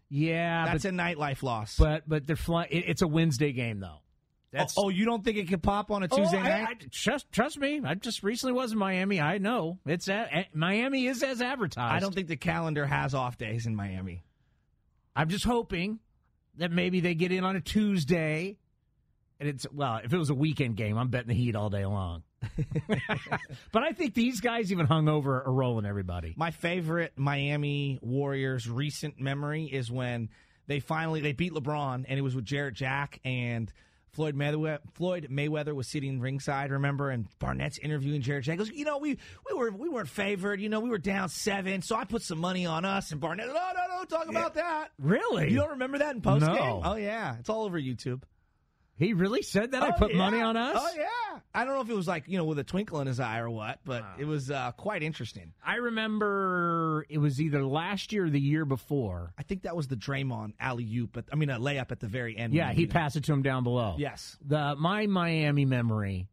Yeah, 0.09 0.65
That's 0.65 0.83
but, 0.83 0.89
a 0.89 0.95
nightlife 0.95 1.41
loss. 1.41 1.75
but 1.77 2.03
but 2.07 2.27
they're 2.27 2.35
flying. 2.35 2.69
It, 2.71 2.85
it's 2.87 3.01
a 3.01 3.07
Wednesday 3.07 3.51
game 3.51 3.79
though. 3.79 4.02
That's 4.53 4.75
oh, 4.77 4.85
oh, 4.85 4.89
you 4.89 5.03
don't 5.05 5.23
think 5.25 5.37
it 5.37 5.49
could 5.49 5.63
pop 5.63 5.89
on 5.91 6.03
a 6.03 6.07
Oh, 6.11 6.15
Tuesday 6.17 6.37
I- 6.37 6.47
night? 6.63 6.77
I- 6.83 6.87
trust 6.91 7.31
trust 7.31 7.57
me. 7.57 7.81
I 7.83 7.95
just 7.95 8.21
recently 8.23 8.53
was 8.53 8.71
in 8.71 8.77
Miami. 8.77 9.19
I 9.19 9.39
know 9.39 9.79
it's 9.85 10.07
a, 10.07 10.47
Miami 10.53 11.07
is 11.07 11.23
as 11.23 11.41
advertised. 11.41 11.93
I 11.93 11.99
don't 11.99 12.13
think 12.13 12.27
the 12.27 12.37
calendar 12.37 12.85
has 12.85 13.13
off 13.15 13.37
days 13.37 13.65
in 13.65 13.75
Miami. 13.75 14.23
I'm 15.15 15.29
just 15.29 15.43
hoping 15.43 15.99
that 16.57 16.71
maybe 16.71 16.99
they 16.99 17.15
get 17.15 17.31
in 17.31 17.43
on 17.43 17.55
a 17.55 17.61
Tuesday. 17.61 18.57
And 19.39 19.49
it's 19.49 19.65
well, 19.73 19.99
if 20.03 20.13
it 20.13 20.17
was 20.17 20.29
a 20.29 20.35
weekend 20.35 20.77
game, 20.77 20.97
I'm 20.97 21.09
betting 21.09 21.27
the 21.29 21.33
Heat 21.33 21.55
all 21.55 21.69
day 21.71 21.85
long. 21.85 22.21
but 23.71 23.83
I 23.83 23.91
think 23.93 24.13
these 24.13 24.39
guys 24.41 24.71
even 24.71 24.85
hung 24.85 25.09
over 25.09 25.41
are 25.43 25.51
rolling 25.51 25.85
everybody. 25.85 26.33
My 26.37 26.51
favorite 26.51 27.13
Miami 27.15 27.99
Warriors 28.01 28.69
recent 28.69 29.19
memory 29.19 29.65
is 29.65 29.89
when 29.91 30.29
they 30.67 30.79
finally 30.79 31.21
they 31.21 31.31
beat 31.33 31.53
LeBron 31.53 32.05
and 32.07 32.19
it 32.19 32.21
was 32.21 32.35
with 32.35 32.45
Jarrett 32.45 32.75
Jack 32.75 33.19
and 33.25 33.71
Floyd 34.13 34.35
Mayweather, 34.35 34.79
Floyd 34.93 35.27
Mayweather 35.31 35.73
was 35.73 35.87
sitting 35.87 36.19
ringside, 36.19 36.71
remember, 36.71 37.09
and 37.09 37.27
Barnett's 37.39 37.79
interviewing 37.79 38.21
Jarrett 38.21 38.45
Jack. 38.45 38.53
He 38.53 38.57
goes, 38.57 38.69
you 38.69 38.85
know, 38.85 38.99
we 38.99 39.17
we 39.49 39.57
were 39.57 39.71
we 39.71 39.89
weren't 39.89 40.07
favored, 40.09 40.61
you 40.61 40.69
know, 40.69 40.79
we 40.79 40.89
were 40.89 40.99
down 40.99 41.29
seven, 41.29 41.81
so 41.81 41.95
I 41.95 42.05
put 42.05 42.21
some 42.21 42.37
money 42.37 42.65
on 42.65 42.85
us. 42.85 43.11
And 43.11 43.19
Barnett, 43.19 43.47
no, 43.47 43.53
no, 43.53 43.97
no, 43.99 44.05
talk 44.05 44.29
about 44.29 44.53
that. 44.53 44.89
Really? 44.99 45.49
You 45.51 45.57
don't 45.57 45.71
remember 45.71 45.97
that 45.97 46.15
in 46.15 46.21
post 46.21 46.45
game? 46.45 46.55
No. 46.55 46.81
Oh 46.83 46.95
yeah, 46.95 47.37
it's 47.39 47.49
all 47.49 47.63
over 47.65 47.79
YouTube. 47.79 48.21
He 48.95 49.13
really 49.13 49.41
said 49.41 49.71
that? 49.71 49.81
I 49.81 49.89
Oh, 49.89 49.91
put 49.93 50.11
yeah. 50.11 50.17
money 50.17 50.39
on 50.39 50.55
us? 50.55 50.77
Oh 50.79 50.89
yeah. 50.95 51.39
I 51.53 51.65
don't 51.65 51.73
know 51.75 51.81
if 51.81 51.89
it 51.89 51.95
was 51.95 52.07
like 52.07 52.25
you 52.27 52.37
know 52.37 52.45
with 52.45 52.59
a 52.59 52.63
twinkle 52.63 53.01
in 53.01 53.07
his 53.07 53.19
eye 53.19 53.39
or 53.39 53.49
what, 53.49 53.79
but 53.85 54.05
it 54.19 54.25
was 54.25 54.51
uh, 54.51 54.71
quite 54.73 55.01
interesting. 55.03 55.53
I 55.65 55.75
remember 55.77 57.05
it 57.09 57.17
was 57.17 57.41
either 57.41 57.63
last 57.65 58.11
year 58.13 58.25
or 58.25 58.29
the 58.29 58.39
year 58.39 58.65
before. 58.65 59.33
I 59.37 59.43
think 59.43 59.63
that 59.63 59.75
was 59.75 59.87
the 59.87 59.95
Draymond 59.95 60.53
alley 60.59 60.87
oop, 60.97 61.09
but 61.13 61.25
I 61.31 61.35
mean 61.35 61.49
a 61.49 61.59
layup 61.59 61.91
at 61.91 61.99
the 61.99 62.07
very 62.07 62.37
end. 62.37 62.53
Yeah, 62.53 62.71
he 62.71 62.85
passed 62.85 63.15
it 63.15 63.23
to 63.25 63.33
him 63.33 63.41
down 63.41 63.63
below. 63.63 63.95
Yes. 63.97 64.37
The 64.45 64.75
my 64.75 65.07
Miami 65.07 65.65
memory. 65.65 66.29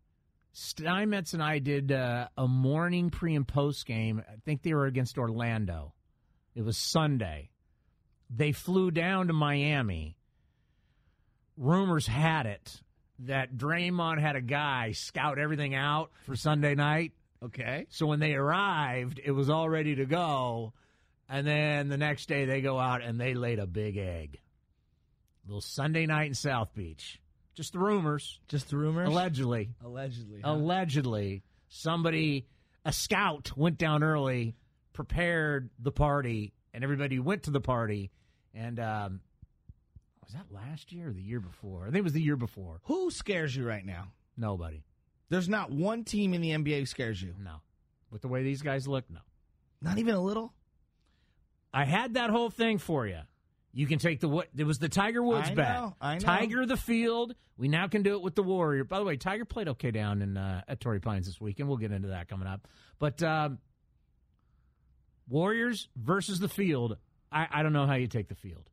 Steinmetz 0.52 1.32
and 1.32 1.42
I 1.42 1.60
did 1.60 1.92
uh, 1.92 2.28
a 2.36 2.46
morning 2.48 3.10
pre 3.10 3.34
and 3.36 3.46
post 3.46 3.86
game. 3.86 4.22
I 4.28 4.34
think 4.44 4.62
they 4.62 4.74
were 4.74 4.86
against 4.86 5.16
Orlando. 5.16 5.94
It 6.54 6.62
was 6.62 6.76
Sunday. 6.76 7.50
They 8.28 8.52
flew 8.52 8.90
down 8.90 9.28
to 9.28 9.32
Miami. 9.32 10.16
Rumors 11.60 12.06
had 12.06 12.46
it 12.46 12.80
that 13.20 13.54
Draymond 13.54 14.18
had 14.18 14.34
a 14.34 14.40
guy 14.40 14.92
scout 14.92 15.38
everything 15.38 15.74
out 15.74 16.10
for 16.24 16.34
Sunday 16.34 16.74
night. 16.74 17.12
Okay. 17.42 17.86
So 17.90 18.06
when 18.06 18.18
they 18.18 18.32
arrived, 18.32 19.20
it 19.22 19.32
was 19.32 19.50
all 19.50 19.68
ready 19.68 19.94
to 19.96 20.06
go. 20.06 20.72
And 21.28 21.46
then 21.46 21.88
the 21.90 21.98
next 21.98 22.28
day 22.28 22.46
they 22.46 22.62
go 22.62 22.78
out 22.78 23.02
and 23.02 23.20
they 23.20 23.34
laid 23.34 23.58
a 23.58 23.66
big 23.66 23.98
egg. 23.98 24.40
little 25.46 25.60
Sunday 25.60 26.06
night 26.06 26.28
in 26.28 26.34
South 26.34 26.74
Beach. 26.74 27.20
Just 27.54 27.74
the 27.74 27.78
rumors. 27.78 28.40
Just 28.48 28.70
the 28.70 28.78
rumors. 28.78 29.08
Allegedly. 29.08 29.68
Allegedly. 29.84 30.40
huh? 30.42 30.52
Allegedly. 30.52 31.42
Somebody, 31.68 32.46
a 32.86 32.92
scout, 32.92 33.52
went 33.54 33.76
down 33.76 34.02
early, 34.02 34.56
prepared 34.94 35.68
the 35.78 35.92
party, 35.92 36.54
and 36.72 36.82
everybody 36.82 37.18
went 37.18 37.42
to 37.44 37.50
the 37.50 37.60
party. 37.60 38.10
And 38.54 38.80
um, 38.80 39.20
was 40.30 40.34
that 40.34 40.54
last 40.54 40.92
year 40.92 41.08
or 41.08 41.12
the 41.12 41.20
year 41.20 41.40
before? 41.40 41.82
I 41.82 41.86
think 41.86 41.96
it 41.96 42.04
was 42.04 42.12
the 42.12 42.22
year 42.22 42.36
before. 42.36 42.80
Who 42.84 43.10
scares 43.10 43.56
you 43.56 43.66
right 43.66 43.84
now? 43.84 44.12
Nobody. 44.36 44.84
There's 45.28 45.48
not 45.48 45.72
one 45.72 46.04
team 46.04 46.34
in 46.34 46.40
the 46.40 46.50
NBA 46.50 46.78
who 46.78 46.86
scares 46.86 47.20
you. 47.20 47.34
No. 47.42 47.56
With 48.12 48.22
the 48.22 48.28
way 48.28 48.44
these 48.44 48.62
guys 48.62 48.86
look, 48.86 49.04
no. 49.10 49.18
Not 49.82 49.98
even 49.98 50.14
a 50.14 50.20
little. 50.20 50.52
I 51.74 51.84
had 51.84 52.14
that 52.14 52.30
whole 52.30 52.50
thing 52.50 52.78
for 52.78 53.06
you. 53.06 53.20
You 53.72 53.88
can 53.88 53.98
take 53.98 54.20
the 54.20 54.28
what? 54.28 54.48
It 54.56 54.64
was 54.64 54.78
the 54.78 54.88
Tiger 54.88 55.22
Woods 55.22 55.50
I 55.50 55.54
bet. 55.54 55.74
know, 55.74 55.96
I 56.00 56.14
know. 56.14 56.20
Tiger 56.20 56.64
the 56.66 56.76
field. 56.76 57.34
We 57.56 57.66
now 57.68 57.88
can 57.88 58.02
do 58.02 58.14
it 58.14 58.22
with 58.22 58.34
the 58.36 58.42
Warrior. 58.42 58.84
By 58.84 58.98
the 58.98 59.04
way, 59.04 59.16
Tiger 59.16 59.44
played 59.44 59.68
okay 59.68 59.90
down 59.90 60.22
in 60.22 60.36
uh, 60.36 60.62
at 60.68 60.80
Torrey 60.80 61.00
Pines 61.00 61.26
this 61.26 61.40
weekend. 61.40 61.68
We'll 61.68 61.78
get 61.78 61.92
into 61.92 62.08
that 62.08 62.28
coming 62.28 62.48
up. 62.48 62.66
But 62.98 63.22
um, 63.22 63.58
Warriors 65.28 65.88
versus 65.96 66.38
the 66.38 66.48
field. 66.48 66.98
I, 67.32 67.46
I 67.50 67.62
don't 67.62 67.72
know 67.72 67.86
how 67.86 67.94
you 67.94 68.08
take 68.08 68.28
the 68.28 68.34
field. 68.34 68.70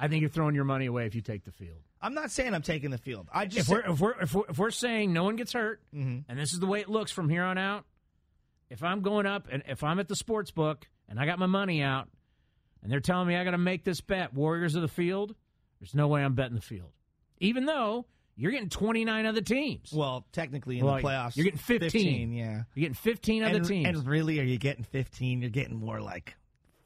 I 0.00 0.08
think 0.08 0.20
you're 0.20 0.30
throwing 0.30 0.54
your 0.54 0.64
money 0.64 0.86
away 0.86 1.06
if 1.06 1.14
you 1.14 1.20
take 1.20 1.44
the 1.44 1.50
field. 1.52 1.78
I'm 2.00 2.14
not 2.14 2.30
saying 2.30 2.54
I'm 2.54 2.62
taking 2.62 2.90
the 2.90 2.98
field. 2.98 3.28
I 3.32 3.46
just 3.46 3.68
If 3.68 3.72
we're, 3.72 3.80
if 3.92 4.00
we're 4.00 4.20
if 4.22 4.34
we're 4.34 4.44
if 4.48 4.58
we're 4.58 4.70
saying 4.70 5.12
no 5.12 5.24
one 5.24 5.36
gets 5.36 5.52
hurt, 5.52 5.82
Mhm. 5.94 6.24
and 6.28 6.38
this 6.38 6.52
is 6.52 6.60
the 6.60 6.66
way 6.66 6.80
it 6.80 6.88
looks 6.88 7.10
from 7.10 7.28
here 7.28 7.42
on 7.42 7.58
out, 7.58 7.84
if 8.70 8.82
I'm 8.84 9.00
going 9.00 9.26
up 9.26 9.48
and 9.50 9.62
if 9.66 9.82
I'm 9.82 9.98
at 9.98 10.06
the 10.08 10.14
sports 10.16 10.50
book 10.52 10.86
and 11.08 11.18
I 11.18 11.26
got 11.26 11.38
my 11.38 11.46
money 11.46 11.82
out, 11.82 12.08
and 12.82 12.92
they're 12.92 13.00
telling 13.00 13.26
me 13.26 13.34
I 13.36 13.42
got 13.44 13.50
to 13.52 13.58
make 13.58 13.82
this 13.84 14.00
bet, 14.00 14.32
Warriors 14.32 14.74
of 14.76 14.82
the 14.82 14.88
field, 14.88 15.34
there's 15.80 15.94
no 15.94 16.06
way 16.06 16.22
I'm 16.22 16.34
betting 16.34 16.54
the 16.54 16.60
field, 16.60 16.92
even 17.38 17.64
though 17.64 18.06
you're 18.36 18.52
getting 18.52 18.68
29 18.68 19.26
other 19.26 19.40
teams. 19.40 19.92
well, 19.92 20.24
technically 20.30 20.78
in 20.78 20.84
Well, 20.84 20.96
the 20.96 21.02
playoffs, 21.02 21.36
you're 21.36 21.44
getting 21.44 21.58
15. 21.58 22.32
yeah. 22.32 22.62
You're 22.74 22.82
getting 22.82 22.94
15 22.94 23.42
other 23.42 23.58
teams. 23.60 23.88
and 23.88 24.06
really, 24.06 24.38
are 24.38 24.44
you 24.44 24.58
getting 24.58 24.84
15? 24.84 25.40
You're 25.40 25.50
getting 25.50 25.74
more 25.76 26.00
like 26.00 26.36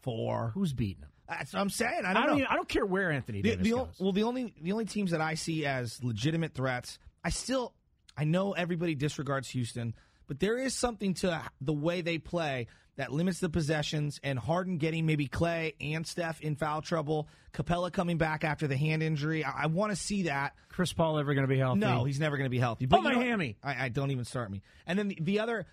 four. 0.00 0.52
Who's 0.54 0.72
beating 0.72 1.02
them? 1.02 1.10
That's 1.38 1.52
what 1.52 1.60
I'm 1.60 1.70
saying. 1.70 2.02
I 2.04 2.10
I 2.10 2.14
don't, 2.14 2.22
don't, 2.22 2.30
know. 2.30 2.36
even, 2.38 2.46
I 2.48 2.54
don't 2.54 2.68
care 2.68 2.86
where 2.86 3.10
Anthony 3.10 3.42
Davis 3.42 3.64
the, 3.64 3.72
o- 3.74 3.84
goes. 3.86 3.96
well, 3.98 4.12
the 4.12 4.22
only 4.24 4.54
the 4.60 4.72
only 4.72 4.84
teams 4.86 5.10
that 5.12 5.20
I 5.20 5.34
see 5.34 5.66
as 5.66 6.02
legitimate 6.02 6.54
threats, 6.54 6.98
I 7.24 7.30
still 7.30 7.74
I 8.16 8.24
know 8.24 8.52
everybody 8.52 8.94
disregards 8.94 9.48
Houston, 9.50 9.94
but 10.26 10.40
there 10.40 10.58
is 10.58 10.74
something 10.74 11.14
to 11.14 11.42
the 11.60 11.72
way 11.72 12.00
they 12.00 12.18
play 12.18 12.66
that 12.96 13.10
limits 13.10 13.40
the 13.40 13.48
possessions. 13.48 14.20
And 14.22 14.38
Harden 14.38 14.76
getting 14.76 15.06
maybe 15.06 15.26
Klay 15.26 15.74
and 15.80 16.06
Steph 16.06 16.40
in 16.42 16.56
foul 16.56 16.82
trouble, 16.82 17.26
Capela 17.54 17.90
coming 17.90 18.18
back 18.18 18.44
after 18.44 18.66
the 18.66 18.76
hand 18.76 19.02
injury. 19.02 19.44
I, 19.44 19.62
I 19.62 19.66
want 19.66 19.92
to 19.92 19.96
see 19.96 20.24
that. 20.24 20.54
Chris 20.68 20.92
Paul 20.92 21.18
ever 21.18 21.32
going 21.34 21.46
to 21.46 21.48
be 21.52 21.58
healthy? 21.58 21.80
No, 21.80 22.04
he's 22.04 22.20
never 22.20 22.36
going 22.36 22.46
to 22.46 22.50
be 22.50 22.58
healthy. 22.58 22.86
Oh, 22.90 23.00
my 23.00 23.14
hammy. 23.14 23.56
I, 23.62 23.86
I 23.86 23.88
don't 23.88 24.10
even 24.10 24.24
start 24.26 24.50
me. 24.50 24.62
And 24.86 24.98
then 24.98 25.08
the, 25.08 25.18
the 25.20 25.40
other, 25.40 25.66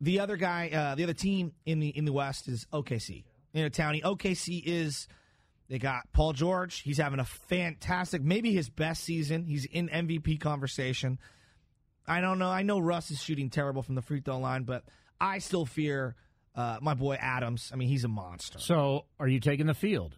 the 0.00 0.20
other 0.20 0.36
guy, 0.36 0.70
uh, 0.70 0.94
the 0.96 1.04
other 1.04 1.14
team 1.14 1.52
in 1.64 1.78
the 1.78 1.88
in 1.88 2.04
the 2.04 2.12
West 2.12 2.48
is 2.48 2.66
OKC. 2.72 3.22
You 3.56 3.62
know, 3.62 3.70
Townie. 3.70 4.02
OKC 4.02 4.62
is. 4.64 5.08
They 5.68 5.78
got 5.78 6.12
Paul 6.12 6.32
George. 6.32 6.80
He's 6.82 6.98
having 6.98 7.18
a 7.18 7.24
fantastic, 7.24 8.22
maybe 8.22 8.52
his 8.52 8.68
best 8.70 9.02
season. 9.02 9.44
He's 9.44 9.64
in 9.64 9.88
MVP 9.88 10.38
conversation. 10.40 11.18
I 12.06 12.20
don't 12.20 12.38
know. 12.38 12.48
I 12.50 12.62
know 12.62 12.78
Russ 12.78 13.10
is 13.10 13.20
shooting 13.20 13.50
terrible 13.50 13.82
from 13.82 13.96
the 13.96 14.02
free 14.02 14.20
throw 14.20 14.38
line, 14.38 14.62
but 14.62 14.84
I 15.20 15.38
still 15.38 15.66
fear 15.66 16.14
uh, 16.54 16.78
my 16.80 16.94
boy 16.94 17.14
Adams. 17.16 17.70
I 17.72 17.76
mean, 17.76 17.88
he's 17.88 18.04
a 18.04 18.08
monster. 18.08 18.60
So, 18.60 19.06
are 19.18 19.26
you 19.26 19.40
taking 19.40 19.66
the 19.66 19.74
field? 19.74 20.16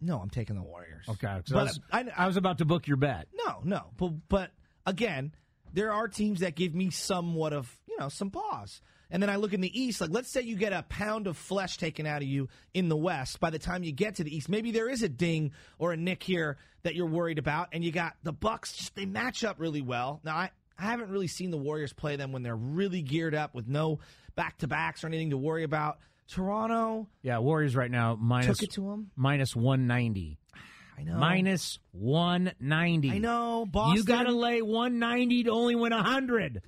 No, 0.00 0.18
I'm 0.18 0.30
taking 0.30 0.56
the 0.56 0.62
Warriors. 0.62 1.04
Okay, 1.08 1.40
But 1.48 1.56
I, 1.58 1.62
was, 1.62 1.80
I- 1.92 2.06
I 2.16 2.26
was 2.26 2.36
about 2.36 2.58
to 2.58 2.64
book 2.64 2.88
your 2.88 2.96
bet. 2.96 3.28
No, 3.46 3.60
no. 3.62 3.90
But 3.96 4.28
but 4.28 4.50
again, 4.84 5.32
there 5.72 5.92
are 5.92 6.08
teams 6.08 6.40
that 6.40 6.56
give 6.56 6.74
me 6.74 6.90
somewhat 6.90 7.52
of, 7.52 7.72
you 7.86 7.96
know, 8.00 8.08
some 8.08 8.30
pause. 8.30 8.80
And 9.12 9.22
then 9.22 9.28
I 9.28 9.36
look 9.36 9.52
in 9.52 9.60
the 9.60 9.80
East, 9.80 10.00
like 10.00 10.10
let's 10.10 10.32
say 10.32 10.40
you 10.40 10.56
get 10.56 10.72
a 10.72 10.82
pound 10.88 11.26
of 11.26 11.36
flesh 11.36 11.76
taken 11.76 12.06
out 12.06 12.22
of 12.22 12.28
you 12.28 12.48
in 12.72 12.88
the 12.88 12.96
West. 12.96 13.38
By 13.40 13.50
the 13.50 13.58
time 13.58 13.84
you 13.84 13.92
get 13.92 14.16
to 14.16 14.24
the 14.24 14.34
East, 14.34 14.48
maybe 14.48 14.70
there 14.70 14.88
is 14.88 15.02
a 15.02 15.08
ding 15.08 15.52
or 15.78 15.92
a 15.92 15.98
nick 15.98 16.22
here 16.22 16.56
that 16.82 16.94
you're 16.94 17.06
worried 17.06 17.38
about, 17.38 17.68
and 17.72 17.84
you 17.84 17.92
got 17.92 18.14
the 18.22 18.32
Bucks. 18.32 18.72
Just 18.72 18.94
they 18.96 19.04
match 19.04 19.44
up 19.44 19.60
really 19.60 19.82
well. 19.82 20.20
Now 20.24 20.34
I, 20.36 20.50
I 20.78 20.84
haven't 20.84 21.10
really 21.10 21.26
seen 21.26 21.50
the 21.50 21.58
Warriors 21.58 21.92
play 21.92 22.16
them 22.16 22.32
when 22.32 22.42
they're 22.42 22.56
really 22.56 23.02
geared 23.02 23.34
up 23.34 23.54
with 23.54 23.68
no 23.68 24.00
back 24.34 24.56
to 24.58 24.66
backs 24.66 25.04
or 25.04 25.08
anything 25.08 25.30
to 25.30 25.36
worry 25.36 25.62
about. 25.62 25.98
Toronto, 26.26 27.08
Yeah, 27.20 27.38
Warriors 27.38 27.76
right 27.76 27.90
now 27.90 28.16
minus 28.18 28.58
Took 28.58 28.62
it 28.62 28.72
to 28.72 28.88
them 28.88 29.10
190. 29.16 30.38
I 30.98 31.02
know. 31.04 31.16
Minus 31.16 31.78
190. 31.92 33.10
I 33.10 33.18
know. 33.18 33.66
Boston. 33.66 33.96
You 33.96 34.04
got 34.04 34.22
to 34.24 34.32
lay 34.32 34.62
190 34.62 35.44
to 35.44 35.50
only 35.50 35.74
win 35.74 35.92
100. 35.92 36.62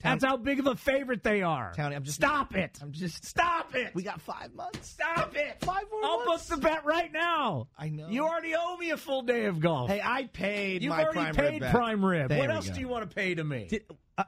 That's 0.00 0.24
how 0.24 0.36
big 0.36 0.60
of 0.60 0.66
a 0.66 0.76
favorite 0.76 1.22
they 1.24 1.42
are. 1.42 1.72
Townie, 1.76 1.96
I'm 1.96 2.04
just 2.04 2.16
Stop 2.16 2.54
it. 2.54 2.78
I'm 2.80 2.92
just 2.92 3.24
Stop 3.24 3.74
it. 3.74 3.94
We 3.94 4.02
got 4.02 4.20
five 4.20 4.54
months. 4.54 4.88
Stop 4.90 5.34
it. 5.36 5.56
Five 5.64 5.84
more 5.90 6.04
I'll 6.04 6.24
months. 6.24 6.48
book 6.48 6.60
the 6.60 6.66
bet 6.66 6.84
right 6.84 7.12
now. 7.12 7.68
I 7.76 7.88
know. 7.88 8.08
You 8.08 8.24
already 8.24 8.54
owe 8.56 8.76
me 8.76 8.90
a 8.90 8.96
full 8.96 9.22
day 9.22 9.46
of 9.46 9.58
golf. 9.60 9.90
Hey, 9.90 10.00
I 10.02 10.24
paid 10.26 10.82
You've 10.82 10.90
my 10.90 11.02
already 11.04 11.18
prime 11.20 11.34
paid 11.34 11.62
rib 11.62 11.70
prime 11.72 12.04
rib. 12.04 12.28
There 12.28 12.38
what 12.38 12.50
else 12.50 12.68
go. 12.68 12.74
do 12.74 12.80
you 12.80 12.88
want 12.88 13.08
to 13.08 13.14
pay 13.14 13.34
to 13.34 13.42
me? 13.42 13.66
Did, 13.68 13.84
uh, 14.16 14.24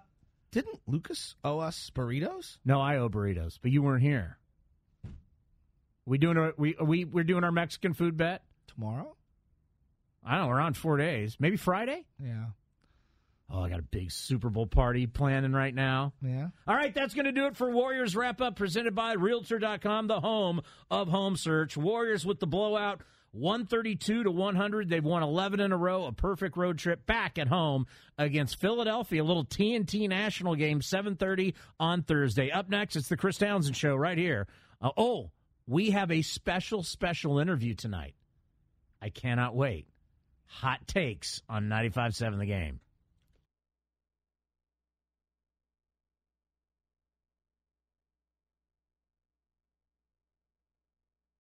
didn't 0.50 0.80
Lucas 0.88 1.36
owe 1.44 1.60
us 1.60 1.90
burritos? 1.94 2.58
no, 2.64 2.80
I 2.80 2.96
owe 2.96 3.08
burritos, 3.08 3.58
but 3.62 3.70
you 3.70 3.82
weren't 3.82 4.02
here. 4.02 4.38
We 6.04 6.18
doing 6.18 6.36
a, 6.36 6.52
we 6.56 6.74
we 6.82 7.04
we're 7.04 7.22
doing 7.24 7.44
our 7.44 7.52
Mexican 7.52 7.94
food 7.94 8.16
bet. 8.16 8.42
Tomorrow? 8.66 9.14
I 10.24 10.32
don't 10.32 10.42
know. 10.42 10.48
We're 10.48 10.60
on 10.60 10.74
four 10.74 10.96
days. 10.96 11.36
Maybe 11.38 11.56
Friday. 11.56 12.04
Yeah. 12.22 12.46
Oh, 13.52 13.62
I 13.62 13.68
got 13.68 13.80
a 13.80 13.82
big 13.82 14.12
Super 14.12 14.48
Bowl 14.48 14.66
party 14.66 15.06
planning 15.06 15.52
right 15.52 15.74
now. 15.74 16.12
Yeah. 16.22 16.48
All 16.68 16.74
right, 16.76 16.94
that's 16.94 17.14
going 17.14 17.24
to 17.24 17.32
do 17.32 17.46
it 17.46 17.56
for 17.56 17.70
Warriors 17.70 18.14
Wrap 18.14 18.40
Up 18.40 18.54
presented 18.54 18.94
by 18.94 19.14
Realtor.com, 19.14 20.06
the 20.06 20.20
home 20.20 20.62
of 20.90 21.08
home 21.08 21.36
search. 21.36 21.76
Warriors 21.76 22.24
with 22.24 22.38
the 22.38 22.46
blowout 22.46 23.00
132 23.32 24.24
to 24.24 24.30
100. 24.30 24.88
They've 24.88 25.04
won 25.04 25.22
11 25.24 25.58
in 25.60 25.72
a 25.72 25.76
row, 25.76 26.04
a 26.06 26.12
perfect 26.12 26.56
road 26.56 26.78
trip 26.78 27.06
back 27.06 27.38
at 27.38 27.48
home 27.48 27.86
against 28.18 28.60
Philadelphia. 28.60 29.22
A 29.22 29.24
little 29.24 29.44
TNT 29.44 30.08
national 30.08 30.54
game, 30.54 30.80
7:30 30.80 31.54
on 31.80 32.02
Thursday. 32.02 32.50
Up 32.50 32.68
next, 32.68 32.94
it's 32.96 33.08
the 33.08 33.16
Chris 33.16 33.38
Townsend 33.38 33.76
show 33.76 33.96
right 33.96 34.18
here. 34.18 34.46
Uh, 34.80 34.90
oh, 34.96 35.30
We 35.66 35.90
have 35.90 36.10
a 36.10 36.22
special, 36.22 36.82
special 36.82 37.38
interview 37.38 37.74
tonight. 37.74 38.14
I 39.00 39.10
cannot 39.10 39.54
wait. 39.54 39.86
Hot 40.46 40.84
takes 40.88 41.42
on 41.48 41.68
95.7 41.68 42.38
The 42.40 42.46
Game. 42.46 42.80